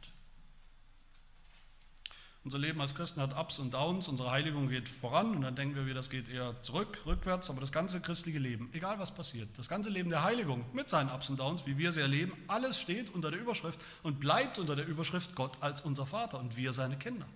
Unser 2.45 2.59
Leben 2.59 2.81
als 2.81 2.97
Christen 2.97 3.21
hat 3.21 3.39
Ups 3.39 3.61
und 3.61 3.73
Downs, 3.73 4.09
unsere 4.09 4.33
Heiligung 4.33 4.69
geht 4.69 4.89
voran 4.89 5.37
und 5.37 5.43
dann 5.43 5.55
denken 5.55 5.87
wir, 5.87 5.95
das 5.95 6.11
geht 6.11 6.29
eher 6.29 6.61
zurück, 6.63 7.03
rückwärts, 7.07 7.49
aber 7.51 7.61
das 7.61 7.71
ganze 7.71 8.01
christliche 8.01 8.41
Leben, 8.41 8.69
egal 8.73 8.99
was 8.99 9.15
passiert, 9.15 9.49
das 9.57 9.69
ganze 9.69 9.91
Leben 9.91 10.11
der 10.11 10.25
Heiligung 10.25 10.65
mit 10.73 10.89
seinen 10.89 11.09
Ups 11.09 11.31
und 11.31 11.39
Downs, 11.39 11.67
wie 11.67 11.79
wir 11.79 11.93
sie 11.93 12.01
erleben, 12.01 12.33
alles 12.49 12.81
steht 12.81 13.11
unter 13.11 13.31
der 13.31 13.41
Überschrift 13.41 13.79
und 14.03 14.19
bleibt 14.19 14.59
unter 14.59 14.75
der 14.75 14.87
Überschrift 14.87 15.37
Gott 15.37 15.57
als 15.61 15.83
unser 15.83 16.05
Vater 16.05 16.41
und 16.41 16.57
wir 16.57 16.73
seine 16.73 16.99
Kinder. 16.99 17.29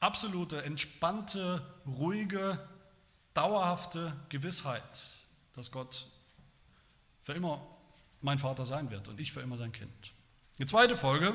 Absolute, 0.00 0.62
entspannte, 0.62 1.64
ruhige, 1.86 2.58
dauerhafte 3.32 4.14
Gewissheit, 4.28 4.82
dass 5.54 5.72
Gott 5.72 6.06
für 7.22 7.32
immer 7.32 7.66
mein 8.20 8.38
Vater 8.38 8.66
sein 8.66 8.90
wird 8.90 9.08
und 9.08 9.18
ich 9.18 9.32
für 9.32 9.40
immer 9.40 9.56
sein 9.56 9.72
Kind. 9.72 10.13
Die 10.58 10.66
zweite 10.66 10.96
Folge 10.96 11.34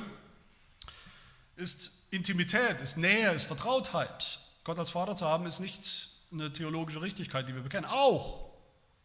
ist 1.57 2.05
Intimität, 2.09 2.79
ist 2.79 2.97
Nähe, 2.97 3.31
ist 3.33 3.43
Vertrautheit. 3.43 4.39
Gott 4.63 4.79
als 4.79 4.91
Vater 4.91 5.15
zu 5.15 5.25
haben, 5.25 5.45
ist 5.45 5.59
nicht 5.59 6.09
eine 6.31 6.53
theologische 6.53 7.01
Richtigkeit, 7.01 7.49
die 7.49 7.53
wir 7.53 7.61
bekennen. 7.61 7.85
Auch, 7.85 8.51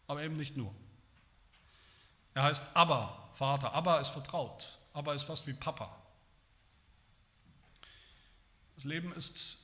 aber 0.06 0.22
eben 0.22 0.36
nicht 0.36 0.56
nur. 0.56 0.72
Er 2.34 2.44
heißt 2.44 2.62
Abba, 2.74 3.30
Vater. 3.32 3.74
Abba 3.74 3.98
ist 3.98 4.10
vertraut. 4.10 4.78
Abba 4.92 5.14
ist 5.14 5.24
fast 5.24 5.48
wie 5.48 5.52
Papa. 5.52 5.96
Das 8.76 8.84
Leben 8.84 9.12
ist, 9.14 9.58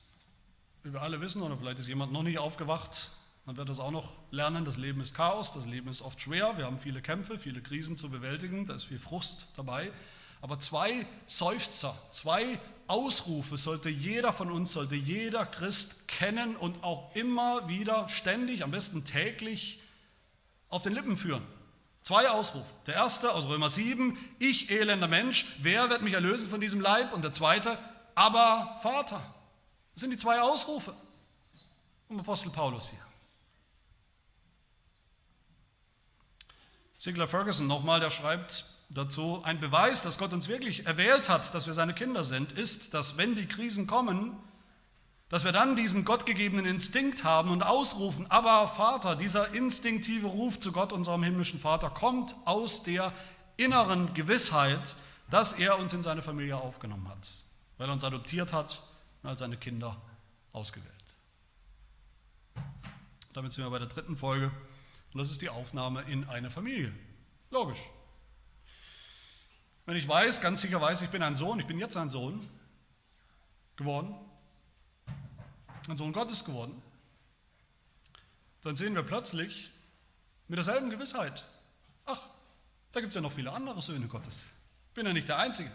wie 0.83 0.91
wir 0.91 1.01
alle 1.01 1.21
wissen, 1.21 1.41
oder 1.41 1.55
vielleicht 1.55 1.79
ist 1.79 1.87
jemand 1.87 2.11
noch 2.11 2.23
nicht 2.23 2.39
aufgewacht, 2.39 3.11
man 3.45 3.57
wird 3.57 3.69
das 3.69 3.79
auch 3.79 3.91
noch 3.91 4.17
lernen, 4.31 4.65
das 4.65 4.77
Leben 4.77 5.01
ist 5.01 5.15
Chaos, 5.15 5.53
das 5.53 5.65
Leben 5.65 5.89
ist 5.89 6.01
oft 6.01 6.21
schwer, 6.21 6.57
wir 6.57 6.65
haben 6.65 6.77
viele 6.77 7.01
Kämpfe, 7.01 7.39
viele 7.39 7.61
Krisen 7.61 7.97
zu 7.97 8.09
bewältigen, 8.09 8.65
da 8.65 8.75
ist 8.75 8.85
viel 8.85 8.99
Frust 8.99 9.47
dabei. 9.55 9.91
Aber 10.41 10.59
zwei 10.59 11.05
Seufzer, 11.27 11.95
zwei 12.09 12.59
Ausrufe 12.87 13.57
sollte 13.57 13.89
jeder 13.89 14.33
von 14.33 14.51
uns, 14.51 14.73
sollte 14.73 14.95
jeder 14.95 15.45
Christ 15.45 16.07
kennen 16.07 16.55
und 16.55 16.83
auch 16.83 17.15
immer 17.15 17.69
wieder 17.69 18.09
ständig, 18.09 18.63
am 18.63 18.71
besten 18.71 19.05
täglich 19.05 19.79
auf 20.69 20.81
den 20.81 20.93
Lippen 20.93 21.15
führen. 21.15 21.45
Zwei 22.01 22.29
Ausrufe. 22.29 22.73
Der 22.87 22.95
erste 22.95 23.33
aus 23.33 23.45
Römer 23.45 23.69
7, 23.69 24.17
ich 24.39 24.71
elender 24.71 25.07
Mensch, 25.07 25.45
wer 25.59 25.89
wird 25.89 26.01
mich 26.01 26.15
erlösen 26.15 26.49
von 26.49 26.59
diesem 26.59 26.81
Leib? 26.81 27.13
Und 27.13 27.23
der 27.23 27.31
zweite, 27.31 27.77
aber 28.15 28.77
Vater. 28.81 29.21
Das 29.93 30.01
sind 30.01 30.09
die 30.09 30.17
zwei 30.17 30.41
Ausrufe 30.41 30.95
vom 32.07 32.19
Apostel 32.19 32.49
Paulus 32.49 32.89
hier. 32.89 32.99
Sigler 36.97 37.27
Ferguson 37.27 37.67
nochmal, 37.67 37.99
der 37.99 38.11
schreibt 38.11 38.65
dazu, 38.93 39.41
ein 39.43 39.59
Beweis, 39.59 40.01
dass 40.01 40.17
Gott 40.17 40.33
uns 40.33 40.47
wirklich 40.47 40.85
erwählt 40.85 41.29
hat, 41.29 41.53
dass 41.53 41.67
wir 41.67 41.73
seine 41.73 41.93
Kinder 41.93 42.23
sind, 42.23 42.51
ist, 42.51 42.93
dass 42.93 43.17
wenn 43.17 43.35
die 43.35 43.47
Krisen 43.47 43.87
kommen, 43.87 44.37
dass 45.29 45.45
wir 45.45 45.53
dann 45.53 45.77
diesen 45.77 46.03
gottgegebenen 46.03 46.65
Instinkt 46.65 47.23
haben 47.23 47.51
und 47.51 47.63
ausrufen, 47.63 48.29
aber 48.29 48.67
Vater, 48.67 49.15
dieser 49.15 49.53
instinktive 49.53 50.27
Ruf 50.27 50.59
zu 50.59 50.73
Gott, 50.73 50.91
unserem 50.91 51.23
himmlischen 51.23 51.59
Vater, 51.59 51.89
kommt 51.89 52.35
aus 52.43 52.83
der 52.83 53.13
inneren 53.55 54.13
Gewissheit, 54.13 54.95
dass 55.29 55.53
er 55.53 55.79
uns 55.79 55.93
in 55.93 56.03
seine 56.03 56.21
Familie 56.21 56.57
aufgenommen 56.57 57.07
hat, 57.07 57.29
weil 57.77 57.87
er 57.87 57.93
uns 57.93 58.03
adoptiert 58.03 58.51
hat 58.51 58.83
und 59.23 59.29
als 59.29 59.39
seine 59.39 59.55
Kinder 59.55 59.95
ausgewählt. 60.51 60.91
Damit 63.33 63.53
sind 63.53 63.63
wir 63.63 63.71
bei 63.71 63.79
der 63.79 63.87
dritten 63.87 64.17
Folge. 64.17 64.51
Und 65.13 65.19
das 65.19 65.31
ist 65.31 65.41
die 65.41 65.49
Aufnahme 65.49 66.01
in 66.03 66.27
eine 66.27 66.49
Familie. 66.49 66.93
Logisch. 67.49 67.79
Wenn 69.85 69.95
ich 69.95 70.07
weiß, 70.07 70.41
ganz 70.41 70.61
sicher 70.61 70.79
weiß, 70.79 71.01
ich 71.01 71.09
bin 71.09 71.23
ein 71.23 71.35
Sohn, 71.35 71.59
ich 71.59 71.65
bin 71.65 71.79
jetzt 71.79 71.97
ein 71.97 72.09
Sohn 72.09 72.47
geworden, 73.75 74.15
ein 75.87 75.97
Sohn 75.97 76.13
Gottes 76.13 76.45
geworden, 76.45 76.81
dann 78.61 78.75
sehen 78.75 78.93
wir 78.93 79.03
plötzlich 79.03 79.71
mit 80.47 80.57
derselben 80.57 80.89
Gewissheit, 80.89 81.45
ach, 82.05 82.21
da 82.91 82.99
gibt 82.99 83.11
es 83.11 83.15
ja 83.15 83.21
noch 83.21 83.31
viele 83.31 83.51
andere 83.51 83.81
Söhne 83.81 84.07
Gottes. 84.07 84.51
Ich 84.89 84.93
bin 84.93 85.05
ja 85.05 85.13
nicht 85.13 85.29
der 85.29 85.39
Einzige. 85.39 85.71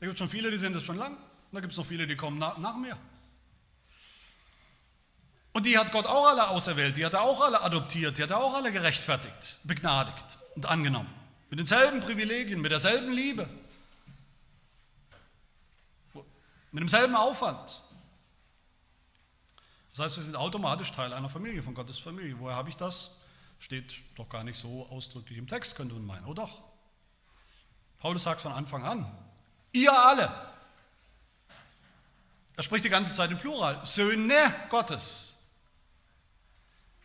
Da 0.00 0.06
gibt 0.06 0.14
es 0.14 0.18
schon 0.18 0.30
viele, 0.30 0.50
die 0.50 0.58
sind 0.58 0.74
das 0.74 0.82
schon 0.82 0.96
lang. 0.96 1.12
Und 1.14 1.52
da 1.52 1.60
gibt 1.60 1.72
es 1.72 1.78
noch 1.78 1.86
viele, 1.86 2.06
die 2.06 2.16
kommen 2.16 2.38
nach, 2.38 2.58
nach 2.58 2.76
mir. 2.76 2.96
Und 5.52 5.66
die 5.66 5.78
hat 5.78 5.92
Gott 5.92 6.06
auch 6.06 6.28
alle 6.28 6.48
auserwählt, 6.48 6.96
die 6.96 7.06
hat 7.06 7.12
er 7.12 7.22
auch 7.22 7.40
alle 7.40 7.62
adoptiert, 7.62 8.18
die 8.18 8.22
hat 8.24 8.30
er 8.30 8.38
auch 8.38 8.54
alle 8.54 8.72
gerechtfertigt, 8.72 9.60
begnadigt 9.62 10.38
und 10.56 10.66
angenommen. 10.66 11.08
Mit 11.54 11.60
denselben 11.60 12.00
Privilegien, 12.00 12.60
mit 12.60 12.72
derselben 12.72 13.12
Liebe, 13.12 13.48
mit 16.72 16.80
demselben 16.80 17.14
Aufwand. 17.14 17.80
Das 19.92 20.00
heißt, 20.00 20.16
wir 20.16 20.24
sind 20.24 20.34
automatisch 20.34 20.90
Teil 20.90 21.12
einer 21.12 21.30
Familie, 21.30 21.62
von 21.62 21.72
Gottes 21.72 22.00
Familie. 22.00 22.40
Woher 22.40 22.56
habe 22.56 22.70
ich 22.70 22.76
das? 22.76 23.20
Steht 23.60 23.94
doch 24.16 24.28
gar 24.28 24.42
nicht 24.42 24.58
so 24.58 24.88
ausdrücklich 24.90 25.38
im 25.38 25.46
Text, 25.46 25.76
könnte 25.76 25.94
man 25.94 26.04
meinen. 26.04 26.26
Oh 26.26 26.34
doch. 26.34 26.60
Paulus 28.00 28.24
sagt 28.24 28.40
von 28.40 28.50
Anfang 28.50 28.82
an, 28.84 29.16
ihr 29.70 29.92
alle. 29.96 30.28
Er 32.56 32.64
spricht 32.64 32.84
die 32.84 32.90
ganze 32.90 33.14
Zeit 33.14 33.30
im 33.30 33.38
Plural, 33.38 33.78
Söhne 33.86 34.52
Gottes. 34.70 35.38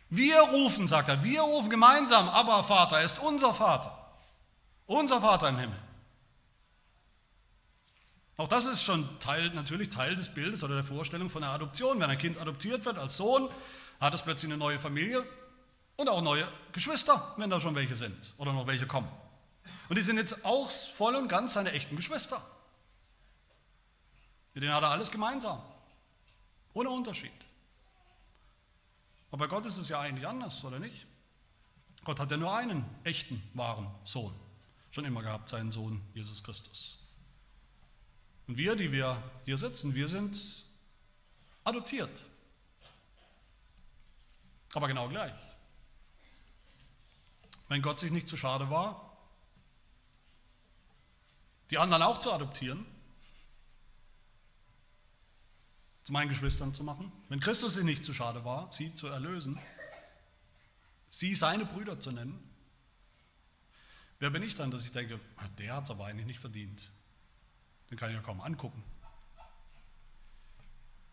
Wir 0.08 0.40
rufen, 0.40 0.88
sagt 0.88 1.08
er, 1.08 1.22
wir 1.22 1.42
rufen 1.42 1.70
gemeinsam, 1.70 2.28
aber 2.28 2.64
Vater, 2.64 2.98
er 2.98 3.04
ist 3.04 3.20
unser 3.20 3.54
Vater. 3.54 3.99
Unser 4.90 5.20
Vater 5.20 5.50
im 5.50 5.56
Himmel. 5.56 5.78
Auch 8.36 8.48
das 8.48 8.66
ist 8.66 8.82
schon 8.82 9.08
Teil, 9.20 9.50
natürlich 9.50 9.88
Teil 9.88 10.16
des 10.16 10.34
Bildes 10.34 10.64
oder 10.64 10.74
der 10.74 10.82
Vorstellung 10.82 11.30
von 11.30 11.42
der 11.42 11.52
Adoption. 11.52 12.00
Wenn 12.00 12.10
ein 12.10 12.18
Kind 12.18 12.38
adoptiert 12.38 12.84
wird 12.84 12.98
als 12.98 13.16
Sohn, 13.16 13.48
hat 14.00 14.14
es 14.14 14.22
plötzlich 14.22 14.50
eine 14.50 14.58
neue 14.58 14.80
Familie 14.80 15.24
und 15.94 16.08
auch 16.08 16.20
neue 16.22 16.44
Geschwister, 16.72 17.34
wenn 17.36 17.50
da 17.50 17.60
schon 17.60 17.76
welche 17.76 17.94
sind 17.94 18.34
oder 18.36 18.52
noch 18.52 18.66
welche 18.66 18.88
kommen. 18.88 19.08
Und 19.88 19.96
die 19.96 20.02
sind 20.02 20.16
jetzt 20.16 20.44
auch 20.44 20.68
voll 20.68 21.14
und 21.14 21.28
ganz 21.28 21.52
seine 21.52 21.70
echten 21.70 21.94
Geschwister. 21.94 22.42
Mit 24.54 24.64
denen 24.64 24.74
hat 24.74 24.82
er 24.82 24.90
alles 24.90 25.12
gemeinsam, 25.12 25.62
ohne 26.74 26.90
Unterschied. 26.90 27.30
Aber 29.30 29.46
bei 29.46 29.54
Gott 29.54 29.66
ist 29.66 29.78
es 29.78 29.88
ja 29.88 30.00
eigentlich 30.00 30.26
anders, 30.26 30.64
oder 30.64 30.80
nicht? 30.80 31.06
Gott 32.02 32.18
hat 32.18 32.32
ja 32.32 32.36
nur 32.36 32.52
einen 32.52 32.84
echten, 33.04 33.40
wahren 33.54 33.86
Sohn. 34.02 34.34
Schon 34.90 35.04
immer 35.04 35.22
gehabt, 35.22 35.48
seinen 35.48 35.72
Sohn 35.72 36.00
Jesus 36.14 36.42
Christus. 36.42 36.98
Und 38.46 38.56
wir, 38.56 38.74
die 38.74 38.90
wir 38.90 39.22
hier 39.44 39.56
sitzen, 39.56 39.94
wir 39.94 40.08
sind 40.08 40.64
adoptiert. 41.62 42.24
Aber 44.74 44.88
genau 44.88 45.08
gleich. 45.08 45.34
Wenn 47.68 47.82
Gott 47.82 48.00
sich 48.00 48.10
nicht 48.10 48.26
zu 48.26 48.36
schade 48.36 48.70
war, 48.70 49.16
die 51.70 51.78
anderen 51.78 52.02
auch 52.02 52.18
zu 52.18 52.32
adoptieren, 52.32 52.84
zu 56.02 56.12
meinen 56.12 56.28
Geschwistern 56.28 56.74
zu 56.74 56.82
machen, 56.82 57.12
wenn 57.28 57.38
Christus 57.38 57.74
sich 57.74 57.84
nicht 57.84 58.04
zu 58.04 58.12
schade 58.12 58.44
war, 58.44 58.72
sie 58.72 58.92
zu 58.92 59.06
erlösen, 59.06 59.60
sie 61.08 61.36
seine 61.36 61.64
Brüder 61.64 62.00
zu 62.00 62.10
nennen, 62.10 62.49
wer 64.20 64.30
bin 64.30 64.42
ich 64.42 64.54
dann, 64.54 64.70
dass 64.70 64.84
ich 64.84 64.92
denke, 64.92 65.18
ah, 65.36 65.48
der 65.58 65.74
hat 65.74 65.84
es 65.84 65.90
aber 65.90 66.06
eigentlich 66.06 66.26
nicht 66.26 66.40
verdient. 66.40 66.88
Den 67.90 67.98
kann 67.98 68.10
ich 68.10 68.16
ja 68.16 68.22
kaum 68.22 68.40
angucken. 68.40 68.82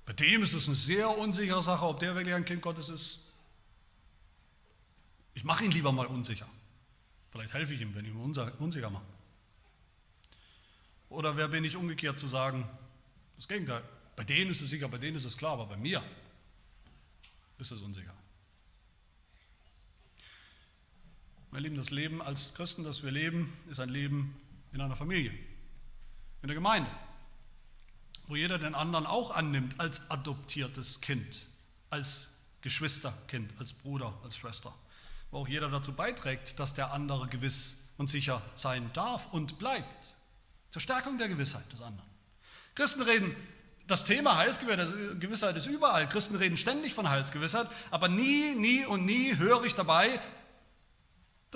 Bei 0.05 0.14
dem 0.14 0.43
ist 0.43 0.53
es 0.53 0.68
eine 0.68 0.76
sehr 0.76 1.18
unsichere 1.18 1.62
Sache, 1.62 1.86
ob 1.86 1.99
der 1.99 2.16
wirklich 2.16 2.36
ein 2.36 2.45
Kind 2.45 2.62
Gottes 2.62 2.89
ist. 2.89 3.24
Ich 5.34 5.43
mache 5.43 5.66
ihn 5.66 5.72
lieber 5.72 5.91
mal 5.91 6.05
unsicher. 6.05 6.47
Vielleicht 7.32 7.53
helfe 7.53 7.74
ich 7.74 7.82
ihm, 7.82 7.93
wenn 7.93 8.05
ich 8.05 8.12
ihn 8.12 8.51
unsicher 8.60 8.89
mache. 8.89 9.05
Oder 11.10 11.36
wer 11.36 11.47
bin 11.47 11.64
ich 11.64 11.76
umgekehrt 11.76 12.20
zu 12.20 12.28
sagen, 12.28 12.68
das 13.36 13.47
Gegenteil, 13.47 13.84
bei 14.16 14.24
denen 14.24 14.51
ist 14.51 14.62
es 14.62 14.70
sicher, 14.70 14.88
bei 14.88 14.97
denen 14.97 15.18
ist 15.18 15.26
es 15.26 15.38
klar, 15.38 15.53
aber 15.53 15.68
bei 15.68 15.78
mir 15.78 16.03
ist 17.60 17.72
es 17.72 17.82
unsicher. 17.82 18.16
Meine 21.52 21.64
Lieben, 21.64 21.78
das 21.78 21.91
Leben 21.91 22.22
als 22.22 22.54
Christen, 22.54 22.84
das 22.84 23.04
wir 23.04 23.12
leben, 23.12 23.52
ist 23.70 23.80
ein 23.80 23.89
Leben 23.89 24.36
in 24.74 24.82
einer 24.82 24.95
Familie, 24.95 25.32
in 26.41 26.48
der 26.48 26.56
Gemeinde, 26.56 26.89
wo 28.28 28.36
jeder 28.36 28.60
den 28.60 28.76
anderen 28.76 29.06
auch 29.06 29.32
annimmt 29.32 29.80
als 29.80 30.12
adoptiertes 30.12 31.00
Kind, 31.00 31.48
als 31.89 32.38
Geschwisterkind, 32.62 33.54
als 33.60 33.72
Bruder, 33.74 34.14
als 34.24 34.36
Schwester, 34.36 34.74
wo 35.32 35.39
auch 35.39 35.48
jeder 35.48 35.70
dazu 35.70 35.93
beiträgt, 35.93 36.60
dass 36.60 36.74
der 36.74 36.91
andere 36.91 37.28
gewiss 37.28 37.88
und 37.98 38.10
sicher 38.10 38.41
sein 38.56 38.91
darf 38.93 39.32
und 39.32 39.58
bleibt. 39.58 40.16
Zur 40.70 40.82
Stärkung 40.82 41.18
der 41.18 41.30
Gewissheit 41.30 41.72
des 41.72 41.82
anderen. 41.82 42.10
Christen 42.76 43.04
reden 43.04 43.36
das 43.88 44.04
Thema 44.04 44.36
Heilsgewissheit 44.36 45.56
ist 45.56 45.66
überall. 45.66 46.10
Christen 46.10 46.36
reden 46.36 46.58
ständig 46.58 46.93
von 46.93 47.10
Heilsgewissheit, 47.10 47.70
aber 47.89 48.10
nie, 48.10 48.54
nie 48.54 48.86
und 48.86 49.06
nie 49.06 49.38
höre 49.38 49.64
ich 49.64 49.76
dabei 49.76 50.20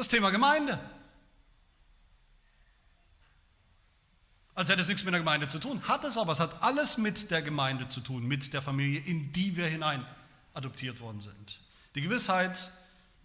das 0.02 0.08
Thema 0.08 0.32
Gemeinde. 0.32 0.80
Als 4.56 4.70
hätte 4.70 4.82
es 4.82 4.88
nichts 4.88 5.04
mit 5.04 5.14
der 5.14 5.20
Gemeinde 5.20 5.47
zu 5.47 5.60
tun. 5.60 5.88
Hat 5.88 6.04
es 6.04 6.18
aber, 6.18 6.32
es 6.32 6.39
hat 6.39 6.64
alles 6.64 6.97
mit 6.97 7.30
der 7.30 7.43
Gemeinde 7.43 7.88
zu 7.88 8.02
tun, 8.02 8.26
mit 8.26 8.54
der 8.54 8.64
Familie, 8.64 8.99
in 9.02 9.32
die 9.32 9.56
wir 9.56 9.68
hinein 9.68 10.06
adoptiert 10.54 10.99
worden 10.99 11.22
sind. 11.22 11.60
Die 11.93 12.02
Gewissheit, 12.02 12.72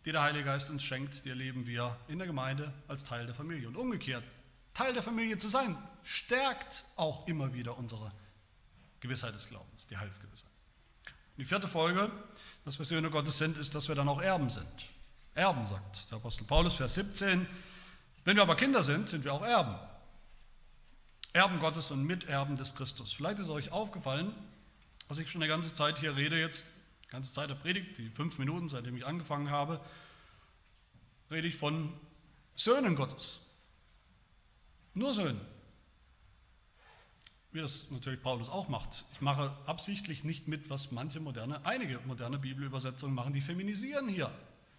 die 0.04 0.12
der 0.12 0.22
Heilige 0.22 0.44
Geist 0.44 0.70
uns 0.70 0.82
schenkt, 0.82 1.24
die 1.24 1.30
erleben 1.30 1.66
wir 1.66 1.96
in 2.08 2.18
der 2.18 2.26
Gemeinde 2.26 2.72
als 2.88 3.04
Teil 3.04 3.24
der 3.24 3.34
Familie. 3.34 3.68
Und 3.68 3.76
umgekehrt, 3.76 4.22
Teil 4.74 4.92
der 4.92 5.02
Familie 5.02 5.38
zu 5.38 5.48
sein, 5.48 5.78
stärkt 6.02 6.84
auch 6.96 7.26
immer 7.26 7.54
wieder 7.54 7.78
unsere 7.78 8.12
Gewissheit 9.00 9.34
des 9.34 9.48
Glaubens, 9.48 9.86
die 9.86 9.96
Heilsgewissheit. 9.96 10.50
Die 11.38 11.44
vierte 11.46 11.68
Folge, 11.68 12.12
dass 12.66 12.78
wir 12.78 12.84
Söhne 12.84 13.08
Gottes 13.08 13.38
sind, 13.38 13.56
ist, 13.56 13.74
dass 13.74 13.88
wir 13.88 13.94
dann 13.94 14.08
auch 14.08 14.20
Erben 14.20 14.50
sind. 14.50 14.95
Erben, 15.36 15.66
sagt 15.66 16.10
der 16.10 16.16
Apostel 16.16 16.44
Paulus, 16.44 16.74
Vers 16.74 16.94
17. 16.94 17.46
Wenn 18.24 18.36
wir 18.36 18.42
aber 18.42 18.56
Kinder 18.56 18.82
sind, 18.82 19.08
sind 19.08 19.24
wir 19.24 19.32
auch 19.32 19.42
Erben. 19.42 19.76
Erben 21.32 21.60
Gottes 21.60 21.90
und 21.90 22.04
Miterben 22.04 22.56
des 22.56 22.74
Christus. 22.74 23.12
Vielleicht 23.12 23.38
ist 23.38 23.50
euch 23.50 23.70
aufgefallen, 23.70 24.34
dass 25.08 25.18
ich 25.18 25.30
schon 25.30 25.42
eine 25.42 25.48
ganze 25.48 25.72
Zeit 25.72 25.98
hier 25.98 26.16
rede, 26.16 26.40
jetzt, 26.40 26.66
die 27.04 27.08
ganze 27.08 27.32
Zeit 27.32 27.50
der 27.50 27.54
Predigt, 27.54 27.98
die 27.98 28.08
fünf 28.10 28.38
Minuten, 28.38 28.68
seitdem 28.68 28.96
ich 28.96 29.06
angefangen 29.06 29.50
habe, 29.50 29.80
rede 31.30 31.46
ich 31.46 31.56
von 31.56 31.92
Söhnen 32.56 32.96
Gottes. 32.96 33.40
Nur 34.94 35.14
Söhne 35.14 35.40
wie 37.56 37.62
das 37.62 37.90
natürlich 37.90 38.22
Paulus 38.22 38.48
auch 38.50 38.68
macht. 38.68 39.06
Ich 39.12 39.20
mache 39.22 39.56
absichtlich 39.64 40.24
nicht 40.24 40.46
mit, 40.46 40.68
was 40.68 40.92
manche 40.92 41.20
moderne, 41.20 41.64
einige 41.64 41.98
moderne 42.00 42.38
Bibelübersetzungen 42.38 43.14
machen, 43.14 43.32
die 43.32 43.40
feminisieren 43.40 44.08
hier. 44.08 44.30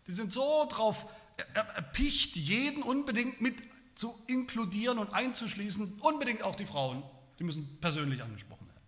Die 0.07 0.13
sind 0.13 0.31
so 0.33 0.65
drauf 0.69 1.07
erpicht, 1.53 2.35
jeden 2.35 2.81
unbedingt 2.81 3.41
mit 3.41 3.55
zu 3.95 4.15
inkludieren 4.27 4.99
und 4.99 5.13
einzuschließen, 5.13 5.99
unbedingt 5.99 6.43
auch 6.43 6.55
die 6.55 6.65
Frauen. 6.65 7.03
Die 7.39 7.43
müssen 7.43 7.77
persönlich 7.79 8.21
angesprochen 8.21 8.67
werden. 8.67 8.81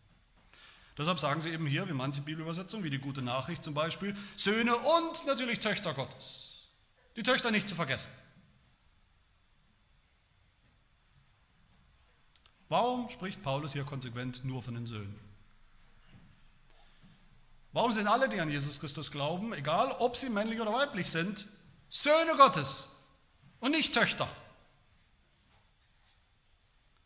Deshalb 0.98 1.20
sagen 1.20 1.42
sie 1.42 1.50
eben 1.50 1.66
hier, 1.66 1.88
wie 1.88 1.94
manche 1.94 2.22
Bibelübersetzungen, 2.22 2.84
wie 2.84 2.90
die 2.90 3.00
gute 3.00 3.22
Nachricht 3.22 3.64
zum 3.64 3.74
Beispiel, 3.74 4.16
Söhne 4.36 4.76
und 4.76 5.26
natürlich 5.26 5.60
Töchter 5.60 5.94
Gottes. 5.94 6.68
Die 7.16 7.24
Töchter 7.24 7.52
nicht 7.52 7.68
zu 7.68 7.76
vergessen. 7.76 8.12
Warum 12.68 13.10
spricht 13.10 13.42
Paulus 13.42 13.74
hier 13.74 13.84
konsequent 13.84 14.46
nur 14.46 14.62
von 14.62 14.76
den 14.76 14.86
Söhnen? 14.86 15.29
Warum 17.80 17.94
sind 17.94 18.08
alle, 18.08 18.28
die 18.28 18.42
an 18.42 18.50
Jesus 18.50 18.82
Christus 18.82 19.10
glauben, 19.10 19.54
egal 19.54 19.96
ob 20.00 20.18
sie 20.18 20.30
männlich 20.30 20.60
oder 20.60 20.74
weiblich 20.74 21.10
sind, 21.10 21.48
Söhne 21.88 22.36
Gottes 22.36 22.90
und 23.62 23.72
nicht 23.72 23.94
Töchter? 23.94 24.28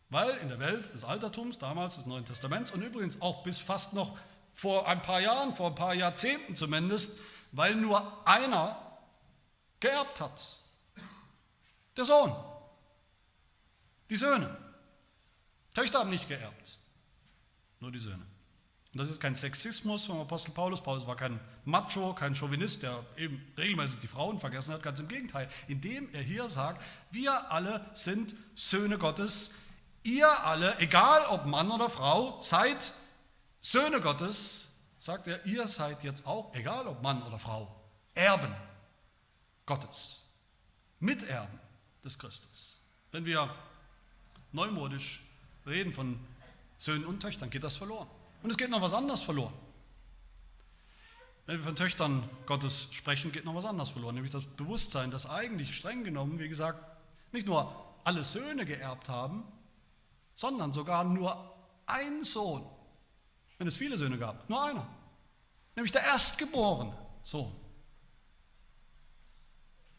Weil 0.09 0.36
in 0.38 0.49
der 0.49 0.57
Welt 0.57 0.91
des 0.91 1.03
Altertums, 1.03 1.59
damals 1.59 1.97
des 1.97 2.07
Neuen 2.07 2.26
Testaments 2.26 2.71
und 2.71 2.82
übrigens 2.82 3.21
auch 3.21 3.43
bis 3.43 3.59
fast 3.59 3.93
noch 3.93 4.17
vor 4.55 4.88
ein 4.88 5.03
paar 5.03 5.21
Jahren, 5.21 5.53
vor 5.53 5.67
ein 5.67 5.76
paar 5.76 5.93
Jahrzehnten 5.93 6.55
zumindest, 6.55 7.19
weil 7.51 7.76
nur 7.76 8.28
einer 8.28 8.97
geerbt 9.80 10.21
hat. 10.21 10.57
Der 11.95 12.05
Sohn. 12.05 12.36
Die 14.09 14.15
Söhne. 14.15 14.57
Töchter 15.76 15.99
haben 15.99 16.09
nicht 16.09 16.28
geerbt, 16.28 16.80
nur 17.80 17.91
die 17.91 17.99
Söhne. 17.99 18.33
Und 18.94 19.00
das 19.00 19.10
ist 19.10 19.20
kein 19.20 19.36
Sexismus 19.36 20.06
vom 20.06 20.22
Apostel 20.22 20.52
Paulus. 20.52 20.82
Paulus 20.82 21.08
war 21.08 21.16
kein 21.16 21.39
Macho, 21.66 22.14
kein 22.14 22.36
Chauvinist, 22.36 22.84
der 22.84 23.04
eben 23.18 23.44
regelmäßig 23.58 23.98
die 23.98 24.08
Frauen 24.08 24.39
vergessen 24.39 24.72
hat. 24.72 24.84
Ganz 24.84 25.00
im 25.00 25.08
Gegenteil, 25.08 25.50
indem 25.68 26.14
er 26.14 26.22
hier 26.22 26.48
sagt, 26.48 26.84
wir 27.10 27.52
alle 27.52 27.89
sind 27.94 28.36
Söhne 28.54 29.00
Gottes. 29.00 29.56
Ihr 30.04 30.28
alle, 30.46 30.78
egal 30.78 31.26
ob 31.32 31.46
Mann 31.46 31.72
oder 31.72 31.89
Frau, 31.89 32.39
seid 32.39 32.94
Söhne 33.62 34.00
Gottes, 34.00 34.80
sagt 35.00 35.26
er, 35.26 35.44
ihr 35.48 35.68
seid 35.68 36.04
jetzt 36.04 36.28
auch, 36.28 36.54
egal 36.54 36.86
ob 36.86 37.02
Mann 37.02 37.24
oder 37.24 37.39
Frau, 37.39 37.76
Erben 38.14 38.54
Gottes, 39.66 40.26
Miterben 41.00 41.60
des 42.04 42.20
Christus. 42.20 42.80
Wenn 43.12 43.26
wir 43.26 43.56
neumodisch 44.52 45.24
reden 45.66 45.91
von 45.94 46.20
Söhnen 46.78 47.06
und 47.06 47.22
Töchtern, 47.22 47.50
geht 47.50 47.64
das 47.64 47.76
verloren. 47.76 48.08
Und 48.44 48.50
es 48.50 48.58
geht 48.58 48.70
noch 48.70 48.82
was 48.82 48.94
anderes 48.94 49.24
verloren. 49.24 49.54
Wenn 51.46 51.58
wir 51.58 51.64
von 51.64 51.76
Töchtern 51.76 52.30
Gottes 52.46 52.94
sprechen, 52.94 53.32
geht 53.32 53.46
noch 53.46 53.56
was 53.56 53.66
anderes 53.66 53.89
verloren, 53.89 54.16
nämlich 54.16 54.32
das 54.32 54.46
Bewusstsein, 54.46 55.12
dass 55.12 55.30
eigentlich 55.30 55.76
streng 55.76 56.04
genommen, 56.04 56.39
wie 56.39 56.48
gesagt, 56.48 56.80
nicht 57.32 57.48
nur 57.48 57.74
alle 58.04 58.24
Söhne 58.24 58.66
geerbt 58.66 59.10
haben, 59.10 59.44
sondern 60.36 60.72
sogar 60.72 61.04
nur 61.04 61.54
ein 61.86 62.24
Sohn, 62.24 62.66
wenn 63.58 63.68
es 63.68 63.78
viele 63.78 63.98
Söhne 63.98 64.18
gab, 64.18 64.50
nur 64.50 64.64
einer, 64.64 64.88
nämlich 65.76 65.91
der 65.91 66.04
erstgeborene 66.04 66.98
Sohn, 67.22 67.54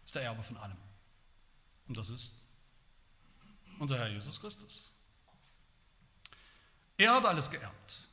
ist 0.05 0.14
der 0.14 0.22
Erbe 0.22 0.42
von 0.42 0.57
allem. 0.57 0.76
Und 1.88 1.97
das 1.97 2.11
ist 2.11 2.40
unser 3.78 3.99
Herr 3.99 4.09
Jesus 4.09 4.40
Christus. 4.40 4.90
Er 6.97 7.14
hat 7.14 7.24
alles 7.26 7.51
geerbt, 7.51 8.03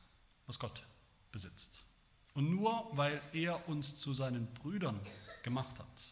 was 0.52 0.58
Gott 0.58 0.82
besitzt. 1.30 1.82
Und 2.34 2.50
nur 2.50 2.90
weil 2.92 3.18
er 3.32 3.66
uns 3.70 3.96
zu 3.96 4.12
seinen 4.12 4.46
Brüdern 4.52 5.00
gemacht 5.42 5.78
hat, 5.78 6.02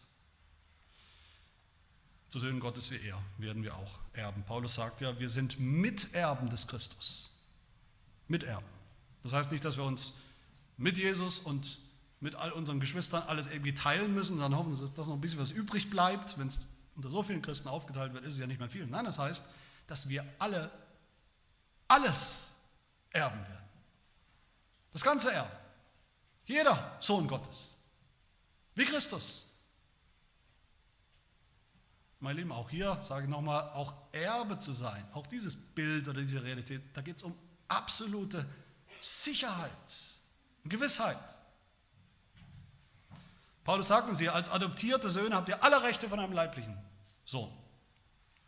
zu 2.27 2.39
Söhnen 2.39 2.59
Gottes 2.59 2.89
wie 2.89 2.99
er, 3.07 3.21
werden 3.37 3.61
wir 3.61 3.75
auch 3.75 3.99
erben. 4.13 4.43
Paulus 4.43 4.75
sagt 4.75 5.01
ja, 5.01 5.19
wir 5.19 5.29
sind 5.29 5.59
Miterben 5.59 6.49
des 6.49 6.65
Christus. 6.65 7.29
Miterben. 8.27 8.65
Das 9.21 9.33
heißt 9.33 9.51
nicht, 9.51 9.63
dass 9.63 9.77
wir 9.77 9.83
uns 9.83 10.13
mit 10.77 10.97
Jesus 10.97 11.39
und 11.39 11.77
mit 12.19 12.33
all 12.33 12.51
unseren 12.51 12.79
Geschwistern 12.79 13.21
alles 13.23 13.45
irgendwie 13.45 13.75
teilen 13.75 14.11
müssen, 14.13 14.39
dann 14.39 14.55
hoffen 14.55 14.79
dass 14.79 14.97
noch 14.97 15.13
ein 15.13 15.21
bisschen 15.21 15.39
was 15.39 15.51
übrig 15.51 15.91
bleibt. 15.91 16.39
Wenn 16.39 16.47
es 16.47 16.65
unter 16.95 17.11
so 17.11 17.21
vielen 17.21 17.43
Christen 17.43 17.67
aufgeteilt 17.67 18.13
wird, 18.13 18.25
ist 18.25 18.33
es 18.33 18.39
ja 18.39 18.47
nicht 18.47 18.59
mehr 18.59 18.69
viel. 18.69 18.87
Nein, 18.87 19.05
das 19.05 19.19
heißt, 19.19 19.45
dass 19.85 20.09
wir 20.09 20.25
alle 20.39 20.71
alles 21.87 22.55
erben 23.11 23.39
werden. 23.41 23.60
Das 24.91 25.03
ganze 25.03 25.31
Erben. 25.31 25.51
Jeder 26.45 26.97
Sohn 26.99 27.27
Gottes. 27.27 27.75
Wie 28.75 28.85
Christus. 28.85 29.47
Mein 32.19 32.35
Lieben, 32.35 32.51
auch 32.51 32.69
hier 32.69 32.99
sage 33.01 33.23
ich 33.23 33.29
nochmal, 33.29 33.69
auch 33.71 33.95
Erbe 34.11 34.59
zu 34.59 34.73
sein, 34.73 35.03
auch 35.13 35.25
dieses 35.25 35.55
Bild 35.55 36.07
oder 36.07 36.21
diese 36.21 36.43
Realität, 36.43 36.81
da 36.93 37.01
geht 37.01 37.17
es 37.17 37.23
um 37.23 37.35
absolute 37.67 38.45
Sicherheit. 38.99 39.71
Gewissheit. 40.63 41.17
Paulus 43.63 43.87
sagt 43.87 44.09
uns 44.09 44.19
hier, 44.19 44.35
als 44.35 44.49
adoptierte 44.49 45.09
Söhne 45.09 45.35
habt 45.35 45.49
ihr 45.49 45.63
alle 45.63 45.81
Rechte 45.81 46.09
von 46.09 46.19
einem 46.19 46.33
leiblichen 46.33 46.77
Sohn. 47.25 47.51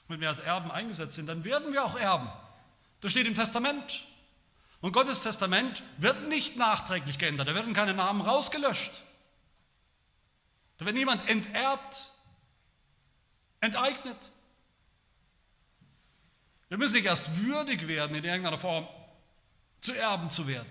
Wenn 0.08 0.20
wir 0.20 0.30
als 0.30 0.40
Erben 0.40 0.70
eingesetzt 0.70 1.16
sind, 1.16 1.28
dann 1.28 1.44
werden 1.44 1.74
wir 1.74 1.84
auch 1.84 1.98
Erben. 1.98 2.30
Das 3.02 3.12
steht 3.12 3.26
im 3.26 3.36
Testament. 3.36 4.06
Und 4.84 4.92
Gottes 4.92 5.22
Testament 5.22 5.82
wird 5.98 6.28
nicht 6.28 6.58
nachträglich 6.58 7.18
geändert. 7.18 7.48
Da 7.48 7.56
werden 7.56 7.74
keine 7.74 7.94
Namen 7.94 8.20
rausgelöscht. 8.20 8.92
Da 10.78 10.86
wird 10.86 10.94
niemand 10.94 11.30
enterbt, 11.30 12.12
enteignet. 13.62 14.18
Wir 16.68 16.78
müssen 16.78 16.96
nicht 16.96 17.06
erst 17.06 17.46
würdig 17.46 17.88
werden, 17.88 18.14
in 18.14 18.26
irgendeiner 18.26 18.58
Form 18.58 18.86
zu 19.80 19.94
Erben 19.94 20.30
zu 20.30 20.48
werden, 20.48 20.70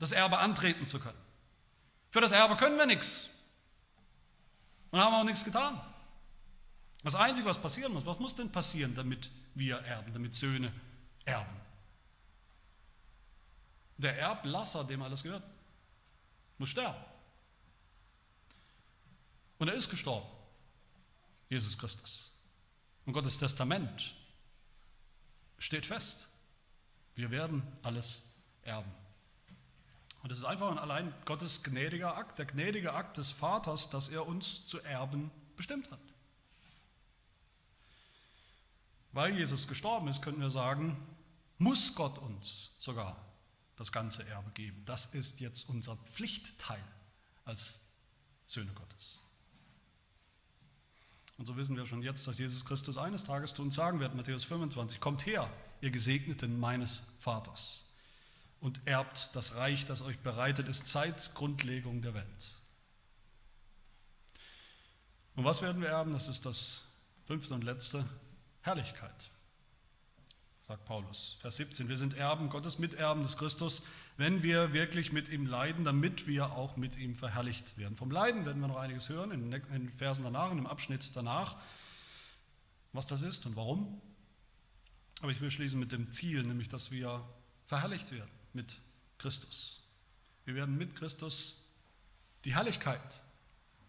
das 0.00 0.10
Erbe 0.10 0.38
antreten 0.38 0.88
zu 0.88 0.98
können. 0.98 1.22
Für 2.10 2.20
das 2.20 2.32
Erbe 2.32 2.56
können 2.56 2.76
wir 2.76 2.86
nichts 2.86 3.30
und 4.90 4.98
haben 4.98 5.14
auch 5.14 5.22
nichts 5.22 5.44
getan. 5.44 5.80
Das 7.04 7.14
Einzige, 7.14 7.48
was 7.48 7.62
passieren 7.62 7.92
muss, 7.92 8.06
was 8.06 8.18
muss 8.18 8.34
denn 8.34 8.50
passieren, 8.50 8.96
damit 8.96 9.30
wir 9.54 9.76
erben, 9.76 10.12
damit 10.12 10.34
Söhne 10.34 10.72
erben? 11.24 11.65
Der 13.98 14.18
Erblasser, 14.18 14.84
dem 14.84 15.02
alles 15.02 15.22
gehört, 15.22 15.44
muss 16.58 16.70
sterben. 16.70 17.02
Und 19.58 19.68
er 19.68 19.74
ist 19.74 19.90
gestorben, 19.90 20.26
Jesus 21.48 21.78
Christus. 21.78 22.32
Und 23.06 23.12
Gottes 23.12 23.38
Testament 23.38 24.14
steht 25.58 25.86
fest. 25.86 26.28
Wir 27.14 27.30
werden 27.30 27.62
alles 27.82 28.22
erben. 28.62 28.90
Und 30.22 30.32
es 30.32 30.38
ist 30.38 30.44
einfach 30.44 30.70
und 30.70 30.78
allein 30.78 31.14
Gottes 31.24 31.62
gnädiger 31.62 32.16
Akt, 32.16 32.38
der 32.38 32.46
gnädige 32.46 32.92
Akt 32.92 33.16
des 33.16 33.30
Vaters, 33.30 33.90
dass 33.90 34.08
er 34.08 34.26
uns 34.26 34.66
zu 34.66 34.80
erben 34.82 35.30
bestimmt 35.56 35.90
hat. 35.90 36.00
Weil 39.12 39.38
Jesus 39.38 39.68
gestorben 39.68 40.08
ist, 40.08 40.20
können 40.20 40.40
wir 40.40 40.50
sagen, 40.50 40.96
muss 41.58 41.94
Gott 41.94 42.18
uns 42.18 42.72
sogar 42.78 43.25
das 43.76 43.92
ganze 43.92 44.26
Erbe 44.26 44.50
geben. 44.52 44.82
Das 44.84 45.06
ist 45.14 45.40
jetzt 45.40 45.68
unser 45.68 45.96
Pflichtteil 45.96 46.82
als 47.44 47.80
Söhne 48.46 48.72
Gottes. 48.72 49.20
Und 51.38 51.44
so 51.46 51.56
wissen 51.56 51.76
wir 51.76 51.84
schon 51.84 52.02
jetzt, 52.02 52.26
dass 52.26 52.38
Jesus 52.38 52.64
Christus 52.64 52.96
eines 52.96 53.24
Tages 53.24 53.52
zu 53.52 53.62
uns 53.62 53.74
sagen 53.74 54.00
wird, 54.00 54.14
Matthäus 54.14 54.44
25, 54.44 55.00
kommt 55.00 55.26
her, 55.26 55.52
ihr 55.82 55.90
Gesegneten 55.90 56.58
meines 56.58 57.02
Vaters, 57.20 57.92
und 58.60 58.80
erbt 58.86 59.36
das 59.36 59.54
Reich, 59.56 59.84
das 59.84 60.00
euch 60.00 60.18
bereitet 60.20 60.66
ist, 60.66 60.86
seit 60.86 61.34
Grundlegung 61.34 62.00
der 62.00 62.14
Welt. 62.14 62.54
Und 65.34 65.44
was 65.44 65.60
werden 65.60 65.82
wir 65.82 65.88
erben? 65.88 66.14
Das 66.14 66.28
ist 66.28 66.46
das 66.46 66.84
fünfte 67.26 67.52
und 67.52 67.64
letzte, 67.64 68.08
Herrlichkeit 68.62 69.30
sagt 70.66 70.84
Paulus. 70.84 71.36
Vers 71.40 71.58
17, 71.58 71.88
wir 71.88 71.96
sind 71.96 72.14
Erben, 72.14 72.48
Gottes 72.48 72.80
Miterben 72.80 73.22
des 73.22 73.38
Christus, 73.38 73.84
wenn 74.16 74.42
wir 74.42 74.72
wirklich 74.72 75.12
mit 75.12 75.28
ihm 75.28 75.46
leiden, 75.46 75.84
damit 75.84 76.26
wir 76.26 76.52
auch 76.52 76.76
mit 76.76 76.96
ihm 76.96 77.14
verherrlicht 77.14 77.78
werden. 77.78 77.96
Vom 77.96 78.10
Leiden 78.10 78.44
werden 78.46 78.60
wir 78.60 78.66
noch 78.66 78.78
einiges 78.78 79.08
hören, 79.08 79.30
in 79.30 79.52
den 79.52 79.90
Versen 79.90 80.24
danach, 80.24 80.50
in 80.50 80.56
dem 80.56 80.66
Abschnitt 80.66 81.14
danach, 81.14 81.56
was 82.92 83.06
das 83.06 83.22
ist 83.22 83.46
und 83.46 83.54
warum. 83.54 84.00
Aber 85.20 85.30
ich 85.30 85.40
will 85.40 85.52
schließen 85.52 85.78
mit 85.78 85.92
dem 85.92 86.10
Ziel, 86.10 86.42
nämlich 86.42 86.68
dass 86.68 86.90
wir 86.90 87.24
verherrlicht 87.66 88.10
werden 88.10 88.30
mit 88.52 88.80
Christus. 89.18 89.88
Wir 90.46 90.56
werden 90.56 90.76
mit 90.76 90.96
Christus 90.96 91.64
die 92.44 92.56
Herrlichkeit 92.56 93.22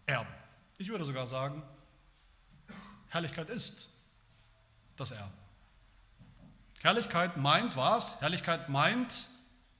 erben. 0.06 0.30
Ich 0.78 0.88
würde 0.88 1.04
sogar 1.04 1.26
sagen, 1.26 1.60
Herrlichkeit 3.08 3.50
ist 3.50 3.90
das 4.94 5.10
Erben. 5.10 5.37
Herrlichkeit 6.82 7.36
meint 7.36 7.76
was? 7.76 8.20
Herrlichkeit 8.20 8.68
meint 8.68 9.28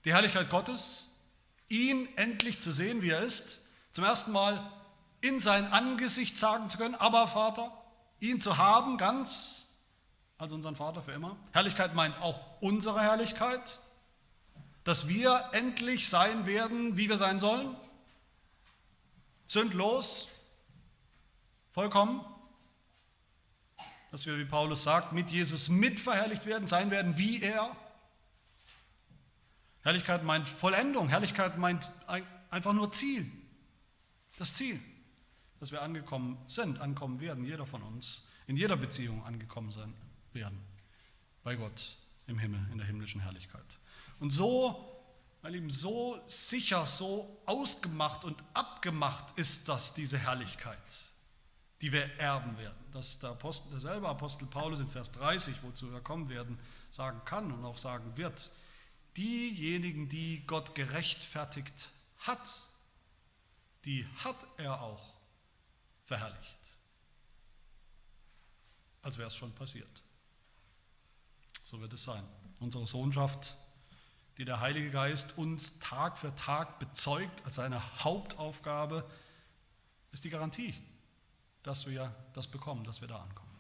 die 0.05 0.13
Herrlichkeit 0.13 0.51
Gottes, 0.51 1.21
ihn 1.69 2.09
endlich 2.17 2.61
zu 2.61 2.73
sehen, 2.73 3.03
wie 3.03 3.11
er 3.11 3.23
ist, 3.23 3.67
zum 3.93 4.05
ersten 4.05 4.33
Mal 4.33 4.73
in 5.21 5.39
sein 5.39 5.71
Angesicht 5.73 6.37
sagen 6.37 6.69
zu 6.69 6.79
können, 6.79 6.95
aber 6.95 7.27
Vater, 7.27 7.73
ihn 8.21 8.41
zu 8.41 8.59
haben 8.59 8.97
ganz 8.97 9.67
als 10.39 10.53
unseren 10.53 10.77
Vater 10.77 11.03
für 11.03 11.13
immer. 11.13 11.37
Herrlichkeit 11.53 11.95
meint 11.95 12.21
auch 12.23 12.41
unsere 12.61 13.01
Herrlichkeit, 13.01 13.81
dass 14.85 15.09
wir 15.09 15.51
endlich 15.53 16.09
sein 16.09 16.47
werden, 16.47 16.97
wie 16.97 17.09
wir 17.09 17.19
sein 17.19 17.41
sollen, 17.41 17.77
sündlos, 19.47 20.29
vollkommen, 21.73 22.25
dass 24.11 24.27
wir, 24.27 24.39
wie 24.39 24.45
Paulus 24.45 24.85
sagt, 24.85 25.13
mit 25.13 25.31
Jesus 25.31 25.69
mitverherrlicht 25.69 26.47
werden, 26.47 26.67
sein 26.67 26.91
werden 26.91 27.19
wie 27.19 27.43
er. 27.43 27.77
Herrlichkeit 29.83 30.25
meint 30.25 30.49
Vollendung, 30.49 31.09
Herrlichkeit 31.09 31.59
meint 31.59 31.93
einfach 32.51 32.73
nur 32.73 32.91
Ziel. 32.93 33.31
Das 34.37 34.55
Ziel, 34.55 34.81
dass 35.61 35.73
wir 35.73 35.83
angekommen 35.83 36.39
sind, 36.47 36.81
ankommen 36.81 37.21
werden, 37.21 37.45
jeder 37.45 37.67
von 37.67 37.83
uns, 37.83 38.27
in 38.47 38.57
jeder 38.57 38.77
Beziehung 38.77 39.25
angekommen 39.25 39.71
sein 39.71 39.93
werden, 40.33 40.59
bei 41.43 41.57
Gott 41.57 41.97
im 42.27 42.39
Himmel, 42.39 42.61
in 42.73 42.79
der 42.79 42.87
himmlischen 42.87 43.21
Herrlichkeit. 43.21 43.79
Und 44.21 44.31
so, 44.31 45.03
meine 45.43 45.57
Lieben, 45.57 45.71
so 45.71 46.21
sicher, 46.27 46.87
so 46.87 47.43
ausgemacht 47.47 48.25
und 48.25 48.43
abgemacht 48.55 49.39
ist 49.39 49.69
das, 49.69 49.95
diese 49.95 50.19
Herrlichkeit 50.19 50.79
die 51.81 51.93
wir 51.93 52.05
erben 52.19 52.57
werden. 52.59 52.77
Dass 52.93 53.19
der 53.19 53.31
Apostel, 53.31 53.71
derselbe 53.71 54.09
Apostel 54.09 54.47
Paulus 54.47 54.81
in 54.81 54.89
Vers 54.89 55.13
30, 55.13 55.63
wozu 55.63 55.93
wir 55.93 56.01
kommen 56.01 56.29
werden, 56.29 56.59
sagen 56.91 57.21
kann 57.25 57.53
und 57.53 57.65
auch 57.65 57.79
sagen 57.79 58.17
wird, 58.17 58.53
diejenigen, 59.17 60.09
die 60.09 60.45
Gott 60.47 60.75
gerechtfertigt 60.75 61.91
hat, 62.19 62.67
die 63.85 64.07
hat 64.25 64.47
er 64.57 64.81
auch 64.81 65.15
verherrlicht. 66.05 66.59
Als 69.03 69.19
wäre 69.19 69.29
es 69.29 69.37
schon 69.37 69.53
passiert. 69.55 70.03
So 71.65 71.81
wird 71.81 71.93
es 71.93 72.05
sein. 72.05 72.25
Unsere 72.61 72.87
Sohnschaft, 72.87 73.57
die 74.37 74.45
der 74.45 74.61
Heilige 74.61 74.91
Geist 74.91 75.39
uns 75.39 75.79
Tag 75.79 76.19
für 76.19 76.35
Tag 76.35 76.79
bezeugt 76.79 77.45
als 77.45 77.57
seine 77.57 77.81
Hauptaufgabe, 78.03 79.09
ist 80.11 80.25
die 80.25 80.31
Garantie 80.31 80.75
dass 81.69 81.87
wir 81.87 82.15
das 82.33 82.47
bekommen, 82.47 82.83
dass 82.85 83.03
wir 83.03 83.09
da 83.09 83.19
ankommen. 83.19 83.51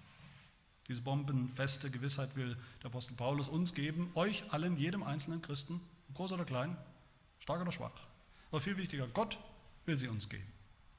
Diese 0.89 1.03
bombenfeste 1.03 1.91
Gewissheit 1.91 2.35
will 2.37 2.57
der 2.83 2.87
Apostel 2.87 3.15
Paulus 3.15 3.49
uns 3.49 3.75
geben, 3.75 4.11
euch 4.15 4.51
allen, 4.51 4.77
jedem 4.77 5.03
einzelnen 5.03 5.43
Christen, 5.43 5.79
groß 6.15 6.33
oder 6.33 6.47
klein, 6.47 6.75
stark 7.39 7.61
oder 7.61 7.71
schwach. 7.71 7.93
Aber 8.51 8.63
viel 8.63 8.79
wichtiger, 8.79 9.07
Gott 9.09 9.39
will 9.85 9.99
sie 9.99 10.09
uns 10.09 10.31
geben. 10.31 10.51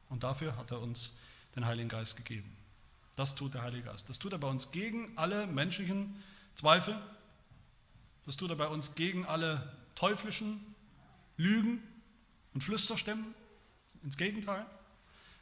Und 0.09 0.23
dafür 0.23 0.55
hat 0.55 0.69
er 0.69 0.81
uns 0.81 1.17
den 1.55 1.65
Heiligen 1.65 1.89
Geist 1.89 2.15
gegeben. 2.15 2.55
Das 3.15 3.33
tut 3.33 3.55
der 3.55 3.63
Heilige 3.63 3.85
Geist. 3.85 4.07
Das 4.07 4.19
tut 4.19 4.31
er 4.31 4.37
bei 4.37 4.47
uns 4.47 4.71
gegen 4.71 5.17
alle 5.17 5.47
menschlichen 5.47 6.21
Zweifel. 6.53 6.95
Das 8.27 8.37
tut 8.37 8.51
er 8.51 8.55
bei 8.55 8.67
uns 8.67 8.93
gegen 8.93 9.25
alle 9.25 9.75
teuflischen 9.95 10.75
Lügen 11.37 11.81
und 12.53 12.63
Flüsterstimmen. 12.63 13.33
Ins 14.03 14.15
Gegenteil. 14.15 14.63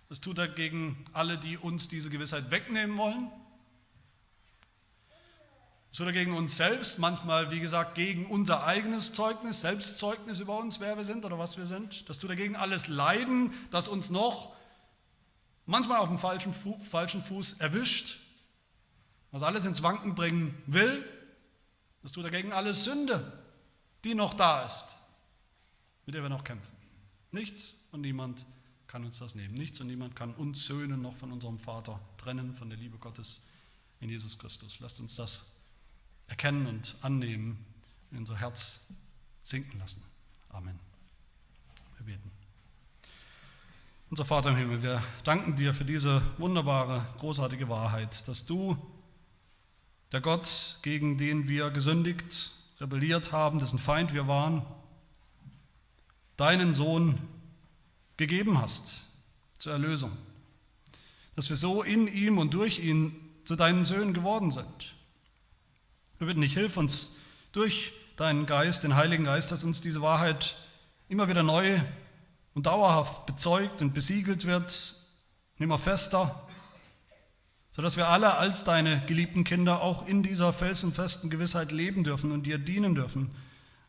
Das 0.10 0.22
tut 0.22 0.38
er 0.38 0.48
gegen 0.48 1.06
alle, 1.14 1.38
die 1.38 1.58
uns 1.58 1.90
diese 1.90 2.10
Gewissheit 2.10 2.50
wegnehmen 2.50 2.98
wollen. 2.98 3.30
Das 5.90 5.98
tut 5.98 6.08
er 6.08 6.14
gegen 6.14 6.36
uns 6.36 6.56
selbst, 6.56 7.00
manchmal, 7.00 7.50
wie 7.52 7.60
gesagt, 7.60 7.96
gegen 7.96 8.26
unser 8.28 8.66
eigenes 8.66 9.14
Zeugnis, 9.14 9.62
Selbstzeugnis 9.62 10.40
über 10.40 10.58
uns, 10.58 10.80
wer 10.80 10.96
wir 10.96 11.06
sind 11.06 11.26
oder 11.26 11.40
was 11.40 11.58
wir 11.58 11.66
sind. 11.66 12.08
Das 12.10 12.20
tut 12.20 12.30
er 12.30 12.36
gegen 12.36 12.56
alles 12.56 12.88
Leiden, 12.88 13.54
das 13.72 13.88
uns 13.88 14.10
noch 14.10 14.56
manchmal 15.66 16.00
auf 16.00 16.10
dem 16.10 16.20
falschen, 16.20 16.54
Fu 16.54 16.78
falschen 16.78 17.24
Fuß 17.24 17.62
erwischt, 17.62 18.20
was 19.32 19.44
alles 19.44 19.66
ins 19.66 19.84
Wanken 19.84 20.16
bringen 20.16 20.62
will. 20.68 21.06
Das 22.04 22.12
tut 22.12 22.26
er 22.26 22.32
gegen 22.32 22.54
alle 22.54 22.74
Sünde, 22.74 23.44
die 24.04 24.16
noch 24.16 24.34
da 24.34 24.66
ist, 24.66 24.98
mit 26.06 26.16
der 26.16 26.22
wir 26.22 26.30
noch 26.30 26.44
kämpfen. 26.44 26.76
Nichts 27.32 27.86
und 27.92 28.02
niemand 28.02 28.46
kann 28.88 29.04
uns 29.04 29.20
das 29.20 29.36
nehmen. 29.36 29.54
Nichts 29.54 29.80
und 29.82 29.88
niemand 29.88 30.16
kann 30.16 30.34
uns 30.34 30.66
Söhne 30.66 30.98
noch 30.98 31.16
von 31.16 31.32
unserem 31.32 31.60
Vater 31.60 32.00
trennen, 32.18 32.54
von 32.54 32.70
der 32.70 32.78
Liebe 32.78 32.98
Gottes 32.98 33.42
in 34.00 34.10
Jesus 34.10 34.38
Christus. 34.38 34.80
Lasst 34.80 35.00
uns 35.00 35.16
das 35.16 35.52
erkennen 36.28 36.68
und 36.68 36.96
annehmen, 37.02 37.66
in 38.12 38.20
unser 38.20 38.38
Herz 38.38 38.88
sinken 39.44 39.80
lassen. 39.80 40.04
Amen. 40.50 40.80
Wir 41.98 42.06
beten. 42.06 42.32
Unser 44.10 44.24
Vater 44.24 44.52
im 44.52 44.56
Himmel, 44.56 44.84
wir 44.84 45.04
danken 45.26 45.56
dir 45.56 45.74
für 45.74 45.84
diese 45.84 46.22
wunderbare, 46.38 47.06
großartige 47.18 47.68
Wahrheit, 47.68 48.26
dass 48.28 48.46
du, 48.46 48.78
der 50.14 50.22
Gott, 50.22 50.80
gegen 50.82 51.18
den 51.18 51.50
wir 51.50 51.72
gesündigt, 51.72 52.52
rebelliert 52.80 53.34
haben, 53.34 53.60
dessen 53.60 53.80
Feind 53.80 54.14
wir 54.14 54.28
waren, 54.28 54.66
deinen 56.38 56.72
Sohn 56.72 57.18
gegeben 58.18 58.60
hast 58.60 59.08
zur 59.58 59.74
Erlösung. 59.74 60.12
Dass 61.36 61.50
wir 61.50 61.56
so 61.56 61.84
in 61.84 62.08
ihm 62.08 62.38
und 62.38 62.54
durch 62.54 62.80
ihn 62.80 63.16
zu 63.46 63.56
deinen 63.56 63.86
Söhnen 63.86 64.14
geworden 64.14 64.52
sind. 64.52 64.96
Wir 66.18 66.28
bitten 66.28 66.42
dich, 66.42 66.54
hilf 66.54 66.78
uns 66.78 67.16
durch 67.52 67.94
deinen 68.18 68.46
Geist, 68.46 68.84
den 68.84 68.96
Heiligen 68.96 69.24
Geist, 69.24 69.52
dass 69.52 69.64
uns 69.64 69.82
diese 69.82 70.02
Wahrheit 70.02 70.56
immer 71.08 71.28
wieder 71.28 71.44
neu 71.44 71.80
und 72.54 72.66
dauerhaft 72.66 73.28
bezeugt 73.28 73.82
und 73.82 73.94
besiegelt 73.94 74.46
wird, 74.46 74.96
immer 75.60 75.78
fester, 75.78 76.48
sodass 77.72 77.98
wir 77.98 78.08
alle 78.08 78.38
als 78.38 78.64
deine 78.64 79.06
geliebten 79.06 79.44
Kinder 79.44 79.82
auch 79.82 80.08
in 80.08 80.24
dieser 80.24 80.52
felsenfesten 80.52 81.30
Gewissheit 81.30 81.72
leben 81.72 82.04
dürfen 82.04 82.32
und 82.32 82.44
dir 82.48 82.58
dienen 82.58 82.96
dürfen 82.96 83.30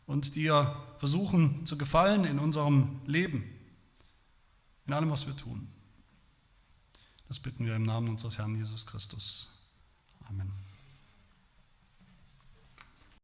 und 0.05 0.35
dir 0.35 0.75
versuchen 0.99 1.65
zu 1.65 1.77
gefallen 1.77 2.25
in 2.25 2.37
unserem 2.37 3.01
Leben, 3.07 3.43
in 4.89 4.93
allem, 4.93 5.11
was 5.11 5.27
wir 5.27 5.37
tun. 5.37 5.67
Das 7.27 7.39
bitten 7.39 7.63
wir 7.63 7.75
im 7.75 7.83
Namen 7.83 8.09
unseres 8.09 8.39
Herrn 8.39 8.55
Jesus 8.55 8.87
Christus. 8.87 9.47
Amen. 10.27 10.51